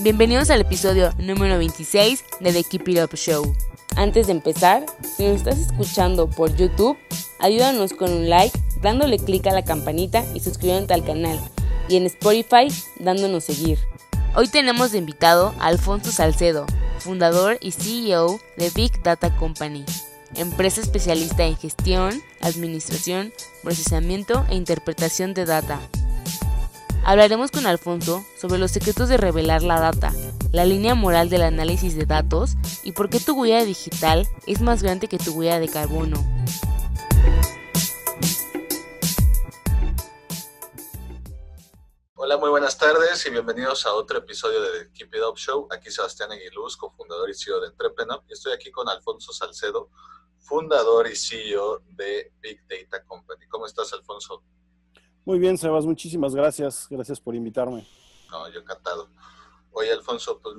Bienvenidos 0.00 0.50
al 0.50 0.60
episodio 0.60 1.12
número 1.18 1.58
26 1.58 2.24
de 2.40 2.52
The 2.52 2.64
Keep 2.64 2.88
It 2.88 2.98
Up 3.02 3.16
Show. 3.16 3.54
Antes 3.96 4.26
de 4.26 4.32
empezar, 4.32 4.86
si 5.16 5.26
nos 5.26 5.36
estás 5.36 5.58
escuchando 5.58 6.28
por 6.30 6.54
YouTube, 6.54 6.96
ayúdanos 7.40 7.92
con 7.92 8.12
un 8.12 8.30
like, 8.30 8.58
dándole 8.80 9.18
clic 9.18 9.46
a 9.46 9.52
la 9.52 9.64
campanita 9.64 10.24
y 10.34 10.40
suscribiéndote 10.40 10.94
al 10.94 11.04
canal. 11.04 11.40
Y 11.88 11.96
en 11.96 12.06
Spotify, 12.06 12.68
dándonos 13.00 13.44
seguir. 13.44 13.78
Hoy 14.36 14.48
tenemos 14.48 14.92
de 14.92 14.98
invitado 14.98 15.54
a 15.58 15.66
Alfonso 15.66 16.12
Salcedo, 16.12 16.66
fundador 16.98 17.58
y 17.60 17.72
CEO 17.72 18.40
de 18.56 18.70
Big 18.70 19.02
Data 19.02 19.34
Company 19.36 19.84
empresa 20.34 20.80
especialista 20.80 21.44
en 21.44 21.56
gestión, 21.56 22.22
administración, 22.40 23.32
procesamiento 23.62 24.44
e 24.50 24.56
interpretación 24.56 25.34
de 25.34 25.44
data. 25.44 25.80
Hablaremos 27.08 27.50
con 27.50 27.66
Alfonso 27.66 28.22
sobre 28.36 28.58
los 28.58 28.70
secretos 28.70 29.08
de 29.08 29.16
revelar 29.16 29.62
la 29.62 29.80
data, 29.80 30.12
la 30.52 30.66
línea 30.66 30.94
moral 30.94 31.30
del 31.30 31.40
análisis 31.40 31.96
de 31.96 32.04
datos 32.04 32.50
y 32.84 32.92
por 32.92 33.08
qué 33.08 33.18
tu 33.18 33.32
huella 33.32 33.64
digital 33.64 34.28
es 34.46 34.60
más 34.60 34.82
grande 34.82 35.08
que 35.08 35.16
tu 35.16 35.32
huella 35.32 35.58
de 35.58 35.70
carbono. 35.70 36.18
Hola, 42.14 42.36
muy 42.36 42.50
buenas 42.50 42.76
tardes 42.76 43.24
y 43.24 43.30
bienvenidos 43.30 43.86
a 43.86 43.94
otro 43.94 44.18
episodio 44.18 44.60
de 44.60 44.92
Keep 44.92 45.14
It 45.14 45.22
Up 45.26 45.38
Show. 45.38 45.66
Aquí 45.70 45.90
Sebastián 45.90 46.30
Aguiluz, 46.30 46.76
cofundador 46.76 47.30
y 47.30 47.34
CEO 47.34 47.58
de 47.60 47.68
Entrepreneur. 47.68 48.22
Y 48.28 48.34
estoy 48.34 48.52
aquí 48.52 48.70
con 48.70 48.86
Alfonso 48.86 49.32
Salcedo, 49.32 49.88
fundador 50.40 51.08
y 51.10 51.16
CEO 51.16 51.80
de 51.86 52.34
Big 52.42 52.60
Data 52.68 53.02
Company. 53.06 53.46
¿Cómo 53.48 53.64
estás, 53.64 53.94
Alfonso? 53.94 54.42
Muy 55.28 55.38
bien, 55.38 55.58
Sebas, 55.58 55.84
muchísimas 55.84 56.34
gracias. 56.34 56.86
Gracias 56.88 57.20
por 57.20 57.34
invitarme. 57.34 57.86
No, 58.30 58.48
yo 58.48 58.60
encantado. 58.60 59.10
Oye, 59.72 59.92
Alfonso, 59.92 60.40
pues 60.40 60.56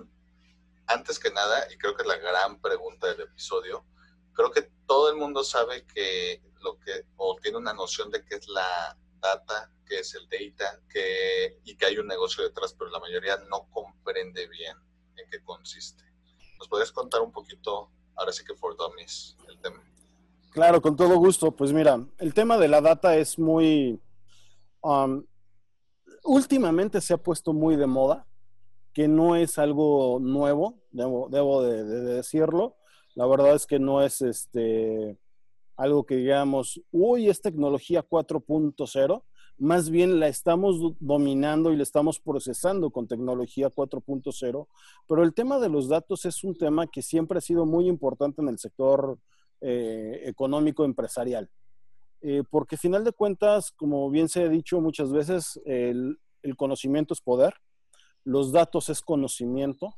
antes 0.86 1.18
que 1.18 1.32
nada, 1.32 1.66
y 1.74 1.78
creo 1.80 1.96
que 1.96 2.04
es 2.04 2.08
la 2.08 2.18
gran 2.18 2.62
pregunta 2.62 3.08
del 3.08 3.22
episodio, 3.22 3.84
creo 4.32 4.52
que 4.52 4.70
todo 4.86 5.10
el 5.10 5.16
mundo 5.16 5.44
sabe 5.44 5.88
que 5.88 6.44
lo 6.62 6.78
que, 6.78 7.04
o 7.18 7.36
tiene 7.42 7.58
una 7.58 7.74
noción 7.74 8.12
de 8.12 8.24
qué 8.24 8.36
es 8.36 8.48
la 8.48 8.96
data, 9.20 9.72
qué 9.88 10.02
es 10.02 10.14
el 10.14 10.30
data, 10.30 10.80
que, 10.88 11.58
y 11.64 11.76
que 11.76 11.88
hay 11.88 11.98
un 11.98 12.06
negocio 12.06 12.44
detrás, 12.44 12.76
pero 12.78 12.92
la 12.92 13.00
mayoría 13.00 13.38
no 13.50 13.68
comprende 13.72 14.48
bien 14.50 14.78
en 15.16 15.28
qué 15.32 15.44
consiste. 15.44 16.04
¿Nos 16.60 16.70
puedes 16.70 16.92
contar 16.92 17.22
un 17.22 17.32
poquito 17.32 17.90
ahora 18.18 18.32
sí 18.32 18.46
que 18.46 18.54
for 18.54 18.78
dummies 18.78 19.36
el 19.48 19.60
tema. 19.62 19.82
Claro, 20.52 20.80
con 20.80 20.96
todo 20.96 21.16
gusto. 21.18 21.50
Pues 21.50 21.74
mira, 21.74 22.00
el 22.20 22.36
tema 22.36 22.60
de 22.60 22.68
la 22.68 22.82
data 22.82 23.16
es 23.16 23.40
muy... 23.40 24.00
Últimamente 26.24 27.02
se 27.02 27.14
ha 27.14 27.18
puesto 27.18 27.54
muy 27.54 27.76
de 27.76 27.88
moda, 27.88 28.28
que 28.94 29.08
no 29.08 29.36
es 29.36 29.58
algo 29.58 30.20
nuevo, 30.20 30.80
debo, 30.92 31.62
de, 31.62 31.84
decirlo. 31.84 32.76
La 33.16 33.26
verdad 33.26 33.56
es 33.56 33.66
que 33.66 33.80
no 33.80 34.02
es 34.02 34.22
este, 34.22 35.18
algo 35.76 36.06
que 36.06 36.16
digamos, 36.16 36.82
uy, 36.92 37.30
es 37.30 37.42
tecnología 37.42 38.08
4.0 38.08 39.24
más 39.60 39.90
bien 39.90 40.20
la 40.20 40.28
estamos 40.28 40.96
dominando 41.00 41.72
y 41.72 41.76
la 41.76 41.84
estamos 41.84 42.20
procesando 42.20 42.90
con 42.92 43.08
tecnología 43.08 43.70
4.0, 43.70 44.68
pero 45.08 45.24
el 45.24 45.34
tema 45.34 45.60
de 45.60 45.70
los 45.70 45.90
datos 45.90 46.26
es 46.26 46.44
un 46.44 46.58
tema 46.58 46.88
que 46.88 47.02
siempre 47.02 47.38
ha 47.38 47.42
sido 47.42 47.66
muy 47.66 47.88
importante 47.88 48.42
en 48.42 48.48
el 48.48 48.58
sector 48.58 49.20
eh, 49.62 50.22
económico 50.26 50.86
empresarial, 50.86 51.50
eh, 52.22 52.44
porque 52.50 52.78
final 52.78 53.04
de 53.04 53.12
cuentas, 53.12 53.72
como 53.72 54.10
bien 54.10 54.30
se 54.30 54.44
ha 54.44 54.50
dicho 54.50 54.82
muchas 54.82 55.12
veces, 55.12 55.60
el 55.66 56.18
conocimiento 56.58 57.14
es 57.14 57.22
poder, 57.22 57.54
los 58.24 58.52
datos 58.52 58.90
es 58.90 59.02
conocimiento, 59.02 59.94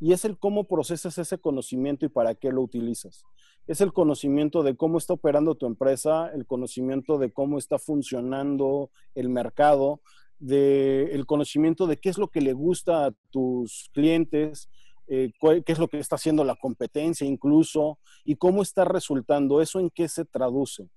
y 0.00 0.12
es 0.12 0.24
el 0.24 0.38
cómo 0.38 0.64
procesas 0.64 1.16
ese 1.18 1.38
conocimiento 1.38 2.04
y 2.04 2.08
para 2.08 2.34
qué 2.34 2.50
lo 2.50 2.62
utilizas 2.62 3.24
es 3.66 3.80
el 3.80 3.92
conocimiento 3.92 4.62
de 4.62 4.76
cómo 4.76 4.98
está 4.98 5.14
operando 5.14 5.54
tu 5.54 5.66
empresa, 5.66 6.30
el 6.34 6.46
conocimiento 6.46 7.18
de 7.18 7.32
cómo 7.32 7.58
está 7.58 7.78
funcionando 7.78 8.90
el 9.14 9.28
mercado, 9.28 10.00
de, 10.38 11.04
el 11.12 11.26
conocimiento 11.26 11.86
de 11.86 11.98
qué 11.98 12.08
es 12.08 12.18
lo 12.18 12.28
que 12.28 12.40
le 12.40 12.52
gusta 12.52 13.06
a 13.06 13.12
tus 13.30 13.88
clientes, 13.92 14.68
eh, 15.06 15.32
qué 15.40 15.72
es 15.72 15.78
lo 15.78 15.88
que 15.88 15.98
está 15.98 16.16
haciendo 16.16 16.44
la 16.44 16.56
competencia 16.56 17.26
incluso, 17.26 17.98
y 18.24 18.36
cómo 18.36 18.62
está 18.62 18.84
resultando, 18.84 19.60
eso 19.60 19.78
en 19.78 19.90
qué 19.90 20.08
se 20.08 20.24
traduce. 20.24 20.88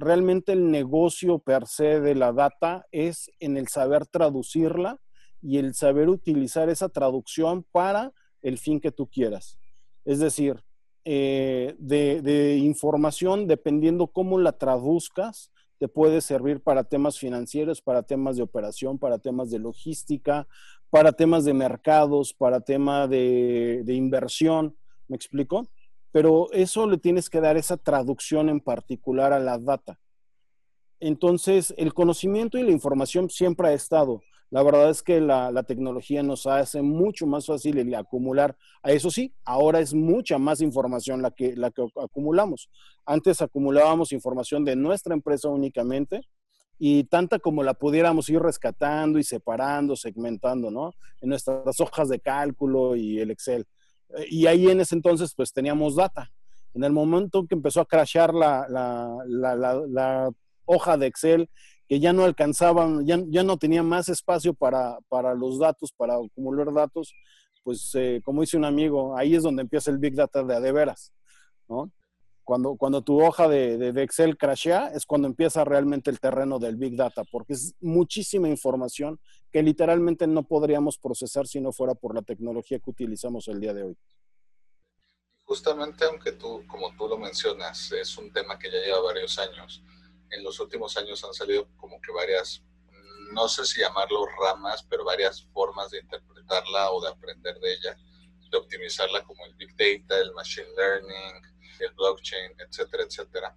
Realmente 0.00 0.52
el 0.52 0.70
negocio 0.70 1.40
per 1.40 1.66
se 1.66 2.00
de 2.00 2.14
la 2.14 2.32
data 2.32 2.86
es 2.90 3.30
en 3.38 3.58
el 3.58 3.68
saber 3.68 4.06
traducirla 4.06 4.98
y 5.42 5.58
el 5.58 5.74
saber 5.74 6.08
utilizar 6.08 6.70
esa 6.70 6.88
traducción 6.88 7.66
para 7.70 8.14
el 8.40 8.56
fin 8.56 8.80
que 8.80 8.92
tú 8.92 9.08
quieras. 9.08 9.58
Es 10.06 10.18
decir, 10.18 10.64
eh, 11.04 11.74
de, 11.78 12.56
información, 12.56 13.46
dependiendo 13.46 14.06
cómo 14.06 14.38
la 14.38 14.52
traduzcas, 14.52 15.52
te 15.76 15.86
puede 15.86 16.22
servir 16.22 16.62
para 16.62 16.84
temas 16.84 17.18
financieros, 17.18 17.82
para 17.82 18.02
temas 18.02 18.38
de 18.38 18.42
operación, 18.42 18.98
para 18.98 19.18
temas 19.18 19.50
de 19.50 19.58
logística, 19.58 20.48
para 20.88 21.12
temas 21.12 21.44
de 21.44 21.52
mercados, 21.52 22.32
para 22.32 22.62
tema 22.62 23.06
de, 23.06 23.82
de 23.84 23.92
inversión. 23.92 24.74
¿Me 25.08 25.16
explico? 25.16 25.68
Pero 26.12 26.48
eso 26.52 26.86
le 26.86 26.98
tienes 26.98 27.30
que 27.30 27.40
dar 27.40 27.56
esa 27.56 27.76
traducción 27.76 28.48
en 28.48 28.60
particular 28.60 29.32
a 29.32 29.38
la 29.38 29.58
data. 29.58 29.98
Entonces, 30.98 31.72
el 31.78 31.94
conocimiento 31.94 32.58
y 32.58 32.62
la 32.62 32.72
información 32.72 33.30
siempre 33.30 33.68
ha 33.68 33.72
estado. 33.72 34.22
La 34.50 34.64
verdad 34.64 34.90
es 34.90 35.02
que 35.02 35.20
la, 35.20 35.62
tecnología 35.62 36.24
nos 36.24 36.46
hace 36.46 36.82
mucho 36.82 37.24
más 37.26 37.46
fácil 37.46 37.78
el 37.78 37.94
acumular. 37.94 38.56
Eso 38.82 39.10
sí, 39.10 39.32
ahora 39.44 39.78
es 39.78 39.94
mucha 39.94 40.38
más 40.38 40.60
información 40.60 41.22
la 41.22 41.30
que, 41.30 41.54
la 41.54 41.70
que 41.70 41.86
acumulamos. 42.02 42.68
Antes 43.06 43.40
acumulábamos 43.40 44.12
información 44.12 44.64
de 44.64 44.74
nuestra 44.74 45.14
empresa 45.14 45.48
únicamente 45.48 46.22
y 46.80 47.04
tanta 47.04 47.38
como 47.38 47.62
la 47.62 47.74
pudiéramos 47.74 48.28
ir 48.28 48.40
rescatando 48.40 49.20
y 49.20 49.22
separando, 49.22 49.94
segmentando, 49.94 50.70
¿no? 50.70 50.94
En 51.20 51.28
nuestras 51.28 51.78
hojas 51.78 52.08
de 52.08 52.18
cálculo 52.18 52.96
y 52.96 53.20
el 53.20 53.30
Excel. 53.30 53.66
Eh, 54.16 54.26
y 54.30 54.46
ahí 54.46 54.68
en 54.68 54.80
ese 54.80 54.94
entonces 54.94 55.34
pues 55.34 55.52
teníamos 55.52 55.96
data. 55.96 56.30
En 56.74 56.84
el 56.84 56.92
momento 56.92 57.46
que 57.46 57.54
empezó 57.54 57.80
a 57.80 57.86
crashear 57.86 58.32
la, 58.32 58.66
la 58.68 60.30
hoja 60.64 60.96
de 60.96 61.06
Excel 61.06 61.48
que 61.90 61.98
ya 61.98 62.12
no 62.12 62.22
alcanzaban, 62.22 63.04
ya, 63.04 63.18
ya 63.26 63.42
no 63.42 63.56
tenía 63.56 63.82
más 63.82 64.08
espacio 64.08 64.54
para, 64.54 64.96
para, 65.08 65.34
los 65.34 65.58
datos, 65.58 65.90
para 65.90 66.14
acumular 66.14 66.72
datos, 66.72 67.12
pues 67.64 67.90
eh, 67.94 68.20
como 68.24 68.42
dice 68.42 68.56
un 68.56 68.64
amigo, 68.64 69.18
ahí 69.18 69.34
es 69.34 69.42
donde 69.42 69.62
empieza 69.62 69.90
el 69.90 69.98
Big 69.98 70.14
Data 70.14 70.44
de 70.44 70.54
a 70.54 70.60
de 70.60 70.70
veras, 70.70 71.12
¿no? 71.68 71.90
Cuando, 72.44 72.76
cuando 72.76 73.02
tu 73.02 73.22
hoja 73.22 73.48
de, 73.48 73.76
de, 73.78 74.02
Excel 74.02 74.36
crashea, 74.36 74.88
es 74.88 75.06
cuando 75.06 75.28
empieza 75.28 75.64
realmente 75.64 76.10
el 76.10 76.18
terreno 76.18 76.58
del 76.58 76.76
Big 76.76 76.96
Data, 76.96 77.22
porque 77.30 77.52
es 77.52 77.74
muchísima 77.80 78.48
información 78.48 79.20
que 79.52 79.62
literalmente 79.62 80.26
no 80.26 80.42
podríamos 80.42 80.98
procesar 80.98 81.46
si 81.46 81.60
no 81.60 81.72
fuera 81.72 81.94
por 81.94 82.14
la 82.14 82.22
tecnología 82.22 82.78
que 82.78 82.90
utilizamos 82.90 83.46
el 83.48 83.60
día 83.60 83.74
de 83.74 83.84
hoy. 83.84 83.96
Justamente, 85.44 86.04
aunque 86.04 86.32
tú, 86.32 86.64
como 86.68 86.94
tú 86.96 87.08
lo 87.08 87.18
mencionas, 87.18 87.90
es 87.92 88.16
un 88.16 88.32
tema 88.32 88.58
que 88.58 88.70
ya 88.70 88.78
lleva 88.78 89.00
varios 89.02 89.38
años, 89.38 89.82
en 90.30 90.44
los 90.44 90.60
últimos 90.60 90.96
años 90.96 91.24
han 91.24 91.34
salido 91.34 91.68
como 91.76 92.00
que 92.00 92.12
varias, 92.12 92.62
no 93.32 93.48
sé 93.48 93.64
si 93.64 93.80
llamarlo 93.80 94.26
ramas, 94.40 94.84
pero 94.88 95.04
varias 95.04 95.42
formas 95.52 95.90
de 95.90 95.98
interpretarla 95.98 96.90
o 96.92 97.00
de 97.00 97.08
aprender 97.08 97.58
de 97.58 97.72
ella, 97.72 97.96
de 98.50 98.58
optimizarla 98.58 99.24
como 99.24 99.44
el 99.46 99.54
Big 99.54 99.70
Data, 99.76 100.20
el 100.20 100.32
Machine 100.34 100.68
Learning, 100.76 101.42
blockchain, 101.88 102.52
etcétera, 102.58 103.04
etcétera. 103.04 103.56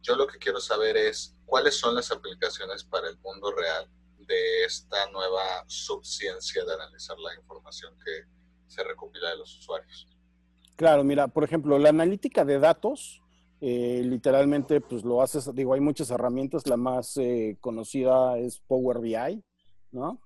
Yo 0.00 0.16
lo 0.16 0.26
que 0.26 0.38
quiero 0.38 0.60
saber 0.60 0.96
es 0.96 1.36
cuáles 1.46 1.76
son 1.76 1.94
las 1.94 2.10
aplicaciones 2.10 2.84
para 2.84 3.08
el 3.08 3.18
mundo 3.18 3.52
real 3.52 3.88
de 4.18 4.64
esta 4.64 5.10
nueva 5.10 5.64
subciencia 5.66 6.64
de 6.64 6.74
analizar 6.74 7.18
la 7.18 7.34
información 7.34 7.94
que 8.04 8.24
se 8.66 8.82
recopila 8.82 9.30
de 9.30 9.36
los 9.36 9.58
usuarios. 9.58 10.08
Claro, 10.76 11.04
mira, 11.04 11.28
por 11.28 11.44
ejemplo, 11.44 11.78
la 11.78 11.90
analítica 11.90 12.44
de 12.44 12.58
datos 12.58 13.22
eh, 13.64 14.02
literalmente, 14.04 14.80
pues 14.80 15.04
lo 15.04 15.22
haces, 15.22 15.54
digo, 15.54 15.72
hay 15.72 15.80
muchas 15.80 16.10
herramientas, 16.10 16.66
la 16.66 16.76
más 16.76 17.16
eh, 17.16 17.56
conocida 17.60 18.36
es 18.36 18.58
Power 18.58 18.98
BI, 18.98 19.40
¿no? 19.92 20.20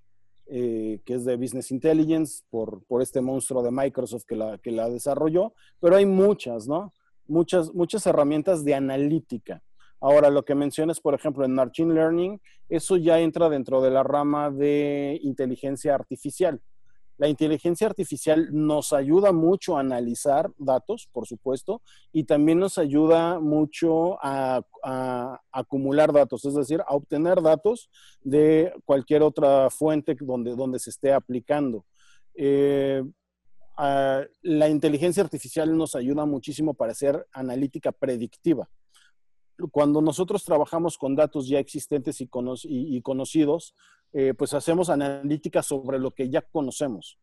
Eh, 0.48 1.00
que 1.04 1.14
es 1.14 1.24
de 1.24 1.36
Business 1.36 1.70
Intelligence, 1.70 2.44
por, 2.50 2.84
por 2.84 3.02
este 3.02 3.20
monstruo 3.20 3.62
de 3.62 3.70
Microsoft 3.70 4.24
que 4.26 4.36
la, 4.36 4.58
que 4.58 4.70
la 4.70 4.88
desarrolló, 4.88 5.54
pero 5.80 5.96
hay 5.96 6.06
muchas, 6.06 6.68
¿no? 6.68 6.92
Muchas, 7.26 7.74
muchas 7.74 8.06
herramientas 8.06 8.64
de 8.64 8.74
analítica. 8.74 9.62
Ahora, 10.00 10.30
lo 10.30 10.44
que 10.44 10.54
mencionas, 10.54 11.00
por 11.00 11.14
ejemplo, 11.14 11.44
en 11.44 11.54
Machine 11.54 11.94
Learning, 11.94 12.40
eso 12.68 12.96
ya 12.96 13.18
entra 13.20 13.48
dentro 13.48 13.80
de 13.82 13.90
la 13.90 14.02
rama 14.02 14.50
de 14.50 15.18
inteligencia 15.22 15.94
artificial. 15.94 16.60
La 17.18 17.28
inteligencia 17.28 17.86
artificial 17.86 18.48
nos 18.52 18.92
ayuda 18.92 19.32
mucho 19.32 19.76
a 19.76 19.80
analizar 19.80 20.50
datos, 20.58 21.08
por 21.12 21.26
supuesto, 21.26 21.80
y 22.12 22.24
también 22.24 22.58
nos 22.58 22.76
ayuda 22.76 23.40
mucho 23.40 24.18
a, 24.22 24.62
acumular 25.50 26.12
datos, 26.12 26.44
es 26.44 26.54
decir, 26.54 26.80
a 26.86 26.94
obtener 26.94 27.42
datos 27.42 27.90
de 28.22 28.72
cualquier 28.84 29.22
otra 29.22 29.68
fuente 29.70 30.16
donde, 30.20 30.54
donde 30.54 30.78
se 30.78 30.90
esté 30.90 31.12
aplicando. 31.12 31.84
Eh, 32.34 33.02
la 33.76 34.68
inteligencia 34.68 35.22
artificial 35.22 35.76
nos 35.76 35.94
ayuda 35.94 36.24
muchísimo 36.24 36.74
para 36.74 36.92
hacer 36.92 37.26
analítica 37.32 37.92
predictiva 37.92 38.68
cuando 39.70 40.00
nosotros 40.00 40.44
trabajamos 40.44 40.98
con 40.98 41.16
datos 41.16 41.48
ya 41.48 41.58
existentes 41.58 42.20
y, 42.20 43.00
conocidos, 43.00 43.74
eh, 44.12 44.34
pues 44.34 44.54
hacemos 44.54 44.90
analítica 44.90 45.62
sobre 45.62 45.98
lo 45.98 46.10
que 46.12 46.28
ya 46.28 46.42
conocemos. 46.42 47.18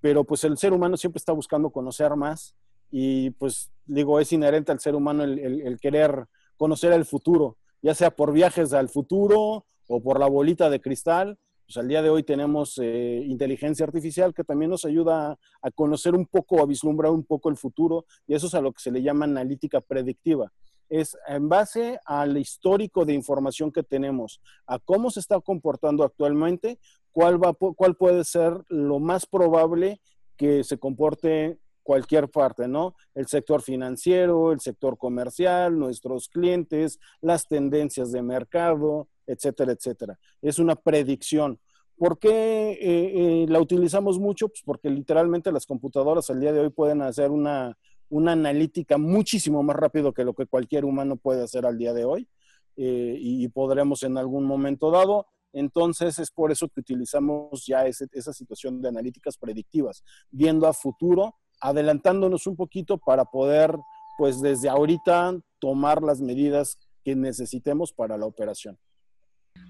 Pero 0.00 0.24
pues 0.24 0.44
el 0.44 0.56
ser 0.56 0.72
humano 0.72 0.96
siempre 0.96 1.18
está 1.18 1.32
buscando 1.32 1.70
conocer 1.70 2.14
más 2.16 2.54
y 2.90 3.30
pues 3.30 3.70
digo, 3.86 4.20
es 4.20 4.32
inherente 4.32 4.72
al 4.72 4.80
ser 4.80 4.94
humano 4.94 5.24
el, 5.24 5.78
querer 5.80 6.26
conocer 6.56 6.92
el 6.92 7.04
futuro, 7.04 7.56
ya 7.82 7.94
sea 7.94 8.10
por 8.10 8.32
viajes 8.32 8.72
al 8.72 8.88
futuro 8.88 9.66
o 9.86 10.02
por 10.02 10.18
la 10.18 10.26
bolita 10.26 10.70
de 10.70 10.80
cristal. 10.80 11.38
Pues 11.66 11.76
al 11.76 11.86
día 11.86 12.02
de 12.02 12.10
hoy 12.10 12.24
tenemos 12.24 12.78
eh, 12.82 13.22
inteligencia 13.26 13.86
artificial 13.86 14.34
que 14.34 14.42
también 14.42 14.70
nos 14.70 14.84
ayuda 14.84 15.32
a, 15.32 15.38
a 15.62 15.70
conocer 15.70 16.14
un 16.14 16.26
poco, 16.26 16.60
a 16.60 16.66
vislumbrar 16.66 17.12
un 17.12 17.24
poco 17.24 17.48
el 17.48 17.56
futuro 17.56 18.06
y 18.26 18.34
eso 18.34 18.48
es 18.48 18.54
a 18.54 18.60
lo 18.60 18.72
que 18.72 18.80
se 18.80 18.90
le 18.90 19.02
llama 19.02 19.26
analítica 19.26 19.80
predictiva 19.80 20.50
es 20.90 21.16
en 21.26 21.48
base 21.48 21.98
al 22.04 22.36
histórico 22.36 23.06
de 23.06 23.14
información 23.14 23.72
que 23.72 23.82
tenemos, 23.82 24.40
a 24.66 24.78
cómo 24.78 25.10
se 25.10 25.20
está 25.20 25.40
comportando 25.40 26.04
actualmente, 26.04 26.78
cuál, 27.12 27.42
va, 27.42 27.54
cuál 27.54 27.96
puede 27.96 28.24
ser 28.24 28.52
lo 28.68 28.98
más 28.98 29.24
probable 29.24 30.00
que 30.36 30.64
se 30.64 30.78
comporte 30.78 31.58
cualquier 31.82 32.28
parte, 32.28 32.68
¿no? 32.68 32.94
El 33.14 33.26
sector 33.26 33.62
financiero, 33.62 34.52
el 34.52 34.60
sector 34.60 34.98
comercial, 34.98 35.78
nuestros 35.78 36.28
clientes, 36.28 36.98
las 37.20 37.46
tendencias 37.46 38.12
de 38.12 38.22
mercado, 38.22 39.08
etcétera, 39.26 39.72
etcétera. 39.72 40.18
Es 40.42 40.58
una 40.58 40.76
predicción. 40.76 41.58
¿Por 41.96 42.18
qué 42.18 42.72
eh, 42.72 42.78
eh, 42.80 43.46
la 43.48 43.60
utilizamos 43.60 44.18
mucho? 44.18 44.48
Pues 44.48 44.62
porque 44.64 44.88
literalmente 44.88 45.52
las 45.52 45.66
computadoras 45.66 46.30
al 46.30 46.40
día 46.40 46.52
de 46.52 46.60
hoy 46.60 46.70
pueden 46.70 47.02
hacer 47.02 47.30
una, 47.30 47.76
una 48.10 48.32
analítica 48.32 48.98
muchísimo 48.98 49.62
más 49.62 49.76
rápido 49.76 50.12
que 50.12 50.24
lo 50.24 50.34
que 50.34 50.46
cualquier 50.46 50.84
humano 50.84 51.16
puede 51.16 51.42
hacer 51.42 51.64
al 51.64 51.78
día 51.78 51.94
de 51.94 52.04
hoy 52.04 52.28
eh, 52.76 53.16
y, 53.18 53.48
podremos 53.48 54.02
en 54.02 54.18
algún 54.18 54.44
momento 54.44 54.90
dado. 54.90 55.26
Entonces 55.52 56.18
es 56.18 56.30
por 56.30 56.52
eso 56.52 56.68
que 56.68 56.80
utilizamos 56.80 57.64
ya 57.66 57.86
esa 57.86 58.32
situación 58.32 58.80
de 58.80 58.88
analíticas 58.88 59.36
predictivas, 59.36 60.04
viendo 60.30 60.66
a 60.66 60.72
futuro, 60.72 61.36
adelantándonos 61.60 62.46
un 62.46 62.56
poquito 62.56 62.98
para 62.98 63.24
poder, 63.24 63.76
pues 64.18 64.40
desde 64.40 64.68
ahorita, 64.68 65.36
tomar 65.58 66.02
las 66.02 66.20
medidas 66.20 66.78
que 67.04 67.16
necesitemos 67.16 67.92
para 67.92 68.16
la 68.16 68.26
operación. 68.26 68.78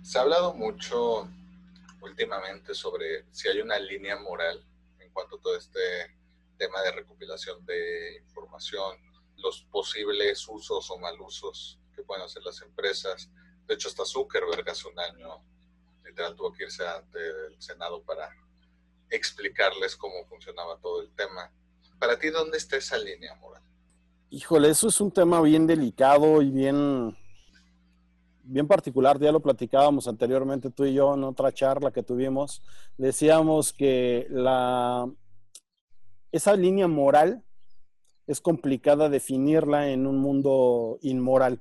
Se 0.02 0.18
ha 0.18 0.22
hablado 0.22 0.54
mucho 0.54 1.28
últimamente 2.02 2.74
sobre 2.74 3.24
si 3.30 3.48
hay 3.48 3.60
una 3.60 3.78
línea 3.78 4.18
moral 4.18 4.62
en 4.98 5.10
cuanto 5.12 5.36
a 5.36 5.40
todo 5.40 5.56
este 5.56 5.80
tema 6.60 6.82
de 6.82 6.92
recopilación 6.92 7.64
de 7.64 8.18
información, 8.22 8.98
los 9.38 9.62
posibles 9.72 10.46
usos 10.46 10.90
o 10.90 10.98
mal 10.98 11.18
usos 11.18 11.80
que 11.96 12.02
pueden 12.02 12.22
hacer 12.22 12.42
las 12.44 12.60
empresas. 12.60 13.30
De 13.66 13.74
hecho, 13.74 13.88
hasta 13.88 14.04
Zuckerberg 14.04 14.68
hace 14.68 14.86
un 14.86 14.98
año 15.00 15.42
literal 16.04 16.36
tuvo 16.36 16.52
que 16.52 16.64
irse 16.64 16.86
ante 16.86 17.18
el 17.18 17.62
Senado 17.62 18.02
para 18.02 18.28
explicarles 19.08 19.96
cómo 19.96 20.26
funcionaba 20.28 20.78
todo 20.80 21.00
el 21.00 21.10
tema. 21.14 21.50
Para 21.98 22.18
ti, 22.18 22.28
¿dónde 22.28 22.58
está 22.58 22.76
esa 22.76 22.98
línea 22.98 23.34
moral? 23.36 23.62
Híjole, 24.28 24.68
eso 24.68 24.88
es 24.88 25.00
un 25.00 25.10
tema 25.10 25.40
bien 25.40 25.66
delicado 25.66 26.42
y 26.42 26.50
bien, 26.50 27.16
bien 28.42 28.68
particular. 28.68 29.18
Ya 29.18 29.32
lo 29.32 29.40
platicábamos 29.40 30.06
anteriormente 30.06 30.70
tú 30.70 30.84
y 30.84 30.92
yo 30.92 31.14
en 31.14 31.24
otra 31.24 31.52
charla 31.52 31.90
que 31.90 32.02
tuvimos. 32.02 32.62
Decíamos 32.98 33.72
que 33.72 34.26
la, 34.28 35.10
esa 36.32 36.56
línea 36.56 36.88
moral 36.88 37.42
es 38.26 38.40
complicada 38.40 39.08
definirla 39.08 39.90
en 39.90 40.06
un 40.06 40.18
mundo 40.18 40.98
inmoral. 41.02 41.60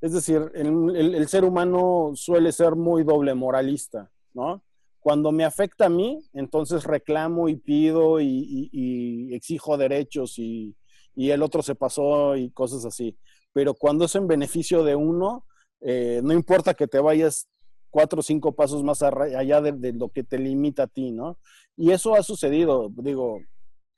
Es 0.00 0.12
decir, 0.12 0.50
el, 0.54 1.28
ser 1.28 1.44
humano 1.44 2.12
suele 2.14 2.52
ser 2.52 2.74
muy 2.74 3.04
doble 3.04 3.34
moralista, 3.34 4.10
¿no? 4.34 4.62
Cuando 5.00 5.32
me 5.32 5.44
afecta 5.44 5.86
a 5.86 5.88
mí, 5.88 6.20
entonces 6.32 6.84
reclamo 6.84 7.48
y 7.48 7.56
pido 7.56 8.20
y, 8.20 9.30
exijo 9.32 9.76
derechos 9.76 10.38
y, 10.38 10.76
el 11.16 11.42
otro 11.42 11.62
se 11.62 11.74
pasó 11.74 12.36
y 12.36 12.50
cosas 12.50 12.84
así. 12.84 13.16
Pero 13.52 13.74
cuando 13.74 14.04
es 14.04 14.14
en 14.14 14.26
beneficio 14.26 14.82
de 14.82 14.96
uno, 14.96 15.46
eh, 15.80 16.20
no 16.22 16.32
importa 16.32 16.74
que 16.74 16.86
te 16.86 17.00
vayas 17.00 17.48
cuatro 17.90 18.20
o 18.20 18.22
cinco 18.22 18.52
pasos 18.52 18.82
más 18.82 19.02
allá 19.02 19.60
de, 19.60 19.72
de, 19.72 19.92
lo 19.92 20.08
que 20.08 20.24
te 20.24 20.38
limita 20.38 20.84
a 20.84 20.86
ti, 20.86 21.10
¿no? 21.10 21.38
Y 21.76 21.90
eso 21.90 22.14
ha 22.14 22.22
sucedido, 22.22 22.90
digo, 22.96 23.40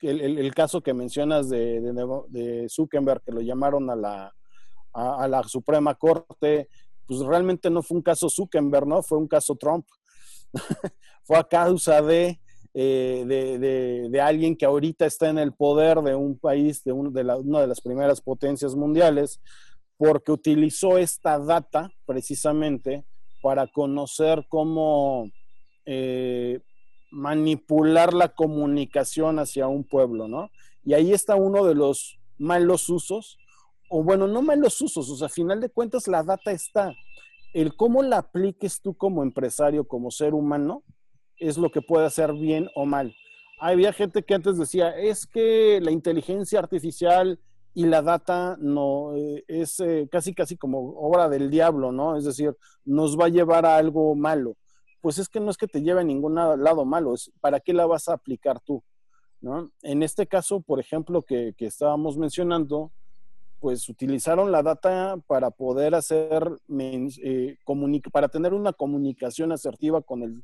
el, 0.01 0.53
caso 0.53 0.81
que 0.81 0.93
mencionas 0.93 1.49
de, 1.49 1.81
de, 2.29 2.67
Zuckerberg, 2.69 3.21
que 3.21 3.31
lo 3.31 3.41
llamaron 3.41 3.89
a 3.89 3.95
la, 3.95 4.35
a, 4.93 5.27
la 5.27 5.43
Suprema 5.43 5.95
Corte, 5.95 6.69
pues 7.05 7.19
realmente 7.21 7.69
no 7.69 7.81
fue 7.81 7.97
un 7.97 8.03
caso 8.03 8.29
Zuckerberg, 8.29 8.87
¿no? 8.87 9.03
Fue 9.03 9.17
un 9.17 9.27
caso 9.27 9.55
Trump. 9.55 9.85
fue 11.23 11.37
a 11.37 11.43
causa 11.43 12.01
de, 12.01 12.39
eh, 12.73 14.07
de, 14.11 14.21
alguien 14.21 14.55
que 14.55 14.65
ahorita 14.65 15.05
está 15.05 15.29
en 15.29 15.37
el 15.37 15.53
poder 15.53 16.01
de 16.01 16.15
un 16.15 16.37
país, 16.37 16.83
de, 16.83 16.91
de 16.91 17.33
una 17.37 17.61
de 17.61 17.67
las 17.67 17.81
primeras 17.81 18.21
potencias 18.21 18.75
mundiales, 18.75 19.39
porque 19.97 20.31
utilizó 20.31 20.97
esta 20.97 21.39
data 21.39 21.89
precisamente 22.05 23.05
para 23.41 23.67
conocer 23.67 24.45
cómo 24.49 25.29
eh, 25.85 26.59
manipular 27.15 28.13
la 28.13 28.29
comunicación 28.29 29.39
hacia 29.39 29.67
un 29.67 29.85
pueblo, 29.85 30.27
¿no? 30.27 30.51
Y 30.83 30.93
ahí 30.93 31.13
está 31.13 31.35
uno 31.35 31.63
de 31.63 31.73
los 31.73 32.19
malos 32.37 32.89
usos, 32.89 33.37
o 33.89 34.03
bueno, 34.03 34.27
no 34.27 34.41
malos 34.41 34.81
usos, 34.81 35.09
o 35.09 35.15
sea, 35.15 35.27
a 35.27 35.29
final 35.29 35.61
de 35.61 35.69
cuentas 35.69 36.07
la 36.09 36.23
data 36.23 36.51
está. 36.51 36.93
El 37.53 37.77
cómo 37.77 38.03
la 38.03 38.17
apliques 38.17 38.81
tú 38.81 38.95
como 38.95 39.23
empresario, 39.23 39.87
como 39.87 40.11
ser 40.11 40.33
humano, 40.33 40.83
es 41.37 41.57
lo 41.57 41.71
que 41.71 41.81
puede 41.81 42.05
hacer 42.05 42.33
bien 42.33 42.69
o 42.75 42.85
mal. 42.85 43.15
Había 43.61 43.93
gente 43.93 44.23
que 44.23 44.35
antes 44.35 44.57
decía, 44.57 44.89
es 44.89 45.25
que 45.25 45.79
la 45.81 45.91
inteligencia 45.91 46.59
artificial 46.59 47.39
y 47.73 47.85
la 47.85 48.01
data 48.01 48.57
no 48.59 49.15
eh, 49.15 49.45
es 49.47 49.79
eh, 49.79 50.09
casi 50.11 50.33
casi 50.33 50.57
como 50.57 50.79
obra 50.97 51.29
del 51.29 51.49
diablo, 51.49 51.93
¿no? 51.93 52.17
Es 52.17 52.25
decir, 52.25 52.53
nos 52.83 53.17
va 53.17 53.25
a 53.25 53.29
llevar 53.29 53.65
a 53.65 53.77
algo 53.77 54.15
malo 54.15 54.57
pues 55.05 55.19
es 55.19 55.29
que 55.29 55.39
no 55.39 55.51
es 55.51 55.57
que 55.57 55.67
te 55.67 55.83
lleve 55.83 56.01
a 56.01 56.03
ningún 56.03 56.33
lado 56.33 56.83
malo, 56.83 57.13
es 57.13 57.31
para 57.39 57.59
qué 57.59 57.73
la 57.73 57.85
vas 57.85 58.09
a 58.09 58.13
aplicar 58.13 58.59
tú. 58.59 58.83
¿no? 59.39 59.69
En 59.83 60.01
este 60.01 60.25
caso, 60.25 60.61
por 60.61 60.79
ejemplo, 60.79 61.21
que, 61.21 61.53
estábamos 61.59 62.17
mencionando, 62.17 62.91
pues 63.59 63.87
utilizaron 63.87 64.51
la 64.51 64.63
data 64.63 65.15
para 65.27 65.51
poder 65.51 65.93
hacer, 65.93 66.57
eh, 66.79 67.55
para 68.11 68.29
tener 68.29 68.55
una 68.55 68.73
comunicación 68.73 69.51
asertiva 69.51 70.01
con 70.01 70.23
el, 70.23 70.43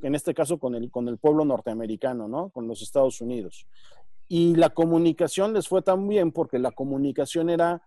en 0.00 0.14
este 0.14 0.32
caso 0.32 0.58
con 0.58 0.74
el, 0.74 0.90
con 0.90 1.06
el 1.08 1.18
pueblo 1.18 1.44
norteamericano, 1.44 2.28
¿no? 2.28 2.48
Con 2.48 2.66
los 2.66 2.80
Estados 2.80 3.20
Unidos. 3.20 3.66
Y 4.26 4.56
la 4.56 4.70
comunicación 4.70 5.52
les 5.52 5.68
fue 5.68 5.82
tan 5.82 6.08
bien 6.08 6.32
porque 6.32 6.58
la 6.58 6.70
comunicación 6.70 7.50
era 7.50 7.82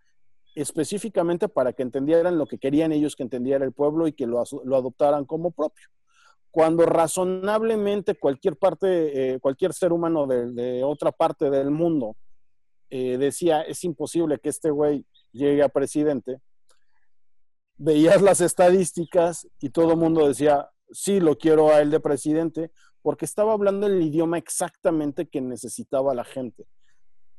específicamente 0.53 1.49
para 1.49 1.73
que 1.73 1.81
entendieran 1.81 2.37
lo 2.37 2.45
que 2.45 2.59
querían 2.59 2.91
ellos 2.91 3.15
que 3.15 3.23
entendiera 3.23 3.65
el 3.65 3.71
pueblo 3.71 4.05
y 4.05 4.13
que 4.13 4.27
lo, 4.27 4.43
lo 4.63 4.75
adoptaran 4.75 5.25
como 5.25 5.49
propio 5.49 5.87
cuando 6.51 6.85
razonablemente 6.85 8.15
cualquier 8.15 8.57
parte, 8.57 9.33
eh, 9.33 9.39
cualquier 9.39 9.73
ser 9.73 9.93
humano 9.93 10.27
de, 10.27 10.83
otra 10.83 11.11
parte 11.11 11.49
del 11.49 11.71
mundo 11.71 12.17
eh, 12.89 13.17
decía, 13.17 13.61
es 13.61 13.83
imposible 13.85 14.37
que 14.37 14.49
este 14.49 14.69
güey 14.69 15.05
llegue 15.31 15.63
a 15.63 15.69
presidente, 15.69 16.41
veías 17.77 18.21
las 18.21 18.41
estadísticas 18.41 19.47
y 19.59 19.69
todo 19.69 19.91
el 19.91 19.97
mundo 19.97 20.27
decía, 20.27 20.69
sí, 20.91 21.21
lo 21.21 21.37
quiero 21.37 21.69
a 21.69 21.81
él 21.81 21.89
de 21.89 22.01
presidente, 22.01 22.71
porque 23.01 23.25
estaba 23.25 23.53
hablando 23.53 23.87
el 23.87 24.01
idioma 24.01 24.37
exactamente 24.37 25.27
que 25.27 25.39
necesitaba 25.39 26.13
la 26.13 26.25
gente. 26.25 26.67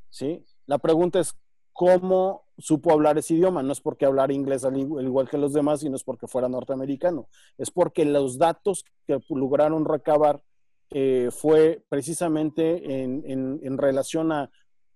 ¿Sí? 0.09 0.43
La 0.65 0.79
pregunta 0.79 1.19
es, 1.19 1.35
cómo 1.73 2.43
supo 2.57 2.91
hablar 2.91 3.17
ese 3.17 3.33
idioma. 3.33 3.63
No 3.63 3.73
es 3.73 3.81
porque 3.81 4.05
hablar 4.05 4.31
inglés 4.31 4.63
al 4.63 4.77
igual 4.77 5.29
que 5.29 5.37
los 5.37 5.53
demás, 5.53 5.81
sino 5.81 5.95
es 5.95 6.03
porque 6.03 6.27
fuera 6.27 6.47
norteamericano. 6.47 7.27
Es 7.57 7.71
porque 7.71 8.05
los 8.05 8.37
datos 8.37 8.85
que 9.05 9.19
lograron 9.29 9.85
recabar 9.85 10.43
eh, 10.91 11.29
fue 11.31 11.83
precisamente 11.89 13.03
en, 13.03 13.77
relación 13.77 14.31
a 14.31 14.51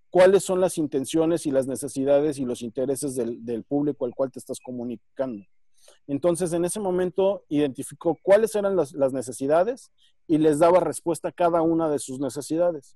cuáles 0.10 0.43
son 0.43 0.62
las 0.62 0.77
intenciones 0.77 1.46
y 1.46 1.51
las 1.51 1.67
necesidades 1.67 2.38
y 2.39 2.46
los 2.46 2.62
intereses 2.62 3.15
del, 3.15 3.43
del 3.43 3.63
público 3.63 4.05
al 4.05 4.13
cual 4.13 4.31
te 4.31 4.39
estás 4.39 4.60
comunicando. 4.60 5.43
Entonces, 6.07 6.53
en 6.53 6.65
ese 6.65 6.79
momento 6.79 7.43
identificó 7.50 8.17
cuáles 8.22 8.55
eran 8.55 8.75
las, 8.75 8.93
necesidades 8.93 9.91
y 10.27 10.38
les 10.38 10.60
daba 10.60 10.79
respuesta 10.79 11.29
a 11.29 11.34
cada 11.34 11.62
una 11.62 11.89
de 11.89 12.00
sus 12.00 12.19
necesidades. 12.19 12.96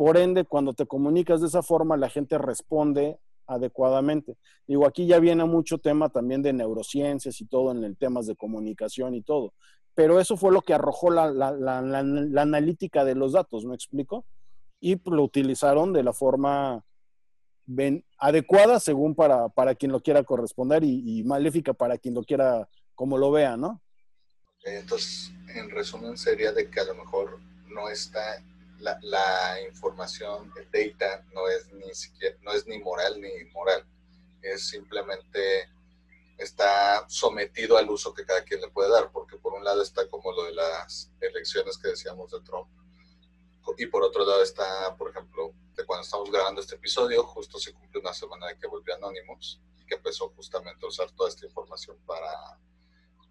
Por 0.00 0.16
ende, 0.16 0.46
cuando 0.46 0.72
te 0.72 0.86
comunicas 0.86 1.42
de 1.42 1.48
esa 1.48 1.62
forma, 1.62 1.94
la 1.98 2.08
gente 2.08 2.38
responde 2.38 3.18
adecuadamente. 3.46 4.38
Digo, 4.66 4.86
aquí 4.86 5.06
ya 5.06 5.18
viene 5.18 5.44
mucho 5.44 5.76
tema 5.76 6.08
también 6.08 6.40
de 6.40 6.54
neurociencias 6.54 7.38
y 7.42 7.44
todo 7.44 7.70
en 7.70 7.84
el 7.84 7.98
temas 7.98 8.26
de 8.26 8.34
comunicación 8.34 9.14
y 9.14 9.20
todo. 9.20 9.52
Pero 9.94 10.18
eso 10.18 10.38
fue 10.38 10.52
lo 10.52 10.62
que 10.62 10.72
arrojó 10.72 11.10
la, 11.10 11.26
analítica 12.38 13.04
de 13.04 13.14
los 13.14 13.32
datos, 13.32 13.66
¿me 13.66 13.74
explico? 13.74 14.24
Y 14.80 14.98
lo 15.04 15.22
utilizaron 15.22 15.92
de 15.92 16.02
la 16.02 16.14
forma 16.14 16.82
adecuada 18.16 18.80
según 18.80 19.14
para, 19.14 19.50
para 19.50 19.74
quien 19.74 19.92
lo 19.92 20.00
quiera 20.00 20.24
corresponder 20.24 20.82
y, 20.82 21.22
maléfica 21.24 21.74
para 21.74 21.98
quien 21.98 22.14
lo 22.14 22.24
quiera 22.24 22.70
como 22.94 23.18
lo 23.18 23.30
vea, 23.32 23.58
¿no? 23.58 23.82
Entonces, 24.64 25.30
en 25.54 25.68
resumen, 25.68 26.16
sería 26.16 26.52
de 26.52 26.70
que 26.70 26.80
a 26.80 26.84
lo 26.84 26.94
mejor 26.94 27.38
no 27.68 27.90
está 27.90 28.42
la, 28.80 28.98
la, 29.02 29.60
información, 29.62 30.52
el 30.56 30.70
data, 30.70 31.24
no 31.32 31.48
es 31.48 31.72
ni 31.72 31.94
siquiera, 31.94 32.36
no 32.42 32.52
es 32.52 32.66
ni 32.66 32.78
moral 32.78 33.20
ni 33.20 33.28
inmoral, 33.28 33.84
es 34.42 34.68
simplemente 34.68 35.68
está 36.38 37.04
sometido 37.08 37.76
al 37.76 37.90
uso 37.90 38.14
que 38.14 38.24
cada 38.24 38.42
quien 38.42 38.60
le 38.60 38.68
puede 38.68 38.90
dar, 38.90 39.12
porque 39.12 39.36
por 39.36 39.52
un 39.52 39.62
lado 39.62 39.82
está 39.82 40.08
como 40.08 40.32
lo 40.32 40.44
de 40.44 40.54
las 40.54 41.10
elecciones 41.20 41.76
que 41.76 41.88
decíamos 41.88 42.30
de 42.30 42.40
Trump, 42.40 42.68
y 43.76 43.86
por 43.86 44.02
otro 44.02 44.24
lado 44.24 44.42
está, 44.42 44.96
por 44.96 45.10
ejemplo, 45.10 45.52
de 45.76 45.84
cuando 45.84 46.02
estamos 46.02 46.30
grabando 46.30 46.60
este 46.60 46.74
episodio, 46.74 47.22
justo 47.24 47.58
se 47.58 47.72
cumple 47.72 48.00
una 48.00 48.12
semana 48.12 48.48
de 48.48 48.58
que 48.58 48.66
volvió 48.66 48.94
Anonymous 48.94 49.60
y 49.78 49.84
que 49.84 49.94
empezó 49.94 50.30
justamente 50.30 50.84
a 50.84 50.88
usar 50.88 51.10
toda 51.12 51.28
esta 51.28 51.46
información 51.46 51.96
para, 52.06 52.58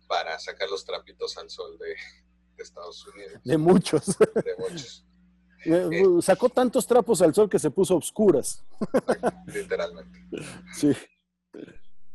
para 0.07 0.39
sacar 0.39 0.69
los 0.69 0.85
trapitos 0.85 1.37
al 1.37 1.49
sol 1.49 1.77
de, 1.77 1.95
Estados 2.57 3.07
Unidos. 3.07 3.41
De 3.43 3.57
muchos. 3.57 4.05
De 4.17 4.55
muchos. 4.57 5.05
Eh, 5.65 5.89
eh, 5.91 6.21
sacó 6.21 6.49
tantos 6.49 6.87
trapos 6.87 7.21
al 7.21 7.33
sol 7.33 7.49
que 7.49 7.59
se 7.59 7.71
puso 7.71 7.95
obscuras. 7.95 8.63
Literalmente. 9.47 10.19
Sí. 10.73 10.95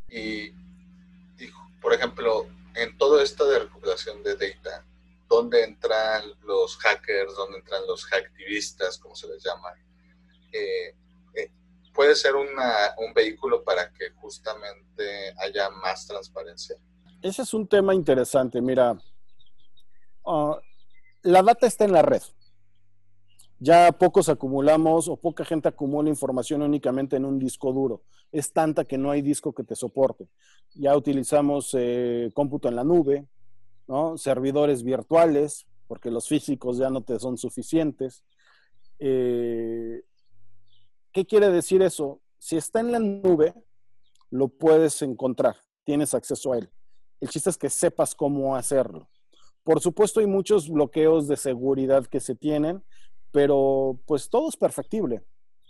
Y, 0.09 0.47
y, 0.49 1.51
por 1.81 1.93
ejemplo, 1.93 2.47
en 2.75 2.97
todo 2.99 3.21
esto 3.21 3.49
de 3.49 3.61
recuperación 3.61 4.23
de 4.23 4.37
data, 4.37 4.85
dónde 5.29 5.65
entran 5.65 6.23
los 6.43 6.77
hackers, 6.79 7.35
dónde 7.35 7.59
entran 7.59 7.87
los 7.87 8.05
hacktivistas, 8.05 8.99
como 8.99 9.15
se 9.15 9.29
les 9.29 9.43
llama. 9.43 9.69
Eh, 10.53 10.95
eh, 11.35 11.51
puede 11.93 12.15
ser 12.15 12.35
un 12.37 13.15
vehículo 13.15 13.65
para 13.65 13.93
que 13.93 14.11
justamente 14.11 15.35
haya 15.39 15.71
más 15.71 16.07
transparencia. 16.07 16.77
Ese 17.23 17.43
es 17.43 17.55
un 17.55 17.67
tema 17.67 17.95
interesante. 17.95 18.61
Mira, 18.61 18.97
ah, 20.27 20.59
la 21.23 21.43
data 21.43 21.67
está 21.67 21.85
en 21.85 21.93
la 21.93 22.03
red. 22.03 22.23
Ya 23.59 23.91
pocos 23.93 24.29
acumulamos 24.29 25.09
o 25.09 25.17
poca 25.17 25.45
gente 25.45 25.69
acumula 25.69 26.09
información 26.09 26.63
únicamente 26.63 27.17
en 27.17 27.25
un 27.25 27.39
disco 27.39 27.73
duro. 27.73 28.03
Es 28.33 28.53
tanta 28.53 28.85
que 28.85 28.99
no 28.99 29.11
hay 29.11 29.23
disco 29.23 29.53
que 29.53 29.65
te 29.65 29.77
soporte. 29.77 30.29
Ya 30.75 30.97
utilizamos 30.97 31.75
eh, 31.79 32.31
cómputo 32.35 32.69
en 32.69 32.77
la 32.77 32.85
nube, 32.85 33.27
¿no? 33.87 34.19
Servidores 34.19 34.83
virtuales, 34.83 35.67
porque 35.87 36.11
los 36.11 36.29
físicos 36.29 36.79
ya 36.79 36.91
no 36.91 37.03
te 37.03 37.19
son 37.19 37.39
suficientes. 37.39 38.25
Eh, 38.99 40.03
¿Qué 41.13 41.25
quiere 41.25 41.51
decir 41.51 41.83
eso? 41.83 42.21
Si 42.39 42.57
está 42.57 42.81
en 42.81 42.93
la 42.93 42.99
nube, 42.99 43.55
lo 44.31 44.49
puedes 44.49 45.01
encontrar, 45.03 45.57
tienes 45.85 46.13
acceso 46.13 46.53
a 46.53 46.59
él. 46.59 46.71
El 47.21 47.29
chiste 47.29 47.51
es 47.51 47.57
que 47.57 47.71
sepas 47.71 48.15
cómo 48.15 48.57
hacerlo. 48.57 49.09
Por 49.63 49.81
supuesto, 49.81 50.21
hay 50.21 50.27
muchos 50.27 50.69
bloqueos 50.69 51.27
de 51.27 51.37
seguridad 51.37 52.05
que 52.07 52.21
se 52.21 52.35
tienen, 52.35 52.83
pero 53.35 53.99
pues 54.07 54.31
todo 54.31 54.49
es 54.49 54.57
perfectible. 54.57 55.25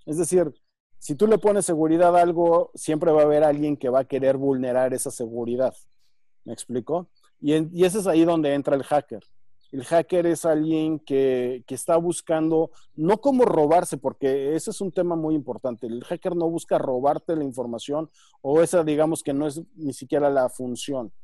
Es 0.05 0.19
decir, 0.19 0.53
si 0.99 1.15
tú 1.15 1.27
le 1.27 1.39
pones 1.39 1.65
seguridad 1.65 2.15
a 2.15 2.21
algo, 2.21 2.71
siempre 2.75 3.11
va 3.11 3.23
a 3.23 3.25
haber 3.25 3.43
alguien 3.43 3.79
que 3.79 3.89
va 3.89 4.01
a 4.01 4.05
querer 4.05 4.37
vulnerar 4.37 4.93
esa 4.93 5.11
seguridad. 5.11 5.75
¿Me 6.45 6.53
explico? 6.53 7.09
Y, 7.41 7.55
ese 7.83 8.01
es 8.01 8.07
ahí 8.07 8.27
donde 8.27 8.53
entra 8.53 8.77
el 8.77 8.83
hacker. 8.83 9.23
El 9.73 9.83
hacker 9.83 10.27
es 10.27 10.45
alguien 10.45 10.99
que, 10.99 11.65
está 11.69 11.97
buscando, 11.97 12.71
no 12.97 13.17
como 13.23 13.47
robarse, 13.47 13.97
porque 13.97 14.55
ese 14.55 14.71
es 14.71 14.83
un 14.83 14.93
tema 14.93 15.17
muy 15.17 15.35
importante. 15.35 15.87
El 15.87 16.05
hacker 16.05 16.37
no 16.37 16.51
busca 16.51 16.77
robarte 16.77 17.35
la 17.35 17.45
información 17.45 18.11
o 18.43 18.61
esa, 18.61 18.85
digamos, 18.85 19.23
que 19.23 19.33
no 19.33 19.47
es 19.47 19.63
ni 19.75 19.95
siquiera 19.95 20.29
la 20.29 20.51
función. 20.51 21.15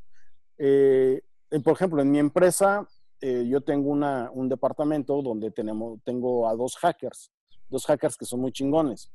Eh, 0.57 1.21
por 1.63 1.75
ejemplo, 1.75 2.01
en 2.01 2.11
mi 2.11 2.19
empresa, 2.19 2.89
eh, 3.21 3.47
yo 3.49 3.61
tengo 3.61 3.91
un 3.91 4.49
departamento 4.49 5.21
donde 5.23 5.51
tenemos, 5.51 6.01
tengo 6.05 6.49
a 6.49 6.55
dos 6.55 6.77
hackers, 6.77 7.31
dos 7.69 7.87
hackers 7.87 8.17
que 8.17 8.25
son 8.25 8.41
muy 8.41 8.53
chingones. 8.53 9.11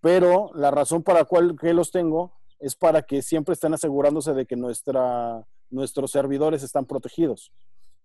Pero 0.00 0.50
la 0.54 0.70
razón 0.70 1.02
para 1.02 1.24
cual 1.24 1.56
que 1.60 1.72
los 1.72 1.90
tengo 1.90 2.32
es 2.58 2.76
para 2.76 3.02
que 3.02 3.22
siempre 3.22 3.54
estén 3.54 3.74
asegurándose 3.74 4.32
de 4.32 4.46
que 4.46 4.56
nuestra 4.56 5.46
nuestros 5.72 6.12
servidores 6.12 6.62
están 6.62 6.84
protegidos. 6.84 7.52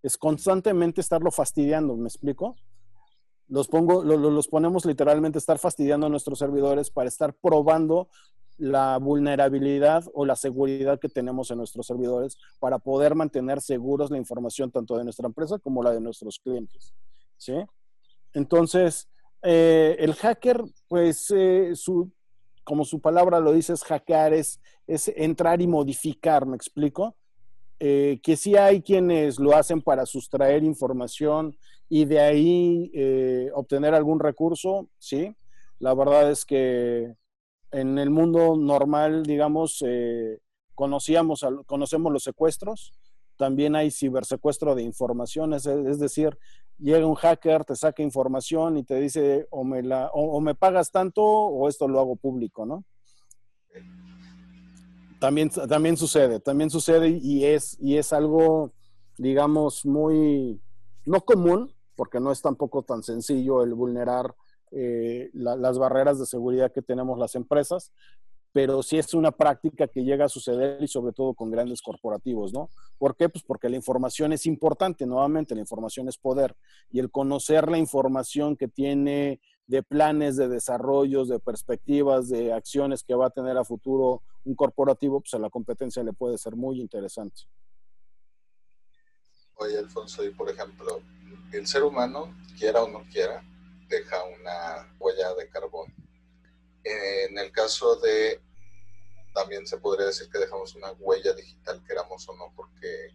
Es 0.02 0.18
constantemente 0.18 1.02
estarlo 1.02 1.32
fastidiando, 1.32 1.96
¿me 1.96 2.08
explico? 2.08 2.56
Los, 3.50 3.68
pongo, 3.68 4.04
los 4.04 4.48
ponemos 4.48 4.86
literalmente 4.86 5.38
a 5.38 5.40
estar 5.40 5.60
fastidiando 5.60 6.08
a 6.08 6.10
nuestros 6.10 6.40
servidores 6.40 6.90
para 6.90 7.08
estar 7.08 7.34
probando 7.34 8.10
la 8.58 8.98
vulnerabilidad 8.98 10.04
o 10.14 10.26
la 10.26 10.36
seguridad 10.36 11.00
que 11.00 11.10
tenemos 11.10 11.52
en 11.52 11.58
nuestros 11.58 11.86
servidores 11.86 12.38
para 12.60 12.80
poder 12.80 13.16
mantener 13.16 13.62
seguros 13.62 14.10
la 14.10 14.18
información 14.18 14.72
tanto 14.72 14.98
de 14.98 15.04
nuestra 15.04 15.28
empresa 15.28 15.60
como 15.60 15.84
la 15.84 15.92
de 15.92 16.02
nuestros 16.02 16.40
clientes. 16.40 16.94
¿sí? 17.38 17.54
Entonces, 18.34 19.08
eh, 19.44 19.96
el 20.00 20.14
hacker, 20.14 20.64
pues, 20.88 21.32
eh, 21.32 21.72
su, 21.76 22.12
como 22.64 22.84
su 22.84 23.00
palabra 23.00 23.40
lo 23.40 23.54
dice, 23.54 23.74
es 23.74 23.84
hackear, 23.84 24.34
es, 24.34 24.60
es 24.88 25.08
entrar 25.16 25.62
y 25.62 25.68
modificar, 25.68 26.46
¿me 26.46 26.56
explico? 26.56 27.16
Eh, 27.80 28.20
que 28.24 28.36
sí 28.36 28.56
hay 28.56 28.82
quienes 28.82 29.38
lo 29.38 29.56
hacen 29.56 29.82
para 29.82 30.06
sustraer 30.08 30.64
información 30.64 31.56
y 31.88 32.06
de 32.06 32.20
ahí 32.20 33.50
obtener 33.54 33.94
algún 33.94 34.20
recurso, 34.20 34.90
sí. 34.98 35.36
La 35.80 35.94
verdad 35.94 36.32
es 36.32 36.44
que 36.44 37.16
en 37.72 37.98
el 37.98 38.10
mundo 38.10 38.56
normal, 38.56 39.24
digamos, 39.24 39.84
eh, 39.86 40.40
conocíamos, 40.76 41.46
conocemos 41.66 42.12
los 42.12 42.24
secuestros, 42.24 42.94
también 43.38 43.76
hay 43.76 43.92
cibersecuestro 43.92 44.76
de 44.76 44.84
información, 44.84 45.54
es, 45.54 45.64
decir, 45.64 46.38
llega 46.80 47.06
un 47.06 47.16
hacker, 47.16 47.66
te 47.66 47.76
saca 47.76 48.02
información 48.02 48.78
y 48.78 48.84
te 48.84 48.96
dice 48.96 49.48
o 49.52 49.64
me, 49.64 49.84
la, 49.84 50.10
o 50.14 50.40
me 50.42 50.56
pagas 50.56 50.92
tanto 50.92 51.24
o 51.24 51.68
esto 51.70 51.88
lo 51.88 52.00
hago 52.00 52.16
público, 52.16 52.66
¿no? 52.66 52.84
También, 55.20 55.50
también 55.50 55.98
sucede, 55.98 56.40
también 56.40 56.70
sucede 56.70 57.10
y 57.10 57.46
es, 57.46 57.78
y 57.80 57.98
es 57.98 58.14
algo, 58.14 58.72
digamos, 59.18 59.86
muy, 59.86 60.62
no 61.06 61.22
común, 61.22 61.74
porque 61.96 62.20
no 62.20 62.32
es 62.32 62.42
tampoco 62.42 62.84
tan 62.84 63.02
sencillo 63.02 63.64
el 63.64 63.74
vulnerar 63.74 64.36
eh, 64.72 65.30
las 65.34 65.78
barreras 65.78 66.20
de 66.20 66.26
seguridad 66.26 66.72
que 66.72 66.82
tenemos 66.82 67.18
las 67.18 67.36
empresas, 67.36 67.92
pero 68.52 68.82
sí 68.82 68.98
es 68.98 69.14
una 69.14 69.32
práctica 69.32 69.88
que 69.88 70.04
llega 70.04 70.26
a 70.26 70.30
suceder 70.30 70.82
y 70.82 70.88
sobre 70.88 71.14
todo 71.14 71.34
con 71.34 71.52
grandes 71.52 71.82
corporativos, 71.82 72.54
¿no? 72.54 72.70
¿Por 72.98 73.16
qué? 73.16 73.30
Pues 73.30 73.44
porque 73.44 73.70
la 73.70 73.76
información 73.76 74.34
es 74.34 74.46
importante, 74.46 75.06
nuevamente, 75.06 75.54
la 75.54 75.62
información 75.62 76.08
es 76.08 76.18
poder 76.18 76.56
y 76.90 77.00
el 77.00 77.12
conocer 77.12 77.70
la 77.70 77.78
información 77.78 78.58
que 78.58 78.68
tiene 78.68 79.40
de 79.68 79.84
planes 79.84 80.38
de 80.38 80.48
desarrollos, 80.48 81.28
de 81.28 81.40
perspectivas, 81.40 82.30
de 82.30 82.54
acciones 82.54 83.04
que 83.04 83.16
va 83.16 83.28
a 83.28 83.30
tener 83.32 83.58
a 83.58 83.66
futuro 83.66 84.24
un 84.46 84.56
corporativo, 84.56 85.20
pues 85.20 85.34
a 85.34 85.40
la 85.40 85.50
competencia 85.50 86.02
le 86.04 86.14
puede 86.14 86.38
ser 86.38 86.56
muy 86.56 86.80
interesante. 86.80 87.44
Oye, 89.58 89.78
Alfonso, 89.78 90.24
y 90.24 90.30
por 90.30 90.50
ejemplo, 90.50 91.02
el 91.52 91.68
ser 91.68 91.84
humano, 91.84 92.34
quiera 92.58 92.84
o 92.84 92.88
no 92.88 93.04
quiera, 93.12 93.44
deja 93.88 94.24
una 94.24 94.96
huella 95.00 95.34
de 95.36 95.50
carbón. 95.50 95.94
En 96.84 97.38
el 97.38 97.52
caso 97.52 97.98
de, 97.98 98.42
también 99.34 99.68
se 99.68 99.78
podría 99.78 100.08
decir 100.08 100.30
que 100.30 100.40
dejamos 100.40 100.76
una 100.76 100.92
huella 100.94 101.34
digital, 101.34 101.84
queramos 101.86 102.28
o 102.30 102.36
no, 102.36 102.54
porque 102.56 103.14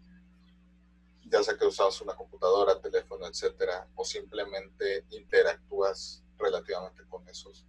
ya 1.25 1.43
sea 1.43 1.57
que 1.57 1.67
usamos 1.67 2.01
una 2.03 2.15
computadora, 2.15 2.81
teléfono, 2.81 3.27
etcétera, 3.27 3.89
o 3.95 4.05
simplemente 4.05 5.07
interactúas 5.11 6.23
relativamente 6.39 7.05
con 7.09 7.27
esos, 7.29 7.67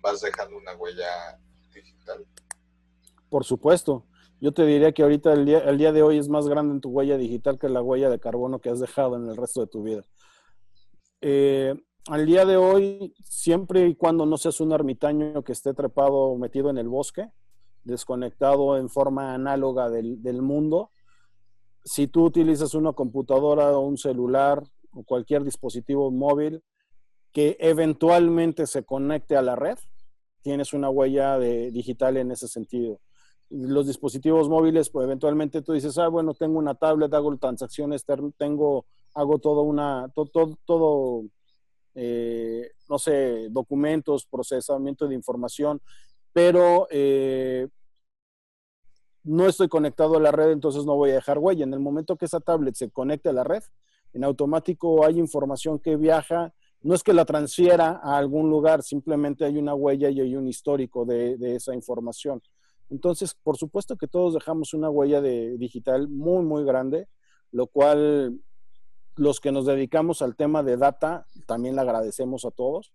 vas 0.00 0.20
dejando 0.20 0.56
una 0.56 0.74
huella 0.76 1.38
digital? 1.72 2.26
Por 3.28 3.44
supuesto. 3.44 4.06
Yo 4.40 4.52
te 4.52 4.64
diría 4.64 4.92
que 4.92 5.02
ahorita 5.02 5.34
el 5.34 5.44
día, 5.44 5.58
el 5.58 5.76
día 5.76 5.92
de 5.92 6.02
hoy 6.02 6.16
es 6.16 6.28
más 6.28 6.48
grande 6.48 6.72
en 6.72 6.80
tu 6.80 6.88
huella 6.88 7.18
digital 7.18 7.58
que 7.58 7.68
la 7.68 7.82
huella 7.82 8.08
de 8.08 8.18
carbono 8.18 8.58
que 8.58 8.70
has 8.70 8.80
dejado 8.80 9.16
en 9.16 9.28
el 9.28 9.36
resto 9.36 9.60
de 9.60 9.66
tu 9.66 9.82
vida. 9.82 10.04
Eh, 11.20 11.74
al 12.08 12.26
día 12.26 12.44
de 12.44 12.56
hoy, 12.56 13.14
siempre 13.22 13.86
y 13.86 13.94
cuando 13.94 14.26
no 14.26 14.36
seas 14.38 14.60
un 14.60 14.72
ermitaño 14.72 15.42
que 15.42 15.52
esté 15.52 15.74
trepado 15.74 16.36
metido 16.36 16.70
en 16.70 16.78
el 16.78 16.88
bosque, 16.88 17.28
desconectado 17.84 18.76
en 18.76 18.88
forma 18.88 19.34
análoga 19.34 19.90
del, 19.90 20.22
del 20.22 20.42
mundo, 20.42 20.90
si 21.84 22.06
tú 22.06 22.24
utilizas 22.24 22.74
una 22.74 22.92
computadora 22.92 23.76
o 23.76 23.80
un 23.80 23.96
celular 23.96 24.62
o 24.92 25.02
cualquier 25.02 25.44
dispositivo 25.44 26.10
móvil 26.10 26.62
que 27.32 27.56
eventualmente 27.60 28.66
se 28.66 28.84
conecte 28.84 29.36
a 29.36 29.42
la 29.42 29.56
red, 29.56 29.78
tienes 30.42 30.72
una 30.72 30.90
huella 30.90 31.38
de, 31.38 31.70
digital 31.70 32.16
en 32.16 32.32
ese 32.32 32.48
sentido. 32.48 33.00
Los 33.50 33.86
dispositivos 33.86 34.48
móviles, 34.48 34.90
pues 34.90 35.04
eventualmente 35.04 35.62
tú 35.62 35.72
dices, 35.72 35.98
ah, 35.98 36.08
bueno, 36.08 36.34
tengo 36.34 36.58
una 36.58 36.74
tablet, 36.74 37.12
hago 37.14 37.36
transacciones, 37.36 38.04
tengo, 38.36 38.86
hago 39.14 39.38
todo 39.38 39.62
una, 39.62 40.10
todo, 40.14 40.56
todo, 40.64 41.24
eh, 41.94 42.70
no 42.88 42.98
sé, 42.98 43.48
documentos, 43.50 44.26
procesamiento 44.26 45.08
de 45.08 45.14
información, 45.14 45.80
pero 46.32 46.86
eh, 46.90 47.68
no 49.24 49.46
estoy 49.46 49.68
conectado 49.68 50.16
a 50.16 50.20
la 50.20 50.32
red, 50.32 50.50
entonces 50.50 50.84
no 50.84 50.96
voy 50.96 51.10
a 51.10 51.14
dejar 51.14 51.38
huella. 51.38 51.64
En 51.64 51.74
el 51.74 51.80
momento 51.80 52.16
que 52.16 52.24
esa 52.24 52.40
tablet 52.40 52.74
se 52.74 52.90
conecte 52.90 53.28
a 53.28 53.32
la 53.32 53.44
red, 53.44 53.62
en 54.12 54.24
automático 54.24 55.04
hay 55.04 55.18
información 55.18 55.78
que 55.78 55.96
viaja, 55.96 56.52
no 56.82 56.94
es 56.94 57.02
que 57.02 57.12
la 57.12 57.24
transfiera 57.24 58.00
a 58.02 58.16
algún 58.16 58.50
lugar, 58.50 58.82
simplemente 58.82 59.44
hay 59.44 59.58
una 59.58 59.74
huella 59.74 60.08
y 60.08 60.20
hay 60.20 60.36
un 60.36 60.48
histórico 60.48 61.04
de, 61.04 61.36
esa 61.54 61.74
información. 61.74 62.42
Entonces, 62.88 63.34
por 63.34 63.56
supuesto 63.56 63.96
que 63.96 64.08
todos 64.08 64.34
dejamos 64.34 64.74
una 64.74 64.90
huella 64.90 65.20
de 65.20 65.56
digital 65.58 66.08
muy, 66.08 66.44
muy 66.44 66.64
grande, 66.64 67.06
lo 67.52 67.66
cual 67.66 68.40
los 69.20 69.38
que 69.38 69.52
nos 69.52 69.66
dedicamos 69.66 70.22
al 70.22 70.34
tema 70.34 70.62
de 70.62 70.78
data 70.78 71.26
también 71.46 71.74
le 71.74 71.82
agradecemos 71.82 72.46
a 72.46 72.50
todos, 72.50 72.90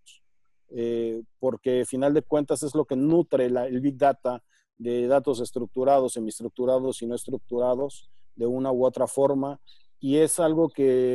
eh, 0.69 1.21
porque 1.37 1.81
al 1.81 1.85
final 1.85 2.15
de 2.15 2.23
cuentas 2.23 2.63
es 2.63 2.73
lo 2.73 2.85
que 2.85 2.95
nutre 2.95 3.45
el 3.45 3.79
Big 3.79 3.95
Data 3.95 4.41
de 4.79 5.05
datos 5.05 5.39
estructurados, 5.39 6.13
semiestructurados 6.13 7.03
y 7.03 7.05
no 7.05 7.13
estructurados 7.13 8.09
de 8.35 8.47
una 8.47 8.71
u 8.71 8.87
otra 8.87 9.05
forma. 9.05 9.61
Y 9.99 10.17
es 10.17 10.39
algo 10.39 10.69
que 10.69 11.13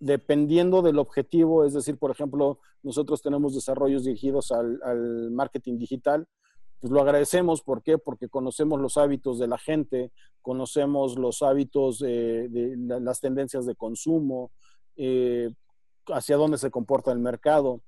dependiendo 0.00 0.82
del 0.82 0.98
objetivo, 0.98 1.64
es 1.64 1.74
decir, 1.74 1.96
por 1.96 2.10
ejemplo, 2.10 2.58
nosotros 2.82 3.22
tenemos 3.22 3.54
desarrollos 3.54 4.02
dirigidos 4.02 4.50
al, 4.50 5.30
marketing 5.30 5.78
digital, 5.78 6.26
pues 6.80 6.92
lo 6.92 7.00
agradecemos. 7.00 7.62
¿Por 7.62 7.82
qué? 7.82 7.98
Porque 7.98 8.28
conocemos 8.28 8.80
los 8.80 8.96
hábitos 8.96 9.38
de 9.38 9.46
la 9.46 9.58
gente, 9.58 10.10
conocemos 10.42 11.18
los 11.18 11.42
hábitos 11.42 11.98
de, 11.98 12.48
las 13.00 13.20
tendencias 13.20 13.66
de 13.66 13.76
consumo, 13.76 14.50
eh, 14.96 15.50
hacia 16.08 16.36
dónde 16.36 16.58
se 16.58 16.70
comporta 16.70 17.12
el 17.12 17.18
mercado. 17.18 17.82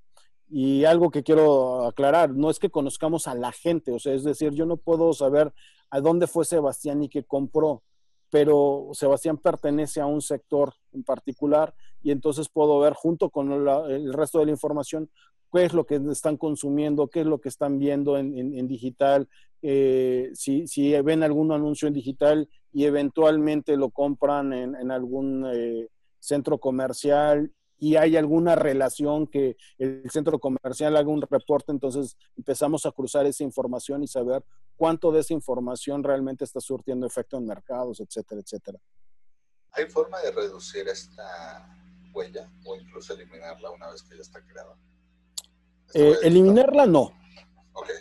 Y 0.49 0.85
algo 0.85 1.11
que 1.11 1.23
quiero 1.23 1.87
aclarar, 1.87 2.31
no 2.35 2.51
es 2.51 2.59
que 2.59 2.71
conozcamos 2.71 3.27
a 3.27 3.35
la 3.35 3.53
gente, 3.53 3.91
o 3.91 3.99
sea, 3.99 4.13
es 4.13 4.23
decir, 4.23 4.53
yo 4.53 4.67
no 4.67 4.77
puedo 4.77 5.15
saber 5.15 5.51
a 5.89 6.01
dónde 6.01 6.27
fue 6.27 6.45
Sebastián 6.45 7.03
y 7.03 7.09
qué 7.09 7.25
compró, 7.25 7.83
pero 8.29 8.91
Sebastián 8.93 9.39
pertenece 9.39 10.03
a 10.03 10.07
un 10.07 10.21
sector 10.21 10.75
en 10.93 11.05
particular 11.05 11.75
y 12.03 12.11
entonces 12.11 12.51
puedo 12.51 12.81
ver 12.81 12.93
junto 12.93 13.31
con 13.31 13.51
el 13.53 14.13
resto 14.13 14.41
de 14.41 14.47
la 14.47 14.51
información 14.51 15.11
qué 15.53 15.65
es 15.65 15.75
lo 15.75 15.85
que 15.85 16.01
están 16.11 16.37
consumiendo, 16.37 17.09
qué 17.09 17.21
es 17.21 17.27
lo 17.27 17.41
que 17.41 17.49
están 17.49 17.79
viendo 17.79 18.17
en, 18.17 18.67
digital, 18.67 19.29
eh, 19.61 20.31
si, 20.35 21.01
ven 21.03 21.23
algún 21.23 21.53
anuncio 21.53 21.87
en 21.87 21.95
digital 21.95 22.49
y 22.73 22.85
eventualmente 22.87 23.77
lo 23.77 23.91
compran 23.91 24.53
en, 24.53 24.91
algún 24.91 25.47
eh, 25.53 25.89
centro 26.19 26.59
comercial 26.59 27.53
y 27.79 27.97
hay 27.97 28.17
alguna 28.17 28.55
relación 28.55 29.27
que 29.27 29.57
el 29.79 30.09
centro 30.11 30.39
comercial 30.39 30.97
haga 30.97 31.09
un 31.09 31.21
reporte, 31.21 31.73
entonces 31.73 32.17
empezamos 32.37 32.87
a 32.87 32.93
cruzar 32.93 33.27
esa 33.27 33.45
información 33.45 34.03
y 34.03 34.07
saber 34.07 34.45
cuánto 34.77 35.13
de 35.13 35.21
esa 35.21 35.35
información 35.35 36.03
realmente 36.03 36.45
está 36.45 36.61
surtiendo 36.61 37.07
efecto 37.07 37.37
en 37.37 37.47
mercados, 37.47 38.01
etcétera, 38.01 38.41
etcétera. 38.41 38.79
¿Hay 39.73 39.87
forma 39.87 40.21
de 40.21 40.31
reducir 40.31 40.87
esta 40.89 41.77
huella 42.13 42.51
o 42.65 42.77
incluso 42.77 43.15
eliminarla 43.15 43.71
una 43.71 43.91
vez 43.91 44.03
que 44.03 44.17
ya 44.17 44.23
está 44.23 44.41
creada? 44.45 44.77
Eh, 45.95 46.17
eliminarla 46.23 46.87
no. 46.87 47.13
Okay. 47.73 47.95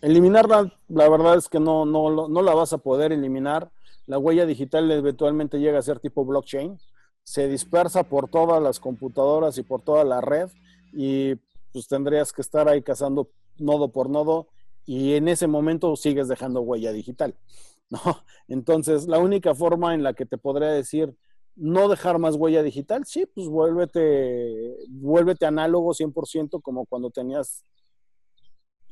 Eliminarla, 0.00 0.72
la 0.88 1.08
verdad 1.08 1.36
es 1.36 1.48
que 1.48 1.60
no, 1.60 1.84
no, 1.84 2.28
no 2.28 2.42
la 2.42 2.54
vas 2.54 2.72
a 2.72 2.78
poder 2.78 3.12
eliminar. 3.12 3.70
La 4.06 4.18
huella 4.18 4.46
digital 4.46 4.90
eventualmente 4.90 5.58
llega 5.58 5.78
a 5.78 5.82
ser 5.82 6.00
tipo 6.00 6.24
blockchain 6.24 6.78
se 7.24 7.48
dispersa 7.48 8.04
por 8.04 8.28
todas 8.28 8.62
las 8.62 8.80
computadoras 8.80 9.56
y 9.58 9.62
por 9.62 9.82
toda 9.82 10.04
la 10.04 10.20
red 10.20 10.50
y 10.92 11.36
pues 11.72 11.88
tendrías 11.88 12.32
que 12.32 12.42
estar 12.42 12.68
ahí 12.68 12.82
cazando 12.82 13.30
nodo 13.58 13.92
por 13.92 14.10
nodo 14.10 14.48
y 14.84 15.14
en 15.14 15.28
ese 15.28 15.46
momento 15.46 15.94
sigues 15.96 16.28
dejando 16.28 16.60
huella 16.60 16.92
digital, 16.92 17.36
¿no? 17.90 18.00
Entonces, 18.48 19.06
la 19.06 19.18
única 19.18 19.54
forma 19.54 19.94
en 19.94 20.02
la 20.02 20.14
que 20.14 20.26
te 20.26 20.38
podría 20.38 20.68
decir 20.68 21.14
no 21.54 21.88
dejar 21.88 22.18
más 22.18 22.36
huella 22.36 22.62
digital, 22.62 23.04
sí, 23.06 23.26
pues 23.26 23.48
vuélvete, 23.48 24.76
vuélvete 24.88 25.46
análogo 25.46 25.92
100% 25.92 26.60
como 26.62 26.86
cuando 26.86 27.10
tenías 27.10 27.64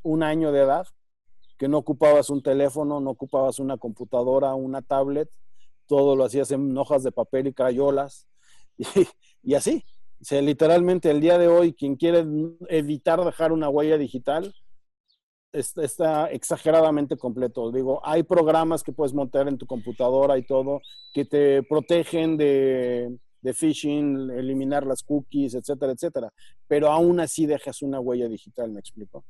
un 0.03 0.23
año 0.23 0.53
de 0.53 0.61
edad, 0.61 0.87
que 1.59 1.69
no 1.69 1.79
ocupabas 1.79 2.31
un 2.31 2.43
teléfono, 2.43 3.01
no 3.01 3.11
ocupabas 3.11 3.59
una 3.59 3.77
computadora, 3.77 4.55
una 4.55 4.83
tablet, 4.83 5.31
todo 5.87 6.17
lo 6.17 6.25
hacías 6.25 6.51
en 6.53 6.77
hojas 6.79 7.03
de 7.03 7.13
papel 7.13 7.49
y 7.49 7.53
crayolas 7.53 8.27
y, 9.43 9.55
así. 9.55 9.85
O 10.21 10.25
sea, 10.25 10.41
literalmente 10.43 11.11
el 11.11 11.21
día 11.21 11.39
de 11.39 11.49
hoy, 11.49 11.73
quien 11.73 11.97
quiere 11.97 12.27
evitar 12.69 13.25
dejar 13.25 13.53
una 13.53 13.69
huella 13.69 13.97
digital, 13.99 14.55
está, 15.53 16.31
exageradamente 16.31 17.17
completo. 17.17 17.71
Digo, 17.71 18.01
hay 18.05 18.23
programas 18.23 18.83
que 18.83 18.93
puedes 18.93 19.15
montar 19.15 19.49
en 19.49 19.59
tu 19.59 19.67
computadora 19.67 20.39
y 20.39 20.47
todo 20.47 20.81
que 21.13 21.25
te 21.25 21.63
protegen 21.63 22.37
de, 22.37 23.19
de 23.43 23.55
phishing, 23.55 24.31
eliminar 24.31 24.87
las 24.87 25.03
cookies, 25.03 25.55
etcétera, 25.55 25.93
etcétera. 25.93 26.33
Pero 26.67 26.91
aún 26.91 27.21
así 27.21 27.47
dejas 27.47 27.83
una 27.83 28.01
huella 28.01 28.29
digital, 28.29 28.71
¿me 28.71 28.81
explico? 28.81 29.25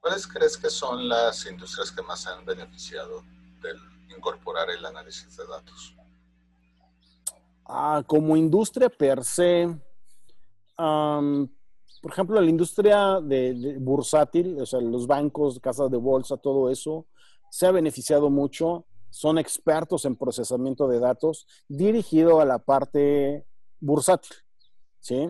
¿Cuáles 0.00 0.26
crees 0.26 0.56
que 0.56 0.70
son 0.70 1.08
las 1.08 1.44
industrias 1.46 1.90
que 1.92 2.02
más 2.02 2.22
se 2.22 2.30
han 2.30 2.44
beneficiado 2.44 3.22
del 3.60 3.76
incorporar 4.16 4.70
el 4.70 4.84
análisis 4.84 5.36
de 5.36 5.46
datos? 5.46 5.94
Ah, 7.66 8.02
como 8.06 8.36
industria 8.36 8.88
per 8.88 9.22
se, 9.24 9.68
por 12.00 12.12
ejemplo, 12.12 12.40
la 12.40 12.48
industria 12.48 13.20
de, 13.20 13.76
bursátil, 13.80 14.60
o 14.60 14.66
sea, 14.66 14.80
los 14.80 15.06
bancos, 15.06 15.60
casas 15.60 15.90
de 15.90 15.96
bolsa, 15.96 16.36
todo 16.36 16.70
eso, 16.70 17.06
se 17.50 17.66
ha 17.66 17.70
beneficiado 17.70 18.30
mucho. 18.30 18.84
Son 19.10 19.38
expertos 19.38 20.04
en 20.04 20.16
procesamiento 20.16 20.86
de 20.86 21.00
datos 21.00 21.46
dirigido 21.66 22.40
a 22.40 22.44
la 22.44 22.58
parte 22.58 23.46
bursátil, 23.80 24.36
¿sí? 25.00 25.28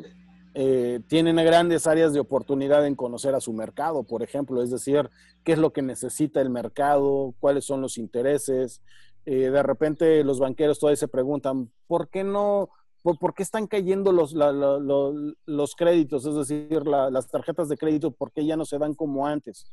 Eh, 0.54 1.00
tienen 1.06 1.36
grandes 1.36 1.86
áreas 1.86 2.12
de 2.12 2.18
oportunidad 2.18 2.84
en 2.84 2.96
conocer 2.96 3.34
a 3.36 3.40
su 3.40 3.52
mercado, 3.52 4.02
por 4.02 4.24
ejemplo, 4.24 4.62
es 4.62 4.70
decir, 4.70 5.08
qué 5.44 5.52
es 5.52 5.58
lo 5.58 5.72
que 5.72 5.82
necesita 5.82 6.40
el 6.40 6.50
mercado, 6.50 7.34
cuáles 7.38 7.64
son 7.64 7.80
los 7.80 7.96
intereses. 7.96 8.82
Eh, 9.24 9.50
de 9.50 9.62
repente 9.62 10.24
los 10.24 10.40
banqueros 10.40 10.80
todavía 10.80 10.96
se 10.96 11.06
preguntan, 11.06 11.70
¿por 11.86 12.08
qué 12.08 12.24
no, 12.24 12.70
por, 13.14 13.34
qué 13.34 13.42
están 13.42 13.66
cayendo 13.66 14.12
los, 14.12 14.34
los 14.34 15.74
créditos, 15.74 16.26
es 16.26 16.34
decir, 16.34 16.86
las 16.86 17.28
tarjetas 17.28 17.68
de 17.68 17.76
crédito, 17.76 18.10
por 18.10 18.32
qué 18.32 18.44
ya 18.44 18.56
no 18.56 18.64
se 18.64 18.78
dan 18.78 18.94
como 18.94 19.26
antes? 19.26 19.72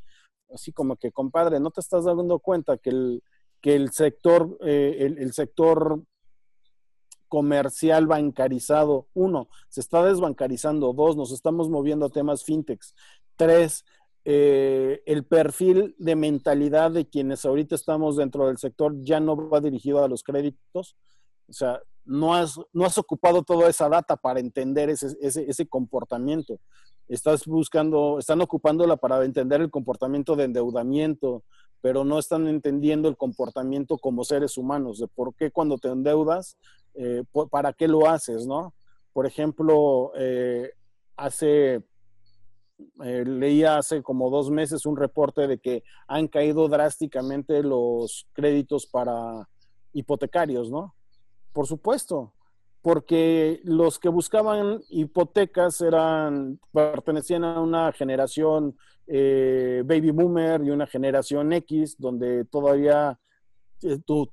Así 0.54 0.72
como 0.72 0.96
que, 0.96 1.12
compadre, 1.12 1.60
¿no 1.60 1.72
te 1.72 1.82
estás 1.82 2.06
dando 2.06 2.40
cuenta 2.40 2.78
que 2.78 2.90
el, 2.90 3.24
que 3.62 3.76
el 3.76 3.92
sector, 3.92 4.58
eh, 4.62 5.14
el 5.18 5.34
sector 5.34 6.04
comercial 7.28 8.08
bancarizado. 8.08 9.08
Uno, 9.14 9.50
se 9.70 9.82
está 9.82 10.04
desbancarizando. 10.04 10.94
Dos, 10.94 11.18
nos 11.18 11.32
estamos 11.32 11.70
moviendo 11.70 12.06
a 12.06 12.10
temas 12.10 12.44
fintechs. 12.44 12.96
Tres, 13.36 13.84
eh, 14.24 15.02
el 15.06 15.26
perfil 15.26 15.96
de 15.98 16.16
mentalidad 16.16 16.92
de 16.92 17.08
quienes 17.08 17.46
ahorita 17.46 17.76
estamos 17.76 18.16
dentro 18.16 18.48
del 18.48 18.58
sector 18.58 18.96
ya 19.02 19.20
no 19.20 19.50
va 19.50 19.60
dirigido 19.60 20.04
a 20.04 20.08
los 20.08 20.24
créditos. 20.24 20.96
O 21.48 21.54
sea, 21.54 21.82
no 22.06 22.34
has, 22.34 22.60
no 22.72 22.86
has 22.86 22.98
ocupado 22.98 23.44
toda 23.44 23.70
esa 23.70 23.90
data 23.90 24.16
para 24.16 24.40
entender 24.40 24.90
ese, 24.90 25.16
ese, 25.22 25.50
ese 25.50 25.68
comportamiento. 25.68 26.60
Estás 27.08 27.46
buscando, 27.46 28.20
están 28.20 28.42
ocupándola 28.42 28.98
para 28.98 29.24
entender 29.26 29.62
el 29.62 29.70
comportamiento 29.70 30.36
de 30.36 30.46
endeudamiento, 30.46 31.44
pero 31.82 32.04
no 32.04 32.18
están 32.18 32.48
entendiendo 32.48 33.10
el 33.10 33.18
comportamiento 33.18 33.98
como 33.98 34.24
seres 34.24 34.58
humanos, 34.58 35.00
de 35.00 35.08
por 35.08 35.36
qué 35.36 35.52
cuando 35.52 35.78
te 35.78 35.90
endeudas, 35.90 36.58
eh, 36.96 37.24
para 37.52 37.74
qué 37.74 37.88
lo 37.88 38.08
haces, 38.08 38.48
¿no? 38.48 38.74
Por 39.14 39.26
ejemplo, 39.28 40.12
eh, 40.16 40.72
hace 41.16 41.84
eh, 43.04 43.24
leía 43.26 43.78
hace 43.78 44.04
como 44.04 44.30
dos 44.30 44.50
meses 44.52 44.86
un 44.86 44.98
reporte 44.98 45.48
de 45.48 45.60
que 45.60 45.84
han 46.08 46.28
caído 46.28 46.68
drásticamente 46.68 47.64
los 47.64 48.28
créditos 48.34 48.86
para 48.86 49.48
hipotecarios, 49.94 50.70
¿no? 50.70 50.94
Por 51.56 51.68
supuesto, 51.68 52.34
porque 52.82 53.62
los 53.64 53.98
que 53.98 54.10
buscaban 54.10 54.82
hipotecas 54.90 55.80
eran, 55.80 56.60
pertenecían 56.74 57.46
a 57.46 57.62
una 57.62 57.94
generación 57.94 58.76
eh, 59.08 59.82
baby 59.86 60.12
boomer 60.12 60.62
y 60.66 60.72
una 60.72 60.86
generación 60.86 61.54
X, 61.54 61.96
donde 61.98 62.44
todavía 62.44 63.18
eh, 63.84 64.00
tu, 64.06 64.28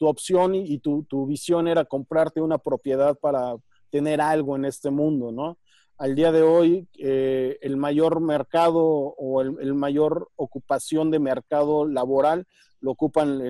opción 0.00 0.56
y, 0.56 0.80
tu, 0.80 1.26
visión 1.28 1.68
era 1.68 1.84
comprarte 1.84 2.40
una 2.40 2.58
propiedad 2.58 3.16
para 3.20 3.54
tener 3.90 4.20
algo 4.20 4.56
en 4.56 4.64
este 4.64 4.90
mundo, 4.90 5.30
¿no? 5.30 5.58
Al 5.96 6.16
día 6.16 6.32
de 6.32 6.42
hoy, 6.42 6.88
eh, 6.98 7.56
el 7.62 7.76
mayor 7.76 8.20
mercado 8.20 8.82
o 8.84 9.42
el, 9.42 9.74
mayor 9.74 10.28
ocupación 10.34 11.12
de 11.12 11.20
mercado 11.20 11.86
laboral 11.86 12.48
lo 12.84 12.90
ocupan 12.90 13.40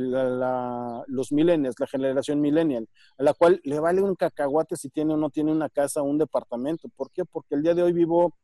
los 1.09 1.33
millennials, 1.33 1.81
la 1.81 1.89
generación 1.89 2.41
millennial, 2.41 2.89
a 3.19 3.25
la 3.25 3.35
cual 3.35 3.61
le 3.65 3.81
vale 3.81 4.01
un 4.01 4.15
cacahuate 4.15 4.77
si 4.77 4.91
tiene 4.91 5.15
o 5.15 5.17
no 5.17 5.29
tiene 5.29 5.51
una 5.51 5.69
casa 5.69 6.03
o 6.03 6.05
un 6.05 6.19
departamento. 6.19 6.89
¿Por 6.95 7.11
qué? 7.11 7.25
Porque 7.25 7.57
el 7.57 7.63
día 7.63 7.75
de 7.75 7.83
hoy 7.83 7.93
vivo 7.93 8.37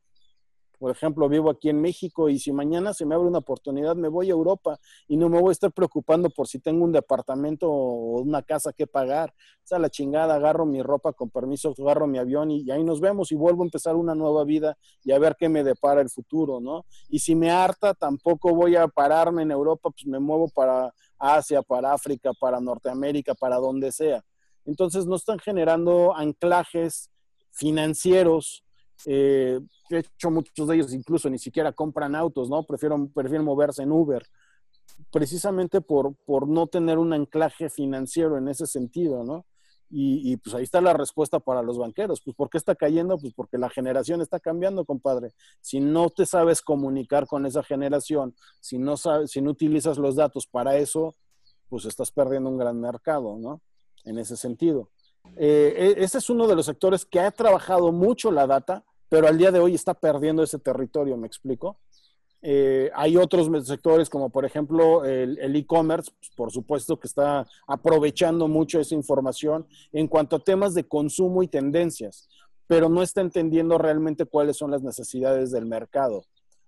por 0.81 0.89
ejemplo, 0.89 1.29
vivo 1.29 1.51
aquí 1.51 1.69
en 1.69 1.79
México 1.79 2.27
y 2.27 2.39
si 2.39 2.51
mañana 2.51 2.91
se 2.95 3.05
me 3.05 3.13
abre 3.13 3.27
una 3.27 3.37
oportunidad, 3.37 3.95
me 3.95 4.07
voy 4.07 4.29
a 4.29 4.31
Europa 4.31 4.79
y 5.07 5.15
no 5.15 5.29
me 5.29 5.39
voy 5.39 5.49
a 5.49 5.51
estar 5.51 5.71
preocupando 5.71 6.31
por 6.31 6.47
si 6.47 6.57
tengo 6.57 6.83
un 6.83 6.91
departamento 6.91 7.69
o 7.69 8.19
una 8.19 8.41
casa 8.41 8.73
que 8.73 8.87
pagar. 8.87 9.29
O 9.29 9.67
sea, 9.67 9.77
la 9.77 9.91
chingada, 9.91 10.33
agarro 10.33 10.65
mi 10.65 10.81
ropa 10.81 11.13
con 11.13 11.29
permiso, 11.29 11.75
agarro 11.77 12.07
mi 12.07 12.17
avión 12.17 12.49
y, 12.49 12.71
ahí 12.71 12.83
nos 12.83 12.99
vemos 12.99 13.31
y 13.31 13.35
vuelvo 13.35 13.61
a 13.61 13.67
empezar 13.67 13.95
una 13.95 14.15
nueva 14.15 14.43
vida 14.43 14.75
y 15.03 15.11
a 15.11 15.19
ver 15.19 15.35
qué 15.37 15.49
me 15.49 15.63
depara 15.63 16.01
el 16.01 16.09
futuro, 16.09 16.59
¿no? 16.59 16.87
Y 17.09 17.19
si 17.19 17.35
me 17.35 17.51
harta, 17.51 17.93
tampoco 17.93 18.55
voy 18.55 18.75
a 18.75 18.87
pararme 18.87 19.43
en 19.43 19.51
Europa, 19.51 19.91
pues 19.91 20.07
me 20.07 20.17
muevo 20.17 20.49
para 20.49 20.91
Asia, 21.19 21.61
para 21.61 21.93
África, 21.93 22.31
para 22.39 22.59
Norteamérica, 22.59 23.35
para 23.35 23.57
donde 23.57 23.91
sea. 23.91 24.23
Entonces 24.65 25.05
no 25.05 25.15
están 25.15 25.37
generando 25.37 26.15
anclajes 26.17 27.11
financieros 27.51 28.63
eh, 29.05 29.59
de 29.89 29.99
hecho, 29.99 30.31
muchos 30.31 30.67
de 30.67 30.75
ellos 30.75 30.93
incluso 30.93 31.29
ni 31.29 31.39
siquiera 31.39 31.71
compran 31.71 32.15
autos, 32.15 32.49
¿no? 32.49 32.63
Prefieren, 32.63 33.11
prefieren 33.11 33.45
moverse 33.45 33.83
en 33.83 33.91
Uber, 33.91 34.25
precisamente 35.11 35.81
por, 35.81 36.15
por 36.25 36.47
no 36.47 36.67
tener 36.67 36.97
un 36.97 37.13
anclaje 37.13 37.69
financiero 37.69 38.37
en 38.37 38.47
ese 38.47 38.65
sentido, 38.65 39.23
¿no? 39.23 39.45
Y, 39.93 40.37
pues 40.37 40.55
ahí 40.55 40.63
está 40.63 40.79
la 40.79 40.93
respuesta 40.93 41.41
para 41.41 41.61
los 41.61 41.77
banqueros. 41.77 42.21
Pues 42.21 42.33
¿por 42.33 42.49
qué 42.49 42.57
está 42.57 42.75
cayendo? 42.75 43.17
Pues 43.17 43.33
porque 43.33 43.57
la 43.57 43.69
generación 43.69 44.21
está 44.21 44.39
cambiando, 44.39 44.85
compadre. 44.85 45.33
Si 45.59 45.81
no 45.81 46.09
te 46.09 46.25
sabes 46.25 46.61
comunicar 46.61 47.27
con 47.27 47.45
esa 47.45 47.61
generación, 47.61 48.33
si 48.61 48.77
no, 48.77 48.95
sabes, 48.95 49.31
si 49.31 49.41
no 49.41 49.51
utilizas 49.51 49.97
los 49.97 50.15
datos 50.15 50.47
para 50.47 50.77
eso, 50.77 51.13
pues 51.67 51.83
estás 51.83 52.09
perdiendo 52.09 52.49
un 52.49 52.57
gran 52.57 52.79
mercado, 52.79 53.37
¿no? 53.37 53.61
En 54.05 54.17
ese 54.17 54.37
sentido. 54.37 54.89
Eh, 55.35 55.95
e, 55.97 56.03
ese 56.03 56.19
es 56.19 56.29
uno 56.29 56.47
de 56.47 56.55
los 56.55 56.67
sectores 56.67 57.05
que 57.05 57.19
ha 57.19 57.31
trabajado 57.31 57.91
mucho 57.91 58.31
la 58.31 58.47
data, 58.47 58.85
pero 59.11 59.27
al 59.27 59.37
día 59.37 59.51
de 59.51 59.59
hoy 59.59 59.75
está 59.75 59.93
perdiendo 59.93 60.41
ese 60.41 60.57
territorio, 60.57 61.17
¿me 61.17 61.27
explico? 61.27 61.77
Eh, 62.41 62.89
hay 62.95 63.17
otros 63.17 63.49
sectores 63.67 64.09
como 64.09 64.29
por 64.29 64.45
ejemplo 64.45 65.03
el 65.03 65.53
e-commerce, 65.53 66.11
pues, 66.17 66.31
por 66.33 66.49
supuesto 66.49 66.97
que 66.97 67.09
está 67.09 67.45
aprovechando 67.67 68.47
mucho 68.47 68.79
esa 68.79 68.95
información 68.95 69.67
en 69.91 70.07
cuanto 70.07 70.37
a 70.37 70.39
temas 70.39 70.73
de 70.75 70.87
consumo 70.87 71.43
y 71.43 71.49
tendencias, 71.49 72.29
pero 72.67 72.87
no 72.87 73.03
está 73.03 73.19
entendiendo 73.19 73.77
realmente 73.77 74.25
cuáles 74.25 74.55
son 74.55 74.71
las 74.71 74.81
necesidades 74.81 75.51
del 75.51 75.65
mercado. 75.65 76.23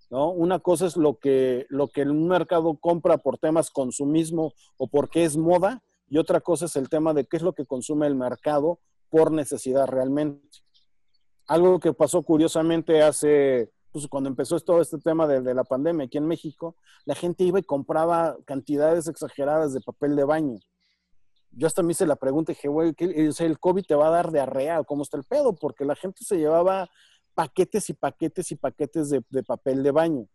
¿no? 0.09 0.29
Una 0.29 0.59
cosa 0.59 0.85
es 0.85 0.97
lo 0.97 1.19
que, 1.19 1.65
lo 1.69 1.87
que 1.87 2.03
mercado 2.03 2.75
compra 2.75 3.19
por 3.19 3.37
temas 3.37 3.71
consumismo 3.71 4.51
o 4.75 4.89
porque 4.89 5.23
es 5.23 5.37
moda, 5.37 5.81
y 6.09 6.17
otra 6.17 6.41
cosa 6.41 6.65
es 6.65 6.75
el 6.75 6.89
tema 6.89 7.13
de 7.13 7.23
qué 7.23 7.37
es 7.37 7.41
lo 7.41 7.53
que 7.53 7.65
consume 7.65 8.05
el 8.05 8.15
mercado 8.15 8.79
por 9.09 9.31
necesidad 9.31 9.87
realmente. 9.87 10.62
Algo 11.47 11.79
que 11.79 11.93
pasó 11.93 12.23
curiosamente 12.23 13.01
hace, 13.01 13.69
pues 13.91 14.07
cuando 14.07 14.29
empezó 14.29 14.59
todo 14.59 14.81
este 14.81 14.97
tema 14.97 15.27
de, 15.27 15.53
la 15.53 15.63
pandemia 15.63 16.05
aquí 16.05 16.17
en 16.17 16.27
México, 16.27 16.75
la 17.05 17.15
gente 17.15 17.43
iba 17.43 17.59
y 17.59 17.63
compraba 17.63 18.37
cantidades 18.45 19.07
exageradas 19.07 19.73
de 19.73 19.81
papel 19.81 20.15
de 20.15 20.23
baño. 20.23 20.57
Yo 21.51 21.67
hasta 21.67 21.83
me 21.83 21.91
hice 21.91 22.07
la 22.07 22.15
pregunta 22.15 22.51
y 22.51 22.55
dije, 22.55 22.67
güey, 22.67 22.95
¿el 22.97 23.59
COVID 23.59 23.85
te 23.85 23.95
va 23.95 24.07
a 24.07 24.11
dar 24.11 24.31
diarrea? 24.31 24.83
¿Cómo 24.83 25.03
está 25.03 25.17
el 25.17 25.23
pedo? 25.23 25.53
Porque 25.53 25.85
la 25.85 25.95
gente 25.95 26.23
se 26.23 26.37
llevaba 26.37 26.89
paquetes 27.35 27.89
y 27.89 27.93
paquetes 27.93 28.51
y 28.51 28.55
paquetes 28.55 29.09
de, 29.09 29.43
papel 29.43 29.83
de 29.83 29.91
baño. 29.91 30.27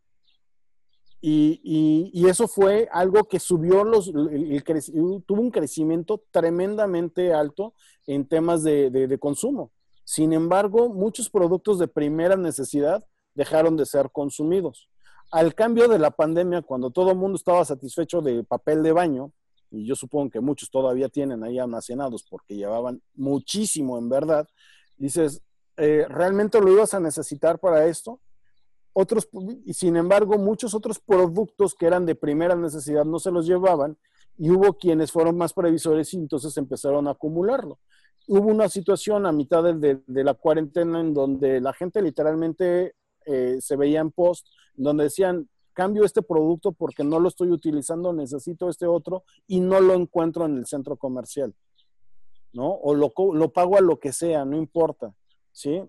Y, 1.20 2.28
eso 2.28 2.46
fue 2.46 2.88
algo 2.92 3.24
que 3.24 3.40
subió 3.40 3.82
los, 3.82 4.12
tuvo 4.12 5.40
un 5.40 5.50
crecimiento 5.50 6.22
tremendamente 6.30 7.32
alto 7.32 7.74
en 8.06 8.28
temas 8.28 8.62
de 8.62 9.18
consumo. 9.18 9.72
Sin 10.08 10.32
embargo, 10.32 10.88
muchos 10.88 11.28
productos 11.28 11.78
de 11.78 11.86
primera 11.86 12.34
necesidad 12.34 13.04
dejaron 13.34 13.76
de 13.76 13.84
ser 13.84 14.08
consumidos. 14.10 14.88
Al 15.30 15.54
cambio 15.54 15.86
de 15.86 15.98
la 15.98 16.10
pandemia, 16.10 16.62
cuando 16.62 16.90
todo 16.90 17.10
el 17.10 17.18
mundo 17.18 17.36
estaba 17.36 17.62
satisfecho 17.66 18.22
de 18.22 18.42
papel 18.42 18.82
de 18.82 18.92
baño, 18.92 19.32
y 19.70 19.84
yo 19.84 19.94
supongo 19.94 20.30
que 20.30 20.40
muchos 20.40 20.70
todavía 20.70 21.10
tienen 21.10 21.44
ahí 21.44 21.58
almacenados 21.58 22.24
porque 22.24 22.56
llevaban 22.56 23.02
muchísimo 23.16 23.98
en 23.98 24.08
verdad, 24.08 24.48
dices, 24.96 25.42
eh, 25.76 26.06
¿realmente 26.08 26.58
lo 26.58 26.72
ibas 26.72 26.94
a 26.94 27.00
necesitar 27.00 27.58
para 27.58 27.84
esto? 27.84 28.18
Otros, 28.94 29.28
y 29.66 29.74
sin 29.74 29.94
embargo, 29.94 30.38
muchos 30.38 30.72
otros 30.72 31.00
productos 31.00 31.74
que 31.74 31.84
eran 31.84 32.06
de 32.06 32.14
primera 32.14 32.56
necesidad 32.56 33.04
no 33.04 33.18
se 33.18 33.30
los 33.30 33.46
llevaban 33.46 33.98
y 34.38 34.48
hubo 34.48 34.72
quienes 34.72 35.12
fueron 35.12 35.36
más 35.36 35.52
previsores 35.52 36.14
y 36.14 36.16
entonces 36.16 36.56
empezaron 36.56 37.08
a 37.08 37.10
acumularlo 37.10 37.78
hubo 38.28 38.48
una 38.48 38.68
situación 38.68 39.26
a 39.26 39.32
mitad 39.32 39.64
de, 39.74 40.02
la 40.06 40.34
cuarentena 40.34 41.00
en 41.00 41.14
donde 41.14 41.60
la 41.60 41.72
gente 41.72 42.02
literalmente 42.02 42.94
eh, 43.24 43.56
se 43.60 43.76
veía 43.76 44.00
en 44.00 44.10
post, 44.10 44.46
donde 44.74 45.04
decían, 45.04 45.48
cambio 45.72 46.04
este 46.04 46.22
producto 46.22 46.72
porque 46.72 47.04
no 47.04 47.20
lo 47.20 47.28
estoy 47.28 47.50
utilizando, 47.50 48.12
necesito 48.12 48.68
este 48.68 48.86
otro 48.86 49.24
y 49.46 49.60
no 49.60 49.80
lo 49.80 49.94
encuentro 49.94 50.44
en 50.44 50.58
el 50.58 50.66
centro 50.66 50.96
comercial, 50.96 51.54
¿no? 52.52 52.68
O 52.70 52.94
lo, 52.94 53.12
lo 53.32 53.52
pago 53.52 53.78
a 53.78 53.80
lo 53.80 53.98
que 53.98 54.12
sea, 54.12 54.44
no 54.44 54.56
importa, 54.56 55.14
¿sí? 55.50 55.82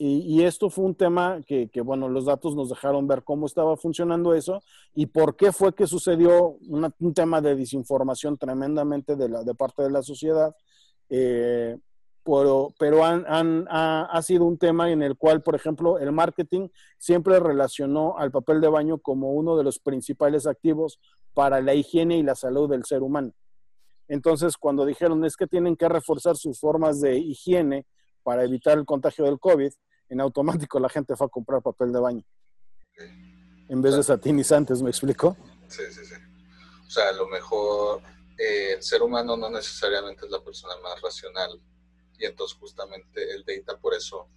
Y, 0.00 0.44
esto 0.44 0.70
fue 0.70 0.84
un 0.84 0.94
tema 0.94 1.40
que, 1.44 1.68
bueno, 1.80 2.08
los 2.08 2.26
datos 2.26 2.54
nos 2.54 2.68
dejaron 2.68 3.08
ver 3.08 3.24
cómo 3.24 3.46
estaba 3.46 3.76
funcionando 3.76 4.32
eso 4.32 4.62
y 4.94 5.06
por 5.06 5.34
qué 5.34 5.50
fue 5.50 5.74
que 5.74 5.88
sucedió 5.88 6.56
un 6.60 7.14
tema 7.14 7.40
de 7.40 7.56
desinformación 7.56 8.38
tremendamente 8.38 9.16
de, 9.16 9.28
la, 9.28 9.42
de 9.42 9.56
parte 9.56 9.82
de 9.82 9.90
la 9.90 10.04
sociedad 10.04 10.54
eh, 11.08 11.76
pero, 12.24 12.74
pero 12.78 13.04
han, 13.04 13.66
ha, 13.70 14.20
sido 14.22 14.44
un 14.44 14.58
tema 14.58 14.90
en 14.90 15.02
el 15.02 15.16
cual, 15.16 15.42
por 15.42 15.54
ejemplo, 15.54 15.98
el 15.98 16.12
marketing 16.12 16.68
siempre 16.98 17.40
relacionó 17.40 18.18
al 18.18 18.30
papel 18.30 18.60
de 18.60 18.68
baño 18.68 18.98
como 18.98 19.32
uno 19.32 19.56
de 19.56 19.64
los 19.64 19.78
principales 19.78 20.46
activos 20.46 21.00
para 21.32 21.62
la 21.62 21.74
higiene 21.74 22.18
y 22.18 22.22
la 22.22 22.34
salud 22.34 22.68
del 22.68 22.84
ser 22.84 23.02
humano. 23.02 23.32
Entonces, 24.08 24.58
cuando 24.58 24.84
dijeron 24.84 25.24
es 25.24 25.36
que 25.36 25.46
tienen 25.46 25.74
que 25.74 25.88
reforzar 25.88 26.36
sus 26.36 26.60
formas 26.60 27.00
de 27.00 27.16
higiene 27.16 27.86
para 28.22 28.44
evitar 28.44 28.76
el 28.76 28.84
contagio 28.84 29.24
del 29.24 29.38
COVID, 29.38 29.72
en 30.10 30.20
automático 30.20 30.78
la 30.78 30.90
gente 30.90 31.16
fue 31.16 31.26
a 31.26 31.30
comprar 31.30 31.62
papel 31.62 31.92
de 31.92 32.00
baño. 32.00 32.24
En 33.68 33.80
vez 33.80 33.94
de 33.94 34.02
satinizantes, 34.02 34.82
¿me 34.82 34.90
explico? 34.90 35.36
Sí, 35.68 35.82
sí, 35.90 36.04
sí. 36.04 36.14
O 36.86 36.90
sea, 36.90 37.08
a 37.10 37.12
lo 37.12 37.28
mejor 37.28 38.02
eh, 38.38 38.74
el 38.74 38.82
ser 38.82 39.02
humano 39.02 39.36
no 39.36 39.50
necesariamente 39.50 40.24
es 40.24 40.30
la 40.30 40.40
persona 40.40 40.74
más 40.82 41.00
racional 41.02 41.60
y 42.18 42.24
entonces 42.24 42.56
justamente 42.58 43.34
el 43.34 43.44
data 43.44 43.78
por 43.78 43.94
eso 43.94 44.28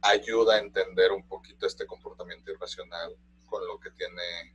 ayuda 0.00 0.54
a 0.54 0.58
entender 0.58 1.12
un 1.12 1.26
poquito 1.26 1.66
este 1.66 1.86
comportamiento 1.86 2.52
irracional 2.52 3.16
con 3.46 3.66
lo 3.66 3.78
que 3.78 3.90
tiene 3.90 4.54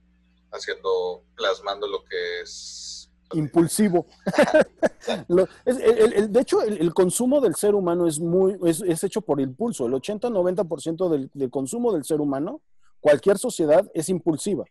haciendo, 0.51 1.23
plasmando 1.35 1.87
lo 1.87 2.03
que 2.03 2.41
es 2.41 3.09
impulsivo. 3.33 4.05
de 5.27 6.39
hecho, 6.39 6.61
el, 6.61 6.93
consumo 6.93 7.41
del 7.41 7.55
ser 7.55 7.75
humano 7.75 8.07
es 8.07 8.19
muy 8.19 8.57
es, 8.65 9.03
hecho 9.03 9.21
por 9.21 9.41
impulso. 9.41 9.85
El 9.85 9.93
80-90% 9.93 11.09
del, 11.09 11.29
del 11.33 11.49
consumo 11.49 11.93
del 11.93 12.05
ser 12.05 12.21
humano, 12.21 12.61
cualquier 12.99 13.37
sociedad, 13.37 13.89
es 13.93 14.09
impulsiva. 14.09 14.65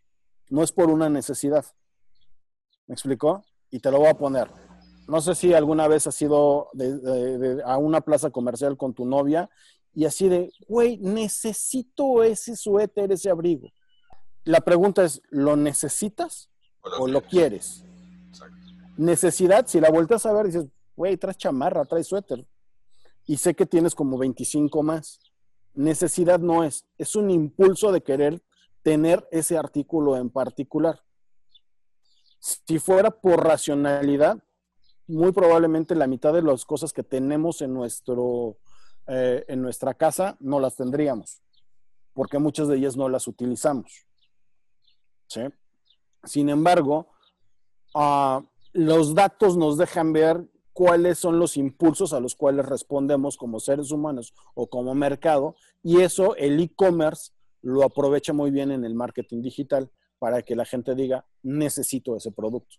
No 0.49 0.63
es 0.63 0.71
por 0.71 0.89
una 0.89 1.09
necesidad. 1.09 1.65
¿Me 2.87 2.93
explicó? 2.93 3.43
Y 3.69 3.79
te 3.79 3.91
lo 3.91 3.99
voy 3.99 4.07
a 4.07 4.17
poner. 4.17 4.49
No 5.07 5.21
sé 5.21 5.35
si 5.35 5.53
alguna 5.53 5.87
vez 5.87 6.05
has 6.07 6.21
ido 6.21 6.69
a 7.65 7.77
una 7.77 8.01
plaza 8.01 8.29
comercial 8.29 8.75
con 8.75 8.93
tu 8.93 9.05
novia 9.05 9.49
y 9.93 10.05
así 10.05 10.27
de, 10.29 10.51
güey, 10.67 10.97
necesito 10.97 12.23
ese 12.23 12.55
suéter, 12.55 13.11
ese 13.11 13.29
abrigo. 13.29 13.71
La 14.43 14.61
pregunta 14.61 15.03
es, 15.03 15.21
¿lo 15.29 15.55
necesitas 15.55 16.49
o 16.99 17.07
lo, 17.07 17.21
quieres? 17.21 17.83
Necesidad, 18.95 19.65
si 19.67 19.79
la 19.79 19.89
vueltas 19.89 20.25
a 20.25 20.33
ver, 20.33 20.45
dices, 20.45 20.67
güey, 20.95 21.17
traes 21.17 21.37
chamarra, 21.37 21.85
traes 21.85 22.07
suéter. 22.07 22.45
Y 23.25 23.37
sé 23.37 23.55
que 23.55 23.65
tienes 23.65 23.95
como 23.95 24.17
25 24.17 24.83
más. 24.83 25.19
Necesidad 25.73 26.39
no 26.39 26.63
es, 26.63 26.85
es 26.97 27.15
un 27.15 27.29
impulso 27.29 27.91
de 27.91 28.01
querer 28.01 28.41
tener 28.83 29.27
ese 29.31 29.57
artículo 29.57 30.15
en 30.15 30.29
particular. 30.29 31.01
Si 32.47 32.79
fuera 32.79 33.11
por 33.11 33.43
racionalidad, 33.43 34.41
muy 35.05 35.33
probablemente 35.33 35.95
la 35.95 36.07
mitad 36.07 36.31
de 36.31 36.41
las 36.41 36.63
cosas 36.63 36.93
que 36.93 37.03
tenemos 37.03 37.61
en, 37.61 37.73
nuestro, 37.73 38.57
eh, 39.07 39.43
en 39.49 39.61
nuestra 39.61 39.93
casa 39.93 40.37
no 40.39 40.61
las 40.61 40.77
tendríamos, 40.77 41.41
porque 42.13 42.39
muchas 42.39 42.69
de 42.69 42.77
ellas 42.77 42.95
no 42.95 43.09
las 43.09 43.27
utilizamos. 43.27 44.05
Sin 46.23 46.47
embargo, 46.47 47.09
ah, 47.93 48.41
los 48.71 49.13
datos 49.13 49.57
nos 49.57 49.77
dejan 49.77 50.13
ver 50.13 50.49
cuáles 50.71 51.19
son 51.19 51.39
los 51.39 51.57
impulsos 51.57 52.13
a 52.13 52.21
los 52.21 52.33
cuales 52.33 52.65
respondemos 52.65 53.35
como 53.35 53.59
seres 53.59 53.91
humanos 53.91 54.33
o 54.53 54.67
como 54.67 54.95
mercado, 54.95 55.57
y 55.83 55.99
eso 55.99 56.33
el 56.37 56.61
e-commerce 56.61 57.33
lo 57.61 57.83
aprovecha 57.83 58.31
muy 58.31 58.51
bien 58.51 58.71
en 58.71 58.85
el 58.85 58.95
marketing 58.95 59.41
digital 59.41 59.91
para 60.19 60.41
que 60.41 60.55
la 60.55 60.65
gente 60.65 60.95
diga, 60.95 61.25
necesito 61.43 62.15
ese 62.15 62.31
producto. 62.31 62.77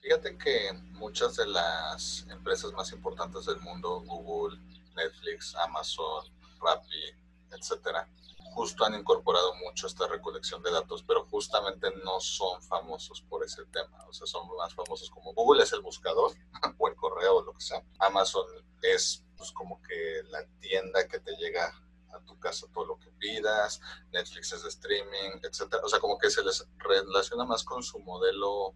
Fíjate 0.00 0.36
que 0.36 0.72
muchas 0.92 1.36
de 1.36 1.46
las 1.46 2.26
empresas 2.28 2.72
más 2.72 2.90
importantes 2.92 3.46
del 3.46 3.60
mundo, 3.60 4.02
Google, 4.04 4.58
Netflix, 4.96 5.54
Amazon, 5.54 6.24
Rappi, 6.60 7.14
etcétera, 7.52 8.08
justo 8.52 8.84
han 8.84 8.94
incorporado 8.94 9.54
mucho 9.56 9.86
esta 9.86 10.06
recolección 10.08 10.62
de 10.62 10.70
datos, 10.70 11.02
pero 11.06 11.24
justamente 11.26 11.88
no 12.04 12.20
son 12.20 12.62
famosos 12.62 13.22
por 13.22 13.44
ese 13.44 13.64
tema. 13.66 14.04
O 14.08 14.12
sea, 14.12 14.26
son 14.26 14.48
más 14.56 14.74
famosos 14.74 15.08
como 15.10 15.32
Google 15.34 15.62
es 15.62 15.72
el 15.72 15.80
buscador 15.80 16.32
o 16.78 16.88
el 16.88 16.96
correo 16.96 17.36
o 17.36 17.42
lo 17.42 17.52
que 17.54 17.62
sea. 17.62 17.82
Amazon 17.98 18.46
es 18.82 19.24
pues 19.36 19.52
como 19.52 19.80
que 19.82 20.22
la 20.30 20.44
tienda 20.60 21.06
que 21.08 21.20
te 21.20 21.36
llega 21.36 21.72
a 22.12 22.20
tu 22.20 22.38
casa 22.38 22.66
todo 22.72 22.86
lo 22.86 22.98
que 22.98 23.10
pidas, 23.12 23.80
Netflix 24.12 24.52
es 24.52 24.62
de 24.62 24.68
streaming, 24.68 25.40
etcétera. 25.42 25.82
O 25.84 25.88
sea, 25.88 26.00
como 26.00 26.18
que 26.18 26.30
se 26.30 26.42
les 26.44 26.66
relaciona 26.78 27.44
más 27.44 27.64
con 27.64 27.82
su 27.82 27.98
modelo, 28.00 28.74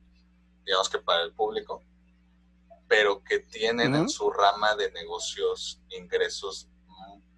digamos 0.64 0.88
que 0.88 0.98
para 0.98 1.22
el 1.22 1.32
público, 1.32 1.82
pero 2.88 3.22
que 3.22 3.40
tienen 3.40 3.94
en 3.94 4.08
su 4.08 4.30
rama 4.30 4.74
de 4.76 4.90
negocios 4.92 5.80
ingresos 5.90 6.68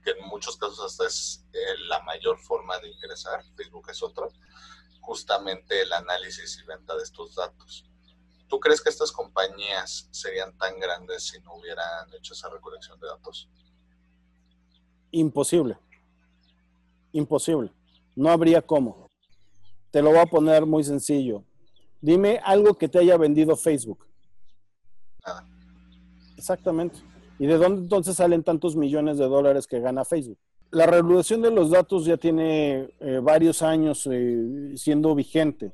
que 0.02 0.10
en 0.10 0.26
muchos 0.28 0.56
casos 0.56 0.80
hasta 0.80 1.06
es 1.06 1.44
eh, 1.52 1.58
la 1.88 2.00
mayor 2.02 2.38
forma 2.38 2.78
de 2.78 2.88
ingresar, 2.88 3.42
Facebook 3.56 3.90
es 3.90 4.02
otra, 4.02 4.28
justamente 5.00 5.82
el 5.82 5.92
análisis 5.92 6.58
y 6.62 6.66
venta 6.66 6.96
de 6.96 7.02
estos 7.02 7.34
datos. 7.34 7.84
¿Tú 8.48 8.60
crees 8.60 8.80
que 8.80 8.88
estas 8.88 9.12
compañías 9.12 10.08
serían 10.10 10.56
tan 10.56 10.78
grandes 10.78 11.24
si 11.24 11.40
no 11.40 11.54
hubieran 11.54 12.12
hecho 12.14 12.32
esa 12.32 12.48
recolección 12.48 12.98
de 12.98 13.08
datos? 13.08 13.48
Imposible. 15.10 15.78
Imposible. 17.18 17.70
No 18.14 18.30
habría 18.30 18.62
cómo. 18.62 19.08
Te 19.90 20.02
lo 20.02 20.10
voy 20.10 20.20
a 20.20 20.26
poner 20.26 20.64
muy 20.66 20.84
sencillo. 20.84 21.44
Dime 22.00 22.40
algo 22.44 22.74
que 22.74 22.88
te 22.88 22.98
haya 22.98 23.16
vendido 23.16 23.56
Facebook. 23.56 24.06
Nada. 25.26 25.44
Exactamente. 26.36 26.98
¿Y 27.38 27.46
de 27.46 27.58
dónde 27.58 27.82
entonces 27.82 28.16
salen 28.16 28.42
tantos 28.44 28.76
millones 28.76 29.18
de 29.18 29.26
dólares 29.26 29.66
que 29.66 29.80
gana 29.80 30.04
Facebook? 30.04 30.38
La 30.70 30.86
regulación 30.86 31.42
de 31.42 31.50
los 31.50 31.70
datos 31.70 32.04
ya 32.04 32.16
tiene 32.16 32.88
eh, 33.00 33.20
varios 33.22 33.62
años 33.62 34.06
eh, 34.10 34.72
siendo 34.76 35.14
vigente 35.14 35.72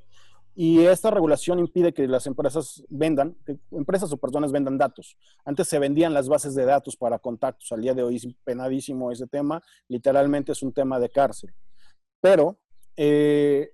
y 0.56 0.80
esta 0.86 1.10
regulación 1.10 1.58
impide 1.58 1.92
que 1.92 2.06
las 2.06 2.26
empresas 2.26 2.84
vendan, 2.88 3.36
que 3.44 3.58
empresas 3.72 4.12
o 4.12 4.16
personas 4.16 4.52
vendan 4.52 4.78
datos. 4.78 5.16
Antes 5.44 5.68
se 5.68 5.80
vendían 5.80 6.14
las 6.14 6.28
bases 6.28 6.54
de 6.54 6.64
datos 6.64 6.96
para 6.96 7.18
contactos, 7.18 7.72
al 7.72 7.82
día 7.82 7.94
de 7.94 8.04
hoy 8.04 8.16
es 8.16 8.28
penadísimo 8.44 9.10
ese 9.10 9.26
tema, 9.26 9.62
literalmente 9.88 10.52
es 10.52 10.62
un 10.62 10.72
tema 10.72 11.00
de 11.00 11.10
cárcel. 11.10 11.52
Pero 12.20 12.58
eh, 12.96 13.72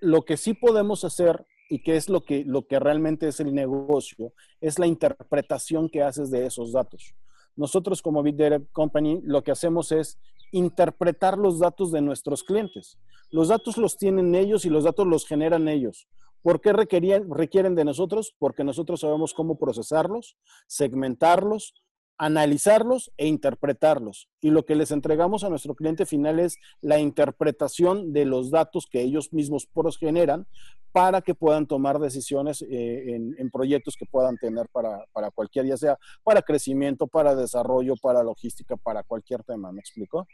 lo 0.00 0.22
que 0.22 0.36
sí 0.36 0.52
podemos 0.52 1.04
hacer 1.04 1.46
y 1.70 1.82
que 1.82 1.96
es 1.96 2.08
lo 2.08 2.22
que, 2.22 2.44
lo 2.44 2.66
que 2.66 2.78
realmente 2.78 3.28
es 3.28 3.40
el 3.40 3.54
negocio, 3.54 4.32
es 4.60 4.78
la 4.78 4.86
interpretación 4.86 5.88
que 5.88 6.02
haces 6.02 6.30
de 6.30 6.46
esos 6.46 6.72
datos. 6.72 7.14
Nosotros 7.56 8.02
como 8.02 8.22
Big 8.22 8.36
Company 8.72 9.20
lo 9.24 9.42
que 9.42 9.50
hacemos 9.50 9.92
es 9.92 10.18
interpretar 10.52 11.38
los 11.38 11.58
datos 11.58 11.92
de 11.92 12.00
nuestros 12.00 12.42
clientes. 12.44 12.98
Los 13.30 13.48
datos 13.48 13.76
los 13.76 13.96
tienen 13.96 14.34
ellos 14.34 14.64
y 14.64 14.70
los 14.70 14.84
datos 14.84 15.06
los 15.06 15.26
generan 15.26 15.68
ellos. 15.68 16.08
¿Por 16.42 16.60
qué 16.60 16.72
requieren 16.72 17.74
de 17.74 17.84
nosotros? 17.84 18.34
Porque 18.38 18.64
nosotros 18.64 19.00
sabemos 19.00 19.34
cómo 19.34 19.58
procesarlos, 19.58 20.36
segmentarlos, 20.66 21.74
analizarlos 22.18 23.12
e 23.16 23.26
interpretarlos. 23.26 24.28
Y 24.40 24.50
lo 24.50 24.64
que 24.64 24.74
les 24.74 24.90
entregamos 24.90 25.44
a 25.44 25.48
nuestro 25.48 25.74
cliente 25.74 26.04
final 26.04 26.40
es 26.40 26.58
la 26.80 26.98
interpretación 26.98 28.12
de 28.12 28.24
los 28.24 28.50
datos 28.50 28.86
que 28.90 29.00
ellos 29.00 29.32
mismos 29.32 29.68
generan 29.98 30.46
para 30.90 31.22
que 31.22 31.34
puedan 31.34 31.66
tomar 31.66 32.00
decisiones 32.00 32.62
eh, 32.62 33.14
en, 33.14 33.50
proyectos 33.50 33.94
que 33.96 34.06
puedan 34.06 34.36
tener 34.36 34.66
para, 34.72 35.06
cualquier, 35.32 35.66
ya 35.66 35.76
sea 35.76 35.98
para 36.24 36.42
crecimiento, 36.42 37.06
para 37.06 37.36
desarrollo, 37.36 37.94
para 38.02 38.22
logística, 38.24 38.76
para 38.76 39.04
cualquier 39.04 39.44
tema. 39.44 39.70
¿Me 39.70 39.80
explico? 39.80 40.26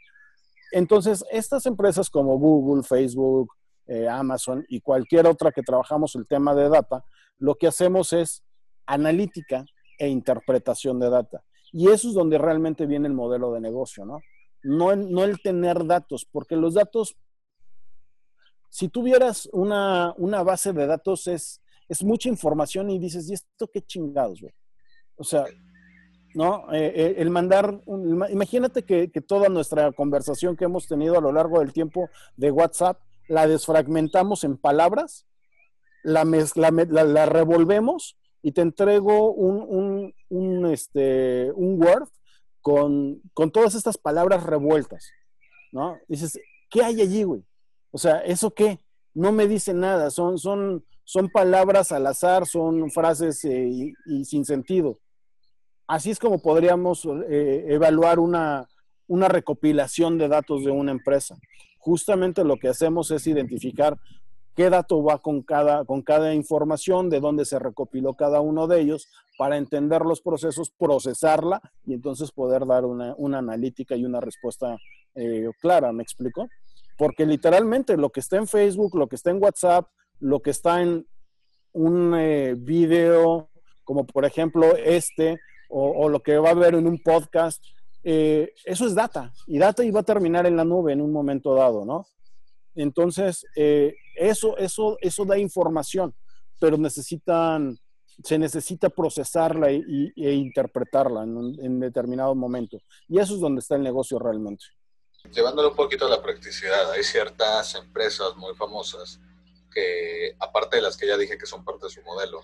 Entonces, 0.71 1.23
estas 1.29 1.67
empresas 1.67 2.09
como 2.09 2.39
Google, 2.39 2.83
Facebook, 2.83 3.53
eh, 3.85 4.07
Amazon 4.07 4.65
y 4.67 4.81
cualquier 4.81 5.27
otra 5.27 5.51
que 5.51 5.61
trabajamos 5.61 6.15
el 6.15 6.25
tema 6.25 6.55
de 6.55 6.67
data, 6.67 7.03
lo 7.37 7.55
que 7.55 7.67
hacemos 7.67 8.13
es 8.13 8.43
analítica 8.87 9.65
e 9.99 10.07
interpretación 10.07 10.99
de 10.99 11.09
data. 11.11 11.43
Y 11.77 11.89
eso 11.89 12.07
es 12.07 12.13
donde 12.13 12.37
realmente 12.37 12.85
viene 12.85 13.09
el 13.09 13.13
modelo 13.13 13.51
de 13.51 13.59
negocio, 13.59 14.05
¿no? 14.05 14.21
No 14.63 14.93
el, 14.93 15.41
tener 15.41 15.85
datos, 15.85 16.25
porque 16.31 16.55
los 16.55 16.75
datos, 16.75 17.17
si 18.69 18.87
tuvieras 18.87 19.49
una, 19.51 20.13
una 20.17 20.41
base 20.41 20.71
de 20.71 20.87
datos, 20.87 21.27
es, 21.27 21.61
es 21.89 22.01
mucha 22.01 22.29
información 22.29 22.89
y 22.89 22.97
dices, 22.97 23.29
¿y 23.29 23.33
esto 23.33 23.67
qué 23.67 23.81
chingados, 23.81 24.39
güey? 24.39 24.53
O 25.17 25.25
sea, 25.25 25.43
¿no? 26.33 26.73
Eh, 26.73 26.93
eh, 26.95 27.15
el 27.17 27.29
mandar, 27.29 27.81
imagínate 28.29 28.83
que, 28.83 29.11
que, 29.11 29.19
toda 29.19 29.49
nuestra 29.49 29.91
conversación 29.91 30.55
que 30.55 30.63
hemos 30.63 30.87
tenido 30.87 31.17
a 31.17 31.21
lo 31.21 31.33
largo 31.33 31.59
del 31.59 31.73
tiempo 31.73 32.09
de 32.37 32.51
WhatsApp, 32.51 33.01
la 33.27 33.47
desfragmentamos 33.47 34.45
en 34.45 34.55
palabras, 34.55 35.25
la, 36.03 36.23
mezcla, 36.23 36.71
la, 36.71 37.03
la 37.03 37.25
revolvemos 37.25 38.15
y 38.45 38.51
te 38.51 38.61
entrego 38.61 39.31
un, 39.31 40.13
un, 40.29 40.65
este, 40.67 41.51
un 41.55 41.81
Word 41.81 42.07
con, 42.61 43.19
todas 43.51 43.73
estas 43.73 43.97
palabras 43.97 44.43
revueltas, 44.43 45.09
¿no? 45.71 45.97
Dices, 46.07 46.39
¿qué 46.69 46.83
hay 46.83 47.01
allí, 47.01 47.23
güey? 47.23 47.43
O 47.89 47.97
sea, 47.97 48.19
¿eso 48.19 48.53
qué? 48.53 48.77
No 49.15 49.31
me 49.31 49.47
dice 49.47 49.73
nada, 49.73 50.11
son, 50.11 50.37
son, 50.37 50.85
son 51.05 51.29
palabras 51.29 51.91
al 51.91 52.05
azar, 52.05 52.45
son 52.45 52.91
frases 52.91 53.43
eh, 53.45 53.95
y, 54.05 54.25
sin 54.25 54.45
sentido. 54.45 54.99
Así 55.87 56.11
es 56.11 56.19
como 56.19 56.39
podríamos 56.39 57.03
eh, 57.27 57.65
evaluar 57.69 58.19
una, 58.19 58.69
una 59.07 59.27
recopilación 59.27 60.19
de 60.19 60.27
datos 60.27 60.63
de 60.63 60.69
una 60.69 60.91
empresa. 60.91 61.35
Justamente 61.79 62.43
lo 62.43 62.57
que 62.57 62.67
hacemos 62.67 63.09
es 63.09 63.25
identificar 63.25 63.97
qué 64.55 64.69
dato 64.69 65.03
va 65.03 65.19
con 65.19 65.41
cada, 65.41 65.85
con 65.85 66.01
cada 66.01 66.33
información, 66.33 67.09
de 67.09 67.19
dónde 67.19 67.45
se 67.45 67.59
recopiló 67.59 68.13
cada 68.13 68.41
uno 68.41 68.67
de 68.67 68.81
ellos, 68.81 69.07
para 69.37 69.57
entender 69.57 70.01
los 70.01 70.21
procesos, 70.21 70.71
procesarla 70.77 71.61
y 71.85 71.93
entonces 71.93 72.31
poder 72.31 72.65
dar 72.65 72.85
una, 72.85 73.37
analítica 73.37 73.95
y 73.95 74.05
una 74.05 74.21
respuesta 74.21 74.77
eh, 75.15 75.49
clara, 75.59 75.91
¿me 75.91 76.03
explico? 76.03 76.47
Porque 76.97 77.25
literalmente 77.25 77.97
lo 77.97 78.09
que 78.09 78.21
está 78.21 78.37
en 78.37 78.47
Facebook, 78.47 78.95
lo 78.95 79.07
que 79.07 79.17
está 79.17 79.31
en 79.31 79.41
WhatsApp, 79.43 79.87
lo 80.19 80.41
que 80.41 80.51
está 80.51 80.81
en 80.81 81.05
un 81.73 82.15
eh, 82.17 82.55
video, 82.57 83.49
como 83.83 84.05
por 84.05 84.23
ejemplo 84.23 84.75
este, 84.77 85.37
o, 85.69 86.07
lo 86.07 86.21
que 86.21 86.37
va 86.37 86.49
a 86.49 86.51
haber 86.51 86.75
en 86.75 86.87
un 86.87 87.01
podcast, 87.01 87.61
eh, 88.03 88.53
eso 88.63 88.85
es 88.87 88.95
data. 88.95 89.33
Y 89.47 89.57
data 89.57 89.83
iba 89.83 89.99
a 89.99 90.03
terminar 90.03 90.45
en 90.45 90.55
la 90.55 90.63
nube 90.63 90.93
en 90.93 91.01
un 91.01 91.11
momento 91.11 91.53
dado, 91.55 91.83
¿no? 91.83 92.05
Entonces, 92.75 93.45
eh, 93.55 93.95
eso, 94.15 94.57
eso, 94.57 94.97
eso 95.01 95.25
da 95.25 95.37
información, 95.37 96.13
pero 96.59 96.77
necesitan, 96.77 97.79
se 98.23 98.37
necesita 98.37 98.89
procesarla 98.89 99.71
e 99.71 99.81
interpretarla 100.15 101.23
en, 101.23 101.37
un, 101.37 101.79
determinado 101.79 102.35
momento. 102.35 102.77
Y 103.07 103.19
eso 103.19 103.35
es 103.35 103.39
donde 103.39 103.59
está 103.59 103.75
el 103.75 103.83
negocio 103.83 104.19
realmente. 104.19 104.65
Llevándolo 105.33 105.69
un 105.69 105.75
poquito 105.75 106.05
a 106.05 106.09
la 106.09 106.21
practicidad, 106.21 106.91
hay 106.91 107.03
ciertas 107.03 107.73
empresas 107.75 108.35
muy 108.35 108.53
famosas 108.55 109.19
que, 109.73 110.35
aparte 110.39 110.77
de 110.77 110.83
las 110.83 110.97
que 110.97 111.07
ya 111.07 111.17
dije 111.17 111.37
que 111.37 111.45
son 111.45 111.65
parte 111.65 111.87
de 111.87 111.91
su 111.91 112.01
modelo, 112.03 112.41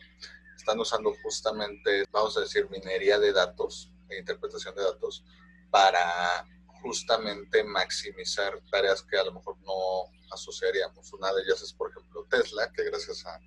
están 0.56 0.80
usando 0.80 1.14
justamente, 1.24 2.06
vamos 2.12 2.38
a 2.38 2.42
decir, 2.42 2.68
minería 2.70 3.20
de 3.20 3.34
datos 3.34 3.92
e 4.10 4.20
interpretación 4.20 4.76
de 4.76 4.84
datos 4.84 5.24
para 5.70 6.46
justamente 6.82 7.64
maximizar 7.64 8.60
tareas 8.72 9.02
que 9.04 9.18
a 9.18 9.24
lo 9.24 9.34
mejor 9.34 9.58
no 9.60 10.12
asociaríamos. 10.32 11.12
Una 11.14 11.34
de 11.34 11.44
ellas 11.44 11.62
es, 11.62 11.74
por 11.74 11.92
ejemplo, 11.92 12.26
Tesla, 12.30 12.72
que 12.72 12.84
gracias 12.84 13.26
a, 13.26 13.40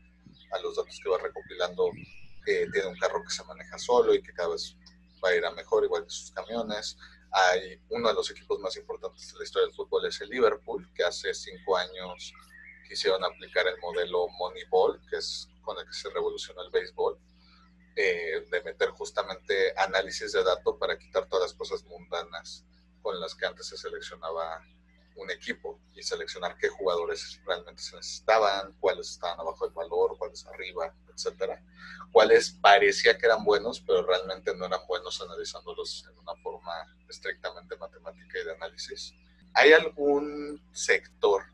los 0.62 0.76
datos 0.76 1.00
que 1.02 1.10
va 1.10 1.18
recopilando 1.18 1.90
tiene 2.44 2.86
un 2.86 2.96
carro 2.96 3.22
que 3.24 3.34
se 3.34 3.42
maneja 3.44 3.76
solo 3.76 4.14
y 4.14 4.22
que 4.22 4.32
cada 4.32 4.50
vez 4.50 4.76
va 5.22 5.30
a 5.30 5.34
ir 5.34 5.44
a 5.44 5.50
mejor, 5.50 5.82
igual 5.82 6.04
que 6.04 6.10
sus 6.10 6.30
camiones. 6.30 6.96
hay 7.32 7.80
uno 7.88 8.08
de 8.08 8.14
los 8.14 8.30
equipos 8.30 8.60
más 8.60 8.76
importantes 8.76 9.32
de 9.32 9.38
la 9.38 9.44
historia 9.44 9.66
del 9.66 9.74
fútbol 9.74 10.06
es 10.06 10.20
el 10.20 10.28
Liverpool, 10.28 10.88
que 10.94 11.02
hace 11.02 11.34
cinco 11.34 11.76
años 11.76 12.32
quisieron 12.86 13.24
aplicar 13.24 13.66
el 13.66 13.78
modelo 13.80 14.28
Moneyball, 14.28 15.00
que 15.10 15.16
es 15.16 15.48
con 15.62 15.76
el 15.78 15.86
que 15.86 15.92
se 15.92 16.10
revolucionó 16.10 16.62
el 16.62 16.70
béisbol, 16.70 17.18
eh, 17.96 18.46
de 18.48 18.62
meter 18.62 18.90
justamente 18.90 19.72
análisis 19.76 20.32
de 20.32 20.44
datos 20.44 20.76
para 20.78 20.96
quitar 20.96 21.26
todas 21.28 21.50
las 21.50 21.54
cosas 21.54 21.82
mundanas 21.84 22.64
con 23.04 23.20
las 23.20 23.34
que 23.34 23.44
antes 23.44 23.66
se 23.66 23.76
seleccionaba 23.76 24.64
un 25.16 25.30
equipo 25.30 25.78
y 25.94 26.02
seleccionar 26.02 26.56
qué 26.56 26.68
jugadores 26.68 27.38
realmente 27.44 27.82
se 27.82 27.94
necesitaban, 27.94 28.72
cuáles 28.80 29.10
estaban 29.10 29.38
abajo 29.38 29.66
del 29.66 29.74
valor, 29.74 30.16
cuáles 30.18 30.46
arriba, 30.46 30.92
etcétera. 31.12 31.62
Cuáles 32.10 32.50
parecía 32.50 33.16
que 33.18 33.26
eran 33.26 33.44
buenos, 33.44 33.80
pero 33.80 34.06
realmente 34.06 34.56
no 34.56 34.64
eran 34.64 34.80
buenos 34.88 35.20
analizándolos 35.20 36.06
en 36.10 36.18
una 36.18 36.34
forma 36.42 36.72
estrictamente 37.06 37.76
matemática 37.76 38.38
y 38.40 38.44
de 38.44 38.52
análisis. 38.54 39.12
¿Hay 39.52 39.74
algún 39.74 40.62
sector 40.72 41.44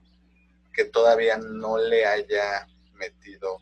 que 0.73 0.85
todavía 0.85 1.37
no 1.37 1.79
le 1.79 2.07
haya 2.07 2.69
metido 2.95 3.59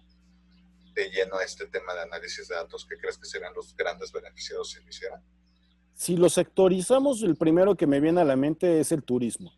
de 0.93 1.09
lleno 1.09 1.39
a 1.39 1.45
este 1.45 1.67
tema 1.69 1.95
de 1.95 2.03
análisis 2.03 2.49
de 2.49 2.55
datos 2.55 2.85
que 2.85 2.99
crees 2.99 3.17
que 3.17 3.25
serían 3.25 3.55
los 3.55 3.75
grandes 3.75 4.13
beneficiados 4.13 4.73
si 4.73 4.81
lo 4.81 4.89
hicieran? 4.91 5.38
Si 5.99 6.17
lo 6.17 6.29
sectorizamos, 6.29 7.25
el 7.25 7.35
primero 7.35 7.75
que 7.75 7.89
me 7.89 7.99
viene 7.99 8.21
a 8.21 8.25
la 8.25 8.37
mente 8.37 8.79
es 8.79 8.93
el 8.93 9.03
turismo. 9.03 9.51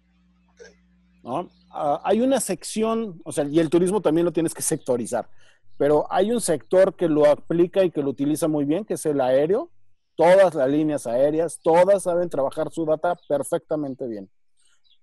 Ah, 1.23 2.01
hay 2.03 2.23
una 2.23 2.41
sección, 2.41 3.21
o 3.27 3.31
sea, 3.31 3.45
y 3.45 3.59
el 3.59 3.69
turismo 3.69 4.01
también 4.01 4.25
lo 4.25 4.33
tienes 4.33 4.55
que 4.55 4.63
sectorizar, 4.63 5.29
pero 5.77 6.07
hay 6.09 6.33
un 6.33 6.41
sector 6.41 6.97
que 6.97 7.11
lo 7.11 7.27
aplica 7.27 7.85
y 7.85 7.91
que 7.91 8.01
lo 8.01 8.09
utiliza 8.09 8.49
muy 8.49 8.65
bien, 8.65 8.87
que 8.87 8.95
es 8.95 9.05
el 9.05 9.21
aéreo. 9.21 9.71
Todas 10.17 10.55
las 10.55 10.71
líneas 10.71 11.07
aéreas, 11.07 11.61
todas 11.63 12.05
saben 12.05 12.31
trabajar 12.31 12.73
su 12.73 12.87
data 12.87 13.19
perfectamente 13.29 14.07
bien. 14.09 14.31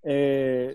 Eh, 0.01 0.73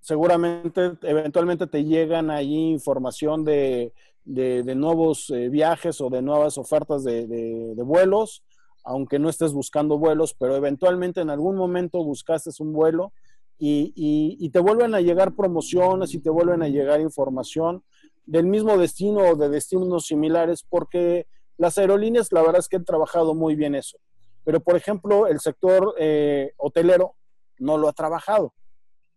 seguramente, 0.00 0.94
eventualmente 1.02 1.68
te 1.68 1.84
llegan 1.84 2.32
ahí 2.32 2.72
información 2.72 3.44
de, 3.44 3.92
nuevos 4.24 5.30
eh, 5.30 5.48
viajes 5.48 6.00
o 6.00 6.10
de 6.10 6.22
nuevas 6.22 6.58
ofertas 6.58 7.04
de, 7.04 7.72
vuelos, 7.84 8.42
aunque 8.86 9.18
no 9.18 9.28
estés 9.28 9.52
buscando 9.52 9.98
vuelos, 9.98 10.32
pero 10.32 10.54
eventualmente 10.54 11.20
en 11.20 11.28
algún 11.28 11.56
momento 11.56 12.02
buscaste 12.04 12.50
un 12.60 12.72
vuelo 12.72 13.12
y, 13.58 14.48
te 14.50 14.60
vuelven 14.60 14.94
a 14.94 15.00
llegar 15.00 15.34
promociones 15.34 16.14
y 16.14 16.20
te 16.20 16.30
vuelven 16.30 16.62
a 16.62 16.68
llegar 16.68 17.00
información 17.00 17.82
del 18.26 18.46
mismo 18.46 18.78
destino 18.78 19.20
o 19.20 19.34
de 19.34 19.48
destinos 19.48 20.06
similares, 20.06 20.62
porque 20.62 21.26
las 21.58 21.78
aerolíneas, 21.78 22.30
la 22.30 22.42
verdad 22.42 22.60
es 22.60 22.68
que 22.68 22.76
han 22.76 22.84
trabajado 22.84 23.34
muy 23.34 23.56
bien 23.56 23.74
eso. 23.74 23.98
Pero, 24.44 24.60
por 24.60 24.76
ejemplo, 24.76 25.26
el 25.26 25.40
sector 25.40 25.94
eh, 25.98 26.52
hotelero 26.56 27.16
no 27.58 27.78
lo 27.78 27.88
ha 27.88 27.92
trabajado. 27.92 28.54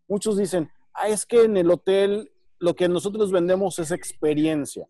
Muchos 0.07 0.37
dicen, 0.37 0.71
ah, 0.93 1.09
es 1.09 1.27
que 1.27 1.43
en 1.43 1.57
el 1.57 1.69
hotel 1.69 2.31
lo 2.57 2.73
que 2.73 2.89
nosotros 2.89 3.31
vendemos 3.31 3.77
es 3.77 3.91
experiencia. 3.91 4.87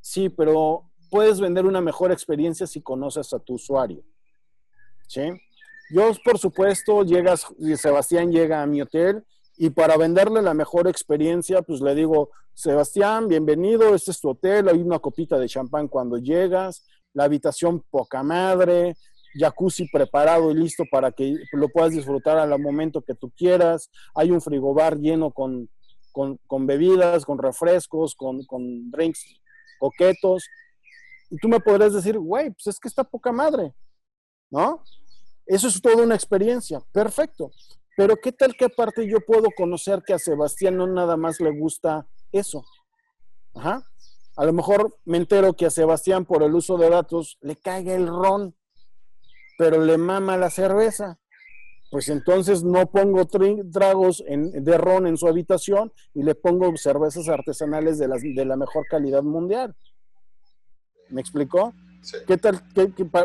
Sí, 0.00 0.28
pero 0.28 0.84
puedes 1.10 1.40
vender 1.40 1.66
una 1.66 1.80
mejor 1.80 2.12
experiencia 2.12 2.66
si 2.66 2.82
conoces 2.82 3.32
a 3.32 3.38
tu 3.38 3.54
usuario. 3.54 4.02
¿Sí? 5.08 5.22
Yo, 5.90 6.10
por 6.24 6.38
supuesto, 6.38 7.04
llegas, 7.04 7.46
Sebastián 7.76 8.32
llega 8.32 8.62
a 8.62 8.66
mi 8.66 8.82
hotel 8.82 9.24
y 9.56 9.70
para 9.70 9.96
venderle 9.96 10.42
la 10.42 10.52
mejor 10.52 10.88
experiencia, 10.88 11.62
pues 11.62 11.80
le 11.80 11.94
digo, 11.94 12.30
Sebastián, 12.54 13.28
bienvenido, 13.28 13.94
este 13.94 14.10
es 14.10 14.20
tu 14.20 14.30
hotel, 14.30 14.68
hay 14.68 14.78
una 14.80 14.98
copita 14.98 15.38
de 15.38 15.48
champán 15.48 15.88
cuando 15.88 16.18
llegas, 16.18 16.84
la 17.12 17.24
habitación 17.24 17.84
poca 17.90 18.22
madre, 18.22 18.96
jacuzzi 19.38 19.88
preparado 19.88 20.50
y 20.50 20.54
listo 20.54 20.84
para 20.90 21.12
que 21.12 21.36
lo 21.52 21.68
puedas 21.68 21.92
disfrutar 21.92 22.38
al 22.38 22.58
momento 22.58 23.02
que 23.02 23.14
tú 23.14 23.30
quieras, 23.36 23.90
hay 24.14 24.30
un 24.30 24.40
frigobar 24.40 24.98
lleno 24.98 25.30
con, 25.30 25.68
con, 26.12 26.66
bebidas, 26.66 27.24
con 27.24 27.38
refrescos, 27.38 28.14
con, 28.14 28.44
con 28.44 28.90
drinks 28.90 29.40
coquetos. 29.78 30.44
Y 31.30 31.36
tú 31.38 31.48
me 31.48 31.60
podrías 31.60 31.92
decir, 31.92 32.18
güey, 32.18 32.50
pues 32.50 32.66
es 32.68 32.78
que 32.78 32.88
está 32.88 33.04
poca 33.04 33.32
madre, 33.32 33.74
¿no? 34.50 34.82
Eso 35.46 35.68
es 35.68 35.80
toda 35.80 36.02
una 36.02 36.14
experiencia, 36.14 36.80
perfecto. 36.92 37.50
Pero 37.96 38.16
¿qué 38.16 38.32
tal 38.32 38.54
que 38.54 38.66
aparte 38.66 39.08
yo 39.08 39.20
puedo 39.20 39.48
conocer 39.56 40.02
que 40.04 40.12
a 40.12 40.18
Sebastián 40.18 40.76
no 40.76 40.86
nada 40.86 41.16
más 41.16 41.40
le 41.40 41.50
gusta 41.50 42.06
eso? 42.30 42.64
Ajá. 43.54 43.82
A 44.36 44.44
lo 44.44 44.52
mejor 44.52 44.98
me 45.04 45.16
entero 45.16 45.54
que 45.54 45.66
a 45.66 45.70
Sebastián 45.70 46.26
por 46.26 46.42
el 46.42 46.54
uso 46.54 46.76
de 46.76 46.90
datos 46.90 47.38
le 47.40 47.56
caiga 47.56 47.94
el 47.94 48.06
ron, 48.06 48.54
pero 49.56 49.82
le 49.82 49.96
mama 49.96 50.36
la 50.36 50.50
cerveza. 50.50 51.18
Pues 51.90 52.08
entonces 52.10 52.62
no 52.62 52.90
pongo 52.90 53.26
tragos 53.26 54.22
de 54.26 54.78
ron 54.78 55.06
en 55.06 55.16
su 55.16 55.26
habitación 55.26 55.92
y 56.12 56.22
le 56.22 56.34
pongo 56.34 56.76
cervezas 56.76 57.28
artesanales 57.28 57.98
de, 57.98 58.08
de 58.08 58.44
la 58.44 58.56
mejor 58.56 58.84
calidad 58.90 59.22
mundial. 59.22 59.74
¿Me 61.08 61.20
explicó? 61.20 61.72
¿Qué 62.26 62.36
tal, 62.36 62.62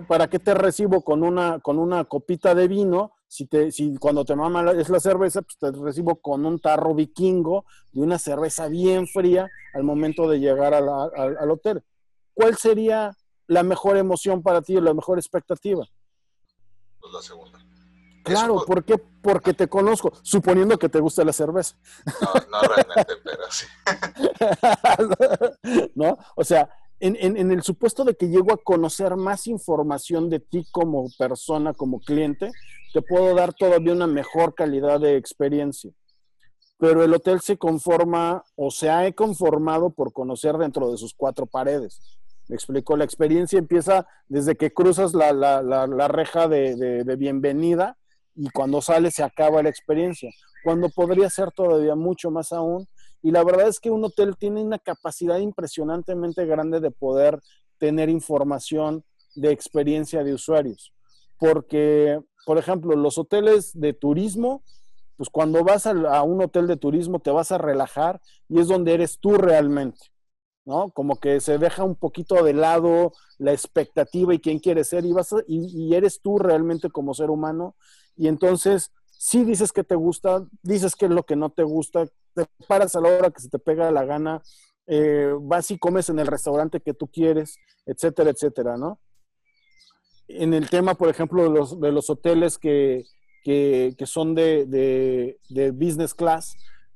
para, 0.07 0.27
qué 0.27 0.39
te 0.39 0.53
recibo 0.53 1.01
con 1.01 1.23
una, 1.23 1.59
con 1.59 1.77
una 1.77 2.05
copita 2.05 2.55
de 2.55 2.67
vino? 2.67 3.13
Si, 3.27 3.45
te, 3.45 3.71
si 3.71 3.95
cuando 3.97 4.25
te 4.25 4.35
mama 4.35 4.71
es 4.71 4.89
la 4.89 4.99
cerveza, 4.99 5.41
pues 5.41 5.57
te 5.57 5.71
recibo 5.71 6.15
con 6.15 6.45
un 6.45 6.59
tarro 6.59 6.93
vikingo 6.93 7.65
y 7.93 8.01
una 8.01 8.17
cerveza 8.17 8.67
bien 8.67 9.07
fría 9.07 9.49
al 9.73 9.83
momento 9.83 10.27
de 10.27 10.39
llegar 10.39 10.73
al 10.73 11.51
hotel. 11.51 11.83
¿Cuál 12.33 12.57
sería 12.57 13.15
la 13.47 13.63
mejor 13.63 13.97
emoción 13.97 14.41
para 14.41 14.61
ti 14.61 14.79
la 14.79 14.93
mejor 14.93 15.19
expectativa? 15.19 15.85
Pues 16.99 17.13
la 17.13 17.21
segunda. 17.21 17.59
Claro, 18.23 18.63
¿por 18.65 18.83
qué? 18.83 18.97
Porque 18.97 19.53
te 19.53 19.67
conozco, 19.67 20.11
suponiendo 20.21 20.77
que 20.77 20.89
te 20.89 20.99
gusta 20.99 21.23
la 21.23 21.33
cerveza. 21.33 21.75
No, 22.21 22.33
no 22.51 22.61
realmente, 22.61 23.13
pero 23.23 23.43
sí. 23.49 23.65
¿No? 25.95 26.17
O 26.35 26.43
sea, 26.43 26.69
en, 27.01 27.51
el 27.51 27.63
supuesto 27.63 28.03
de 28.03 28.15
que 28.15 28.29
llego 28.29 28.53
a 28.53 28.57
conocer 28.57 29.15
más 29.15 29.47
información 29.47 30.29
de 30.29 30.39
ti 30.39 30.65
como 30.71 31.07
persona, 31.17 31.73
como 31.73 31.99
cliente, 31.99 32.51
te 32.93 33.01
puedo 33.01 33.33
dar 33.33 33.53
todavía 33.53 33.93
una 33.93 34.07
mejor 34.07 34.53
calidad 34.53 34.99
de 34.99 35.17
experiencia. 35.17 35.91
Pero 36.77 37.03
el 37.03 37.13
hotel 37.13 37.41
se 37.41 37.57
conforma 37.57 38.43
o 38.55 38.69
se 38.69 38.89
ha 38.89 39.11
conformado 39.13 39.89
por 39.89 40.13
conocer 40.13 40.57
dentro 40.57 40.91
de 40.91 40.97
sus 40.97 41.13
cuatro 41.15 41.47
paredes. 41.47 41.99
Me 42.47 42.55
explico, 42.55 42.95
la 42.95 43.03
experiencia 43.03 43.57
empieza 43.57 44.07
desde 44.27 44.55
que 44.55 44.71
cruzas 44.71 45.13
la, 45.13 46.07
reja 46.07 46.47
de, 46.47 46.75
de 46.75 47.15
bienvenida 47.15 47.97
y 48.35 48.49
cuando 48.49 48.81
sales 48.81 49.15
se 49.15 49.23
acaba 49.23 49.63
la 49.63 49.69
experiencia. 49.69 50.29
Cuando 50.63 50.89
podría 50.89 51.29
ser 51.29 51.51
todavía 51.51 51.95
mucho 51.95 52.29
más 52.29 52.51
aún 52.51 52.87
y 53.23 53.31
la 53.31 53.43
verdad 53.43 53.67
es 53.67 53.79
que 53.79 53.91
un 53.91 54.03
hotel 54.03 54.35
tiene 54.37 54.63
una 54.63 54.79
capacidad 54.79 55.37
impresionantemente 55.37 56.45
grande 56.45 56.79
de 56.79 56.91
poder 56.91 57.39
tener 57.77 58.09
información 58.09 59.03
de 59.35 59.51
experiencia 59.51 60.23
de 60.23 60.33
usuarios. 60.33 60.93
Porque, 61.39 62.19
por 62.45 62.57
ejemplo, 62.57 62.95
los 62.95 63.17
hoteles 63.17 63.71
de 63.73 63.93
turismo, 63.93 64.63
pues 65.17 65.29
cuando 65.29 65.63
vas 65.63 65.85
a, 65.85 66.23
un 66.23 66.41
hotel 66.41 66.67
de 66.67 66.77
turismo 66.77 67.19
te 67.19 67.31
vas 67.31 67.51
a 67.51 67.57
relajar 67.57 68.21
y 68.49 68.59
es 68.59 68.67
donde 68.67 68.93
eres 68.93 69.19
tú 69.19 69.33
realmente, 69.33 69.99
¿no? 70.65 70.89
Como 70.91 71.19
que 71.19 71.39
se 71.39 71.57
deja 71.57 71.83
un 71.83 71.95
poquito 71.95 72.43
de 72.43 72.53
lado 72.53 73.13
la 73.37 73.51
expectativa 73.53 74.33
y 74.33 74.39
quién 74.39 74.59
quieres 74.59 74.89
ser 74.89 75.05
y, 75.05 75.13
vas 75.13 75.33
y 75.47 75.93
eres 75.93 76.21
tú 76.21 76.37
realmente 76.39 76.89
como 76.89 77.13
ser 77.13 77.29
humano. 77.29 77.75
Y 78.15 78.27
entonces, 78.27 78.91
si 79.23 79.45
dices 79.45 79.71
que 79.71 79.83
te 79.83 79.93
gusta, 79.93 80.43
dices 80.63 80.95
que 80.95 81.05
es 81.05 81.11
lo 81.11 81.21
que 81.21 81.35
no 81.35 81.51
te 81.51 81.61
gusta, 81.61 82.07
te 82.33 82.47
paras 82.67 82.95
a 82.95 83.01
la 83.01 83.09
hora 83.09 83.29
que 83.29 83.39
se 83.39 83.49
te 83.49 83.59
pega 83.59 83.91
la 83.91 84.03
gana, 84.03 84.41
eh, 84.87 85.31
vas 85.39 85.69
y 85.69 85.77
comes 85.77 86.09
en 86.09 86.17
el 86.17 86.25
restaurante 86.25 86.81
que 86.81 86.95
tú 86.95 87.07
quieres, 87.07 87.59
etcétera, 87.85 88.31
etcétera, 88.31 88.77
¿no? 88.77 88.99
En 90.27 90.55
el 90.55 90.71
tema, 90.71 90.95
por 90.95 91.07
ejemplo, 91.07 91.43
de 91.43 91.51
los, 91.51 91.79
de 91.79 91.91
los 91.91 92.09
hoteles 92.09 92.57
que, 92.57 93.03
que, 93.43 93.95
son 94.05 94.33
de, 94.33 94.65
de, 94.65 95.37
de, 95.49 95.69
business 95.69 96.15
class, 96.15 96.55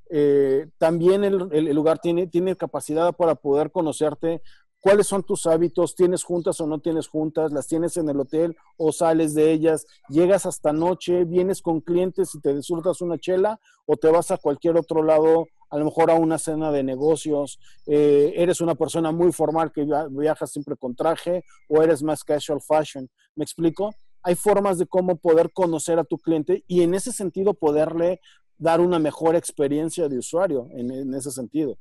eh, 0.09 0.67
también 0.79 1.23
el, 1.23 1.47
el, 1.51 1.75
lugar 1.75 1.99
tiene, 1.99 2.25
tiene 2.25 2.55
capacidad 2.55 3.15
para 3.15 3.35
poder 3.35 3.69
conocerte 3.69 4.41
cuáles 4.85 5.07
son 5.07 5.23
tus 5.23 5.47
hábitos, 5.47 5.95
tienes 5.95 6.23
juntas 6.23 6.61
o 6.61 6.67
no 6.67 6.77
tienes 6.77 7.07
juntas, 7.07 7.51
las 7.51 7.65
tienes 7.65 7.97
en 7.97 8.07
el 8.07 8.19
hotel 8.19 8.55
o 8.77 8.91
sales 8.91 9.33
de 9.33 9.51
ellas, 9.51 9.87
llegas 10.09 10.45
hasta 10.45 10.73
noche, 10.73 11.25
vienes 11.25 11.63
con 11.63 11.81
clientes 11.81 12.35
y 12.35 12.39
te 12.39 12.53
disfrutas 12.53 13.01
una 13.01 13.17
chela 13.17 13.59
o 13.87 13.97
te 13.97 14.11
vas 14.11 14.29
a 14.29 14.37
cualquier 14.37 14.77
otro 14.77 15.01
lado, 15.01 15.47
a 15.71 15.79
lo 15.79 15.85
mejor 15.85 16.11
a 16.11 16.13
una 16.13 16.37
cena 16.37 16.71
de 16.71 16.83
negocios, 16.83 17.57
eh, 17.87 18.33
eres 18.35 18.61
una 18.61 18.75
persona 18.75 19.11
muy 19.11 19.31
formal 19.31 19.71
que 19.71 19.87
viajas 20.11 20.51
siempre 20.51 20.75
con 20.77 20.95
traje 20.95 21.43
o 21.67 21.81
eres 21.81 22.03
más 22.03 22.23
casual 22.23 22.61
fashion. 22.61 23.09
¿Me 23.33 23.43
explico? 23.43 23.89
Hay 24.21 24.35
formas 24.35 24.77
de 24.77 24.85
cómo 24.85 25.15
poder 25.15 25.51
conocer 25.51 25.97
a 25.97 26.03
tu 26.03 26.19
cliente 26.19 26.63
y 26.67 26.83
en 26.83 26.93
ese 26.93 27.11
sentido 27.11 27.55
poderle 27.55 28.21
dar 28.59 28.81
una 28.81 28.99
mejor 28.99 29.35
experiencia 29.35 30.07
de 30.09 30.19
usuario, 30.19 30.67
en, 30.73 30.91
en 30.91 31.11
ese 31.15 31.31
sentido. 31.31 31.75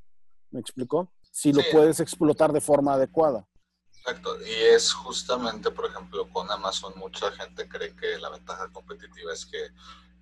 ¿Me 0.50 0.60
explico? 0.60 1.10
Si 1.34 1.52
lo 1.52 1.62
puedes 1.72 1.98
explotar 1.98 2.52
de 2.52 2.60
forma 2.60 2.94
adecuada. 2.94 3.44
Exacto, 3.90 4.40
y 4.46 4.52
es 4.52 4.92
justamente, 4.92 5.72
por 5.72 5.86
ejemplo, 5.86 6.28
con 6.30 6.48
Amazon 6.48 6.92
mucha 6.96 7.32
gente 7.32 7.68
cree 7.68 7.96
que 7.96 8.18
la 8.18 8.30
ventaja 8.30 8.70
competitiva 8.70 9.32
es 9.32 9.44
que 9.44 9.70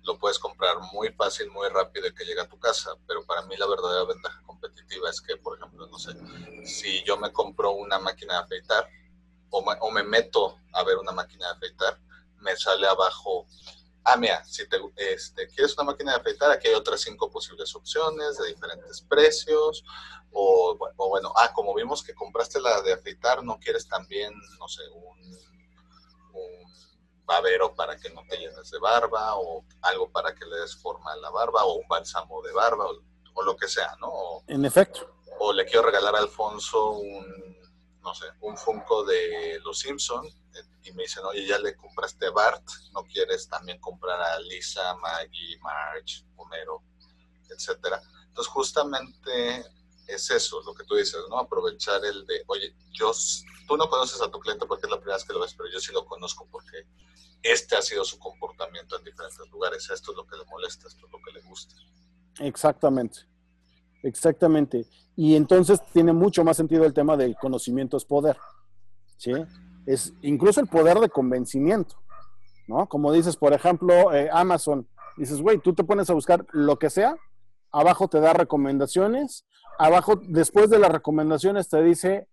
lo 0.01 0.17
puedes 0.17 0.39
comprar 0.39 0.75
muy 0.91 1.09
fácil, 1.09 1.51
muy 1.51 1.69
rápido 1.69 2.07
y 2.07 2.15
que 2.15 2.25
llega 2.25 2.43
a 2.43 2.49
tu 2.49 2.57
casa, 2.57 2.95
pero 3.05 3.23
para 3.25 3.43
mí 3.43 3.55
la 3.57 3.67
verdadera 3.67 4.05
ventaja 4.05 4.41
competitiva 4.43 5.07
es 5.11 5.21
que, 5.21 5.37
por 5.37 5.55
ejemplo, 5.55 5.85
no 5.85 5.99
sé, 5.99 6.13
si 6.65 7.03
yo 7.03 7.15
me 7.17 7.31
compro 7.31 7.73
una 7.73 7.99
máquina 7.99 8.33
de 8.33 8.39
afeitar 8.39 8.89
o 9.51 9.61
me, 9.63 9.77
o 9.81 9.91
me 9.91 10.01
meto 10.01 10.57
a 10.73 10.83
ver 10.83 10.97
una 10.97 11.11
máquina 11.11 11.45
de 11.45 11.53
afeitar, 11.53 11.99
me 12.39 12.55
sale 12.57 12.87
abajo 12.87 13.45
ah, 14.03 14.17
mira, 14.17 14.43
si 14.45 14.67
te 14.67 14.77
este, 14.97 15.47
quieres 15.47 15.75
una 15.77 15.91
máquina 15.91 16.13
de 16.13 16.19
afeitar, 16.19 16.51
aquí 16.51 16.67
hay 16.67 16.73
otras 16.73 17.01
cinco 17.01 17.29
posibles 17.29 17.73
opciones 17.75 18.37
de 18.37 18.47
diferentes 18.47 19.01
precios. 19.01 19.83
O, 20.31 20.77
bueno, 20.97 21.31
ah, 21.35 21.51
como 21.53 21.73
vimos 21.73 22.03
que 22.03 22.13
compraste 22.13 22.59
la 22.59 22.81
de 22.81 22.93
afeitar, 22.93 23.43
no 23.43 23.59
quieres 23.59 23.87
también, 23.87 24.33
no 24.59 24.67
sé, 24.67 24.81
un, 24.89 25.19
un 26.33 26.73
babero 27.25 27.75
para 27.75 27.97
que 27.97 28.09
no 28.09 28.23
te 28.27 28.37
llenes 28.37 28.71
de 28.71 28.79
barba, 28.79 29.35
o 29.35 29.63
algo 29.81 30.11
para 30.11 30.33
que 30.33 30.45
le 30.45 30.57
des 30.57 30.75
forma 30.75 31.13
a 31.13 31.17
la 31.17 31.29
barba, 31.29 31.63
o 31.65 31.75
un 31.75 31.87
bálsamo 31.87 32.41
de 32.41 32.51
barba, 32.51 32.85
o, 33.35 33.43
lo 33.43 33.55
que 33.55 33.67
sea, 33.67 33.95
¿no? 33.99 34.43
en 34.47 34.65
efecto. 34.65 35.09
O 35.39 35.51
le 35.51 35.65
quiero 35.65 35.83
regalar 35.83 36.15
a 36.15 36.19
Alfonso 36.19 36.91
un, 36.91 37.52
no 38.03 38.13
sé, 38.13 38.25
un 38.41 38.57
Funko 38.57 39.05
de 39.05 39.59
Los 39.63 39.79
Simpson 39.79 40.27
y 40.83 40.91
me 40.91 41.03
dicen, 41.03 41.23
oye, 41.25 41.47
ya 41.47 41.57
le 41.59 41.75
compraste 41.75 42.27
a 42.27 42.31
Bart, 42.31 42.63
¿no 42.93 43.03
quieres 43.03 43.47
también 43.47 43.79
comprar 43.79 44.19
a 44.21 44.39
Lisa, 44.39 44.95
Maggie, 44.95 45.57
Marge, 45.61 46.25
Homero, 46.35 46.83
etcétera? 47.49 48.01
Entonces, 48.27 48.51
justamente 48.51 49.65
es 50.07 50.29
eso, 50.29 50.61
lo 50.63 50.73
que 50.73 50.83
tú 50.83 50.95
dices, 50.95 51.21
¿no? 51.29 51.39
Aprovechar 51.39 52.03
el 52.03 52.25
de, 52.25 52.43
oye, 52.47 52.75
yo, 52.91 53.11
tú 53.67 53.77
no 53.77 53.89
conoces 53.89 54.21
a 54.21 54.29
tu 54.29 54.39
cliente 54.39 54.65
porque 54.65 54.85
es 54.85 54.91
la 54.91 54.97
primera 54.97 55.15
vez 55.15 55.25
que 55.25 55.33
lo 55.33 55.39
ves, 55.39 55.53
pero 55.55 55.69
yo 55.71 55.79
sí 55.79 55.93
lo 55.93 56.05
conozco 56.05 56.45
porque 56.51 56.85
este 57.41 57.75
ha 57.75 57.81
sido 57.81 58.03
su 58.03 58.19
comportamiento 58.19 58.97
en 58.97 59.03
diferentes 59.05 59.49
lugares. 59.49 59.89
Esto 59.89 60.11
es 60.11 60.17
lo 60.17 60.25
que 60.25 60.37
le 60.37 60.45
molesta, 60.45 60.87
esto 60.87 61.05
es 61.05 61.11
lo 61.11 61.19
que 61.21 61.31
le 61.31 61.41
gusta. 61.41 61.75
Exactamente, 62.39 63.19
exactamente. 64.01 64.87
Y 65.15 65.35
entonces 65.35 65.81
tiene 65.93 66.13
mucho 66.13 66.43
más 66.43 66.57
sentido 66.57 66.85
el 66.85 66.93
tema 66.93 67.15
del 67.17 67.35
conocimiento 67.35 67.97
es 67.97 68.05
poder, 68.05 68.37
¿sí? 69.17 69.31
es 69.85 70.13
incluso 70.21 70.61
el 70.61 70.67
poder 70.67 70.99
de 70.99 71.09
convencimiento, 71.09 71.95
¿no? 72.67 72.87
Como 72.87 73.11
dices, 73.11 73.35
por 73.35 73.53
ejemplo, 73.53 74.13
eh, 74.13 74.29
Amazon, 74.31 74.87
dices, 75.17 75.41
güey, 75.41 75.57
tú 75.57 75.73
te 75.73 75.83
pones 75.83 76.09
a 76.09 76.13
buscar 76.13 76.45
lo 76.51 76.77
que 76.77 76.89
sea, 76.89 77.15
abajo 77.71 78.07
te 78.07 78.19
da 78.19 78.33
recomendaciones, 78.33 79.45
abajo, 79.77 80.15
después 80.15 80.69
de 80.69 80.79
las 80.79 80.91
recomendaciones 80.91 81.69
te 81.69 81.81
dice, 81.83 82.27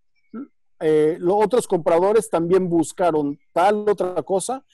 eh, 0.80 1.16
los 1.18 1.44
otros 1.44 1.66
compradores 1.66 2.30
también 2.30 2.68
buscaron 2.68 3.38
tal 3.52 3.88
otra 3.88 4.22
cosa, 4.22 4.64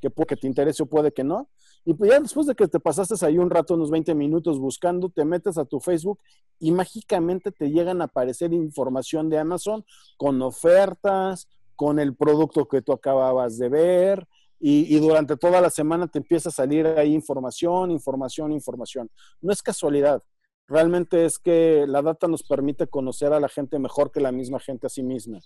que 0.00 0.10
porque 0.10 0.36
te 0.36 0.46
interese 0.46 0.82
o 0.82 0.86
puede 0.86 1.12
que 1.12 1.24
no, 1.24 1.48
y 1.84 1.94
pues 1.94 2.10
ya 2.10 2.18
después 2.18 2.46
de 2.46 2.54
que 2.54 2.66
te 2.66 2.80
pasaste 2.80 3.14
ahí 3.26 3.36
un 3.36 3.50
rato, 3.50 3.74
unos 3.74 3.90
20 3.90 4.14
minutos 4.14 4.58
buscando, 4.58 5.10
te 5.10 5.24
metes 5.24 5.58
a 5.58 5.66
tu 5.66 5.80
Facebook 5.80 6.18
y 6.58 6.72
mágicamente 6.72 7.52
te 7.52 7.70
llegan 7.70 8.00
a 8.00 8.04
aparecer 8.04 8.52
información 8.54 9.28
de 9.28 9.38
Amazon 9.38 9.84
con 10.16 10.40
ofertas, 10.40 11.46
con 11.76 11.98
el 11.98 12.14
producto 12.16 12.66
que 12.68 12.80
tú 12.80 12.92
acababas 12.92 13.58
de 13.58 13.68
ver 13.68 14.26
y, 14.58 14.98
durante 14.98 15.36
toda 15.36 15.60
la 15.60 15.68
semana 15.68 16.06
te 16.06 16.18
empieza 16.18 16.48
a 16.48 16.52
salir 16.52 16.86
ahí 16.86 17.12
información, 17.12 17.90
información, 17.90 18.50
información. 18.52 19.10
No 19.42 19.52
es 19.52 19.62
casualidad, 19.62 20.22
realmente 20.66 21.26
es 21.26 21.38
que 21.38 21.84
la 21.86 22.00
data 22.00 22.28
nos 22.28 22.42
permite 22.42 22.86
conocer 22.86 23.34
a 23.34 23.40
la 23.40 23.48
gente 23.50 23.78
mejor 23.78 24.10
que 24.10 24.20
la 24.20 24.32
misma 24.32 24.58
gente 24.58 24.86
a 24.86 24.90
sí 24.90 25.02
misma. 25.02 25.38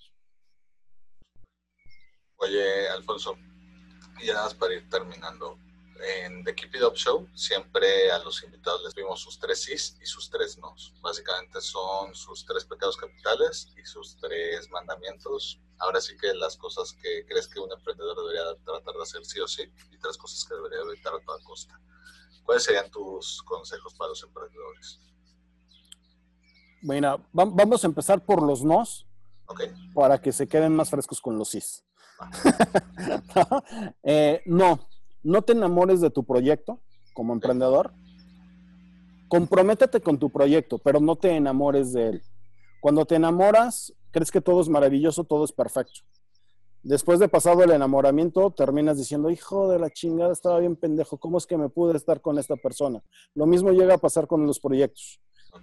Oye, 2.36 2.88
Alfonso, 2.90 3.34
y 4.22 4.26
ya 4.26 4.46
para 4.56 4.74
ir 4.74 4.88
terminando, 4.88 5.58
en 6.02 6.44
The 6.44 6.54
Keep 6.54 6.76
It 6.76 6.82
Up 6.82 6.94
Show 6.94 7.28
siempre 7.34 8.10
a 8.10 8.18
los 8.18 8.42
invitados 8.42 8.82
les 8.84 8.94
vimos 8.94 9.20
sus 9.20 9.38
tres 9.38 9.62
sís 9.62 9.96
y 10.00 10.06
sus 10.06 10.30
tres 10.30 10.58
nos. 10.58 10.92
Básicamente 11.00 11.60
son 11.60 12.14
sus 12.14 12.44
tres 12.44 12.64
pecados 12.64 12.96
capitales 12.96 13.68
y 13.76 13.84
sus 13.84 14.16
tres 14.16 14.68
mandamientos. 14.70 15.60
Ahora 15.78 16.00
sí 16.00 16.16
que 16.16 16.32
las 16.34 16.56
cosas 16.56 16.92
que 17.02 17.24
crees 17.26 17.48
que 17.48 17.60
un 17.60 17.72
emprendedor 17.72 18.16
debería 18.16 18.42
tratar 18.64 18.94
de 18.94 19.02
hacer 19.02 19.24
sí 19.24 19.40
o 19.40 19.48
sí 19.48 19.62
y 19.90 19.98
tres 19.98 20.16
cosas 20.16 20.44
que 20.44 20.54
debería 20.54 20.80
evitar 20.80 21.14
a 21.14 21.20
toda 21.20 21.38
costa. 21.42 21.80
¿Cuáles 22.44 22.64
serían 22.64 22.90
tus 22.90 23.42
consejos 23.42 23.94
para 23.94 24.10
los 24.10 24.22
emprendedores? 24.22 25.00
Bueno, 26.82 27.26
vamos 27.32 27.82
a 27.84 27.86
empezar 27.86 28.24
por 28.24 28.42
los 28.42 28.62
nos 28.62 29.06
okay. 29.46 29.70
para 29.94 30.20
que 30.20 30.32
se 30.32 30.46
queden 30.46 30.74
más 30.74 30.90
frescos 30.90 31.20
con 31.20 31.36
los 31.36 31.50
sís. 31.50 31.84
eh, 34.02 34.42
no, 34.46 34.87
no 35.22 35.42
te 35.42 35.52
enamores 35.52 36.00
de 36.00 36.10
tu 36.10 36.24
proyecto 36.24 36.80
como 37.14 37.32
emprendedor. 37.32 37.92
Comprométete 39.28 40.00
con 40.00 40.18
tu 40.18 40.30
proyecto, 40.30 40.78
pero 40.78 41.00
no 41.00 41.16
te 41.16 41.30
enamores 41.30 41.92
de 41.92 42.08
él. 42.08 42.22
Cuando 42.80 43.04
te 43.04 43.16
enamoras, 43.16 43.92
crees 44.10 44.30
que 44.30 44.40
todo 44.40 44.60
es 44.60 44.68
maravilloso, 44.68 45.24
todo 45.24 45.44
es 45.44 45.52
perfecto. 45.52 46.00
Después 46.82 47.18
de 47.18 47.28
pasado 47.28 47.64
el 47.64 47.72
enamoramiento, 47.72 48.50
terminas 48.50 48.96
diciendo, 48.96 49.30
hijo 49.30 49.68
de 49.68 49.78
la 49.78 49.90
chingada, 49.90 50.32
estaba 50.32 50.60
bien 50.60 50.76
pendejo, 50.76 51.18
¿cómo 51.18 51.36
es 51.36 51.46
que 51.46 51.58
me 51.58 51.68
pude 51.68 51.96
estar 51.96 52.20
con 52.20 52.38
esta 52.38 52.56
persona? 52.56 53.02
Lo 53.34 53.46
mismo 53.46 53.72
llega 53.72 53.94
a 53.94 53.98
pasar 53.98 54.26
con 54.26 54.46
los 54.46 54.60
proyectos. 54.60 55.20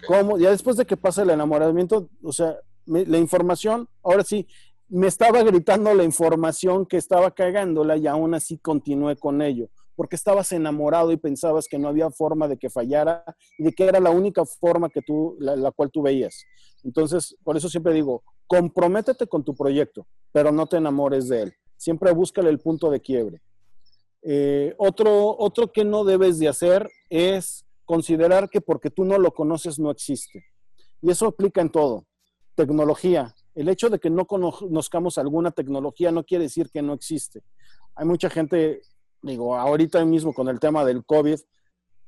¿Cómo? 0.07 0.37
Ya 0.37 0.51
después 0.51 0.75
de 0.77 0.85
que 0.85 0.97
pasa 0.97 1.23
el 1.23 1.29
enamoramiento, 1.29 2.09
o 2.21 2.33
sea, 2.33 2.57
la 2.85 3.17
información, 3.17 3.87
ahora 4.03 4.23
sí, 4.23 4.47
me 4.87 5.07
estaba 5.07 5.41
gritando 5.43 5.93
la 5.93 6.03
información 6.03 6.85
que 6.85 6.97
estaba 6.97 7.31
cagándola 7.31 7.97
y 7.97 8.07
aún 8.07 8.33
así 8.35 8.57
continué 8.57 9.15
con 9.15 9.41
ello, 9.41 9.69
porque 9.95 10.15
estabas 10.15 10.51
enamorado 10.51 11.11
y 11.11 11.17
pensabas 11.17 11.67
que 11.67 11.79
no 11.79 11.87
había 11.87 12.09
forma 12.11 12.47
de 12.47 12.57
que 12.57 12.69
fallara 12.69 13.23
y 13.57 13.63
de 13.63 13.73
que 13.73 13.85
era 13.85 13.99
la 13.99 14.11
única 14.11 14.45
forma 14.45 14.89
que 14.89 15.01
tú, 15.01 15.35
la, 15.39 15.71
cual 15.71 15.89
tú 15.91 16.01
veías. 16.01 16.43
Entonces, 16.83 17.35
por 17.43 17.57
eso 17.57 17.67
siempre 17.69 17.93
digo, 17.93 18.23
comprométete 18.47 19.27
con 19.27 19.43
tu 19.43 19.55
proyecto, 19.55 20.05
pero 20.31 20.51
no 20.51 20.67
te 20.67 20.77
enamores 20.77 21.27
de 21.29 21.43
él. 21.43 21.53
Siempre 21.77 22.11
búscale 22.11 22.49
el 22.49 22.59
punto 22.59 22.91
de 22.91 23.01
quiebre. 23.01 23.41
Eh, 24.21 24.73
otro, 24.77 25.35
otro 25.37 25.71
que 25.71 25.83
no 25.83 26.03
debes 26.03 26.39
de 26.39 26.47
hacer 26.47 26.89
es 27.09 27.65
considerar 27.85 28.49
que 28.49 28.61
porque 28.61 28.89
tú 28.89 29.05
no 29.05 29.17
lo 29.17 29.31
conoces 29.31 29.79
no 29.79 29.91
existe. 29.91 30.43
Y 31.01 31.11
eso 31.11 31.27
aplica 31.27 31.61
en 31.61 31.69
todo. 31.69 32.05
Tecnología, 32.55 33.35
el 33.55 33.69
hecho 33.69 33.89
de 33.89 33.99
que 33.99 34.09
no 34.09 34.25
conozcamos 34.25 35.17
alguna 35.17 35.51
tecnología 35.51 36.11
no 36.11 36.23
quiere 36.23 36.43
decir 36.43 36.69
que 36.69 36.81
no 36.81 36.93
existe. 36.93 37.41
Hay 37.95 38.05
mucha 38.05 38.29
gente, 38.29 38.81
digo, 39.21 39.55
ahorita 39.55 40.03
mismo 40.05 40.33
con 40.33 40.49
el 40.49 40.59
tema 40.59 40.83
del 40.83 41.05
COVID, 41.05 41.39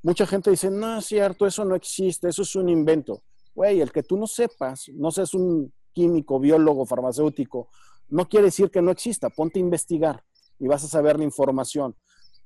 mucha 0.02 0.26
gente 0.26 0.50
dice, 0.50 0.70
no 0.70 0.98
es 0.98 1.06
cierto, 1.06 1.46
eso 1.46 1.64
no 1.64 1.74
existe, 1.74 2.28
eso 2.28 2.42
es 2.42 2.54
un 2.54 2.68
invento. 2.68 3.22
Güey, 3.54 3.80
el 3.80 3.90
que 3.90 4.02
tú 4.02 4.16
no 4.16 4.26
sepas, 4.26 4.88
no 4.94 5.10
seas 5.10 5.34
un 5.34 5.72
químico, 5.92 6.38
biólogo, 6.38 6.86
farmacéutico, 6.86 7.70
no 8.08 8.28
quiere 8.28 8.46
decir 8.46 8.70
que 8.70 8.82
no 8.82 8.90
exista. 8.90 9.30
Ponte 9.30 9.58
a 9.58 9.62
investigar 9.62 10.22
y 10.58 10.66
vas 10.66 10.84
a 10.84 10.88
saber 10.88 11.18
la 11.18 11.24
información. 11.24 11.96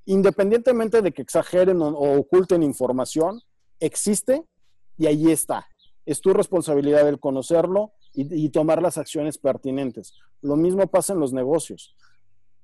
Independientemente 0.06 1.02
de 1.02 1.12
que 1.12 1.22
exageren 1.22 1.80
o, 1.82 1.88
oculten 1.88 2.62
información, 2.62 3.40
existe 3.78 4.44
y 4.96 5.06
ahí 5.06 5.30
está. 5.30 5.68
Es 6.06 6.20
tu 6.20 6.32
responsabilidad 6.32 7.08
el 7.08 7.20
conocerlo 7.20 7.92
y, 8.14 8.48
tomar 8.50 8.82
las 8.82 8.98
acciones 8.98 9.38
pertinentes. 9.38 10.14
Lo 10.40 10.56
mismo 10.56 10.86
pasa 10.86 11.12
en 11.12 11.20
los 11.20 11.32
negocios. 11.32 11.94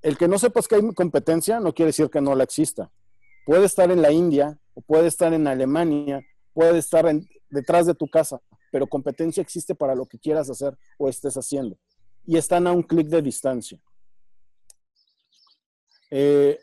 El 0.02 0.18
que 0.18 0.28
no 0.28 0.38
sepas 0.38 0.68
que 0.68 0.76
hay 0.76 0.94
competencia 0.94 1.58
no 1.60 1.72
quiere 1.72 1.88
decir 1.88 2.10
que 2.10 2.20
no 2.20 2.34
la 2.34 2.44
exista. 2.44 2.90
Puede 3.46 3.64
estar 3.64 3.90
en 3.90 4.02
la 4.02 4.12
India 4.12 4.58
o 4.74 4.82
puede 4.82 5.08
estar 5.08 5.32
en 5.32 5.46
Alemania, 5.46 6.22
puede 6.52 6.78
estar 6.78 7.06
detrás 7.50 7.86
de 7.86 7.94
tu 7.94 8.08
casa, 8.08 8.40
pero 8.70 8.86
competencia 8.86 9.40
existe 9.40 9.74
para 9.74 9.94
lo 9.94 10.06
que 10.06 10.18
quieras 10.18 10.50
hacer 10.50 10.76
o 10.98 11.08
estés 11.08 11.34
haciendo. 11.36 11.78
Y 12.26 12.36
están 12.36 12.66
a 12.66 12.72
un 12.72 12.82
clic 12.82 13.08
de 13.08 13.22
distancia. 13.22 13.80
Eh, 16.10 16.58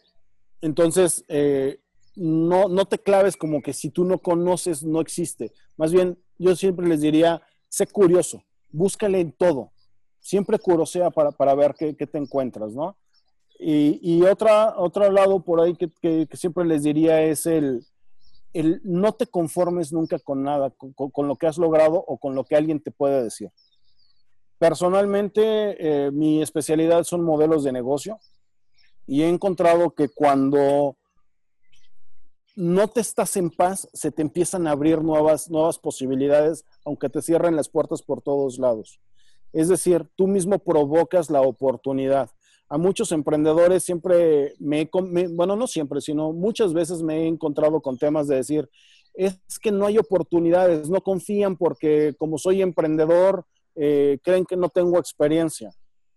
entonces, 0.62 1.26
eh, 1.28 1.80
no, 2.16 2.70
no 2.70 2.86
te 2.86 3.00
claves 3.00 3.36
como 3.36 3.62
que 3.62 3.74
si 3.74 3.90
tú 3.90 4.06
no 4.06 4.20
conoces, 4.20 4.84
no 4.84 5.02
existe. 5.02 5.52
Más 5.76 5.92
bien, 5.92 6.20
yo 6.38 6.56
siempre 6.56 6.88
les 6.88 7.02
diría, 7.02 7.42
sé 7.68 7.88
curioso 7.88 8.44
búscale 8.76 9.20
en 9.20 9.32
todo. 9.32 9.72
Siempre 10.20 10.60
curosea 10.60 11.10
para, 11.12 11.32
para 11.32 11.56
ver 11.56 11.76
qué, 11.78 11.96
qué, 11.96 12.08
te 12.08 12.18
encuentras, 12.18 12.74
¿no? 12.74 12.98
Y, 13.60 14.00
y 14.02 14.24
otra, 14.24 14.76
otro 14.78 15.10
lado 15.10 15.44
por 15.44 15.62
ahí 15.62 15.76
que, 15.76 15.90
que, 16.02 16.28
siempre 16.36 16.66
les 16.66 16.84
diría 16.84 17.22
es 17.22 17.46
el, 17.46 17.86
el, 18.54 18.82
no 18.84 19.14
te 19.14 19.28
conformes 19.28 19.94
nunca 19.94 20.20
con 20.20 20.44
nada, 20.44 20.72
con, 20.72 20.94
con, 20.94 21.28
lo 21.28 21.38
que 21.38 21.48
has 21.48 21.58
logrado 21.58 22.04
o 22.06 22.18
con 22.18 22.36
lo 22.36 22.44
que 22.44 22.56
alguien 22.56 22.82
te 22.82 22.92
puede 22.92 23.24
decir. 23.24 23.50
Personalmente, 24.58 25.78
eh, 25.80 26.12
mi 26.12 26.42
especialidad 26.42 27.04
son 27.04 27.24
modelos 27.24 27.64
de 27.64 27.72
negocio 27.72 28.20
y 29.08 29.22
he 29.22 29.30
encontrado 29.30 29.92
que 29.92 30.10
cuando 30.10 30.98
no 32.56 32.88
te 32.88 33.02
estás 33.02 33.36
en 33.36 33.50
paz, 33.50 33.88
se 33.94 34.12
te 34.12 34.22
empiezan 34.22 34.66
a 34.66 34.72
abrir 34.72 35.02
nuevas, 35.02 35.50
nuevas 35.50 35.78
posibilidades, 35.78 36.66
aunque 36.86 37.10
te 37.10 37.22
cierren 37.22 37.56
las 37.56 37.70
puertas 37.70 38.02
por 38.02 38.22
todos 38.22 38.58
lados. 38.60 39.00
Es 39.52 39.68
decir, 39.68 40.08
tú 40.16 40.28
mismo 40.28 40.60
provocas 40.60 41.30
la 41.30 41.42
oportunidad. 41.42 42.30
A 42.68 42.78
muchos 42.78 43.12
emprendedores 43.12 43.84
siempre 43.84 44.54
me, 44.60 44.90
me 45.04 45.28
bueno, 45.28 45.56
no 45.56 45.68
siempre, 45.68 46.02
sino 46.02 46.32
muchas 46.34 46.74
veces 46.74 47.02
me 47.04 47.24
he 47.24 47.28
encontrado 47.28 47.82
con 47.82 47.98
temas 47.98 48.28
de 48.28 48.38
decir, 48.38 48.70
es 49.14 49.38
que 49.62 49.72
no 49.72 49.86
hay 49.86 49.98
oportunidades, 49.98 50.90
no 50.90 51.02
confían 51.02 51.58
porque 51.58 52.16
como 52.18 52.38
soy 52.38 52.62
emprendedor, 52.62 53.46
eh, 53.76 54.18
creen 54.24 54.46
que 54.46 54.58
no 54.58 54.70
tengo 54.70 54.98
experiencia. 54.98 55.72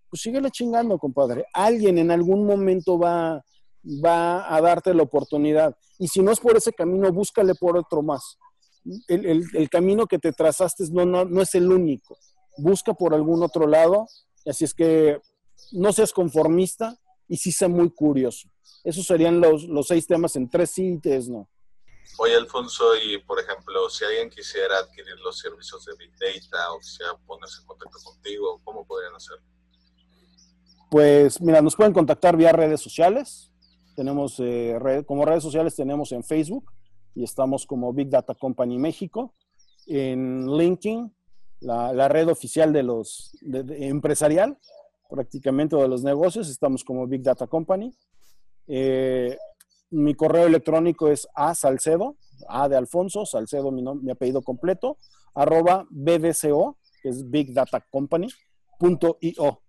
Pues 0.08 0.22
síguele 0.22 0.50
chingando, 0.50 0.98
compadre. 0.98 1.44
Alguien 1.52 1.98
en 1.98 2.10
algún 2.10 2.46
momento 2.46 2.98
va, 2.98 3.44
va 3.84 4.54
a 4.54 4.60
darte 4.60 4.94
la 4.94 5.02
oportunidad. 5.02 5.76
Y 5.98 6.08
si 6.08 6.22
no 6.22 6.30
es 6.30 6.40
por 6.40 6.56
ese 6.56 6.72
camino, 6.72 7.12
búscale 7.12 7.54
por 7.54 7.76
otro 7.76 8.02
más. 8.02 8.38
El, 9.06 9.68
camino 9.70 10.06
que 10.06 10.18
te 10.18 10.32
trazaste 10.32 10.84
no, 10.90 11.04
no, 11.04 11.42
es 11.42 11.54
el 11.54 11.70
único. 11.70 12.16
Busca 12.56 12.94
por 12.94 13.14
algún 13.14 13.42
otro 13.42 13.66
lado. 13.66 14.06
Así 14.46 14.64
es 14.64 14.74
que 14.74 15.20
no 15.72 15.92
seas 15.92 16.12
conformista 16.12 16.96
y 17.28 17.36
sí 17.36 17.52
sea 17.52 17.68
muy 17.68 17.90
curioso. 17.90 18.48
Esos 18.84 19.06
serían 19.06 19.40
los, 19.40 19.64
los 19.64 19.88
seis 19.88 20.06
temas 20.06 20.36
en 20.36 20.48
tres 20.48 20.70
sí 20.70 20.98
no. 21.28 21.48
Oye, 22.16 22.34
Alfonso, 22.34 22.96
y 22.96 23.18
por 23.18 23.38
ejemplo, 23.38 23.88
si 23.90 24.04
alguien 24.04 24.30
quisiera 24.30 24.78
adquirir 24.78 25.18
los 25.20 25.38
servicios 25.38 25.84
de 25.84 25.94
Big 25.96 26.12
Data 26.18 26.72
o 26.72 26.78
quisiera 26.80 27.14
ponerse 27.26 27.60
en 27.60 27.66
contacto 27.66 27.98
contigo, 28.02 28.60
¿cómo 28.64 28.86
podrían 28.86 29.14
hacerlo? 29.14 29.44
Pues 30.90 31.40
mira, 31.40 31.60
nos 31.60 31.76
pueden 31.76 31.92
contactar 31.92 32.36
vía 32.36 32.50
redes 32.52 32.80
sociales. 32.80 33.52
Tenemos 33.98 34.38
eh, 34.38 35.02
como 35.08 35.24
redes 35.24 35.42
sociales 35.42 35.74
tenemos 35.74 36.12
en 36.12 36.22
Facebook 36.22 36.70
y 37.16 37.24
estamos 37.24 37.66
como 37.66 37.92
Big 37.92 38.08
Data 38.08 38.32
Company 38.32 38.78
México. 38.78 39.34
En 39.88 40.46
LinkedIn, 40.56 41.12
la, 41.62 42.06
red 42.06 42.28
oficial 42.28 42.72
de 42.72 42.84
los 42.84 43.36
empresarial, 43.42 44.56
prácticamente 45.10 45.74
de 45.74 45.88
los 45.88 46.04
negocios, 46.04 46.48
estamos 46.48 46.84
como 46.84 47.08
Big 47.08 47.22
Data 47.24 47.48
Company. 47.48 47.92
Eh, 48.68 49.36
mi 49.90 50.14
correo 50.14 50.46
electrónico 50.46 51.08
es 51.08 51.26
a 51.34 51.56
salcedo, 51.56 52.18
a 52.48 52.68
de 52.68 52.76
Alfonso, 52.76 53.26
salcedo 53.26 53.72
mi, 53.72 54.12
apellido 54.12 54.42
completo, 54.42 54.96
arroba 55.34 55.88
bbco, 55.90 56.78
que 57.02 57.08
es 57.08 57.28
Big 57.28 57.52
Data 57.52 57.84
Company, 57.90 58.28
punto 58.78 59.18
io. 59.20 59.60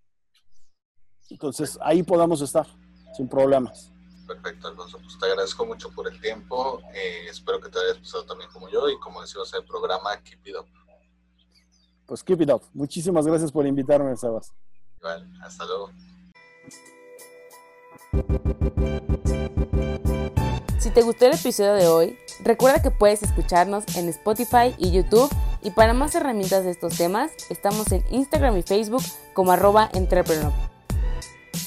Entonces, 1.30 1.76
ahí 1.82 2.04
podamos 2.04 2.40
estar, 2.42 2.68
sin 3.16 3.28
problemas. 3.28 3.92
Perfecto, 4.30 4.68
Alfonso. 4.68 4.98
Pues 4.98 5.18
te 5.18 5.26
agradezco 5.26 5.66
mucho 5.66 5.90
por 5.90 6.06
el 6.06 6.20
tiempo. 6.20 6.80
Eh, 6.94 7.26
espero 7.28 7.60
que 7.60 7.68
te 7.68 7.80
hayas 7.80 7.98
pasado 7.98 8.24
también 8.24 8.48
como 8.52 8.68
yo 8.68 8.88
y 8.88 8.96
como 9.00 9.20
decimos 9.20 9.52
en 9.52 9.60
el 9.60 9.66
programa, 9.66 10.22
Keep 10.22 10.46
It 10.46 10.56
Up. 10.56 10.66
Pues 12.06 12.22
Keep 12.22 12.42
It 12.42 12.50
Up. 12.50 12.62
Muchísimas 12.72 13.26
gracias 13.26 13.50
por 13.50 13.66
invitarme, 13.66 14.16
Sebas. 14.16 14.52
Igual, 15.00 15.28
hasta 15.42 15.64
luego. 15.66 15.90
Si 20.78 20.90
te 20.90 21.02
gustó 21.02 21.26
el 21.26 21.32
episodio 21.32 21.74
de 21.74 21.88
hoy, 21.88 22.18
recuerda 22.44 22.80
que 22.80 22.92
puedes 22.92 23.24
escucharnos 23.24 23.96
en 23.96 24.08
Spotify 24.10 24.76
y 24.78 24.92
YouTube 24.92 25.28
y 25.60 25.72
para 25.72 25.92
más 25.92 26.14
herramientas 26.14 26.62
de 26.62 26.70
estos 26.70 26.96
temas, 26.96 27.32
estamos 27.50 27.90
en 27.90 28.04
Instagram 28.10 28.56
y 28.58 28.62
Facebook 28.62 29.02
como 29.34 29.50
arroba 29.50 29.90
entrepreneur. 29.92 30.69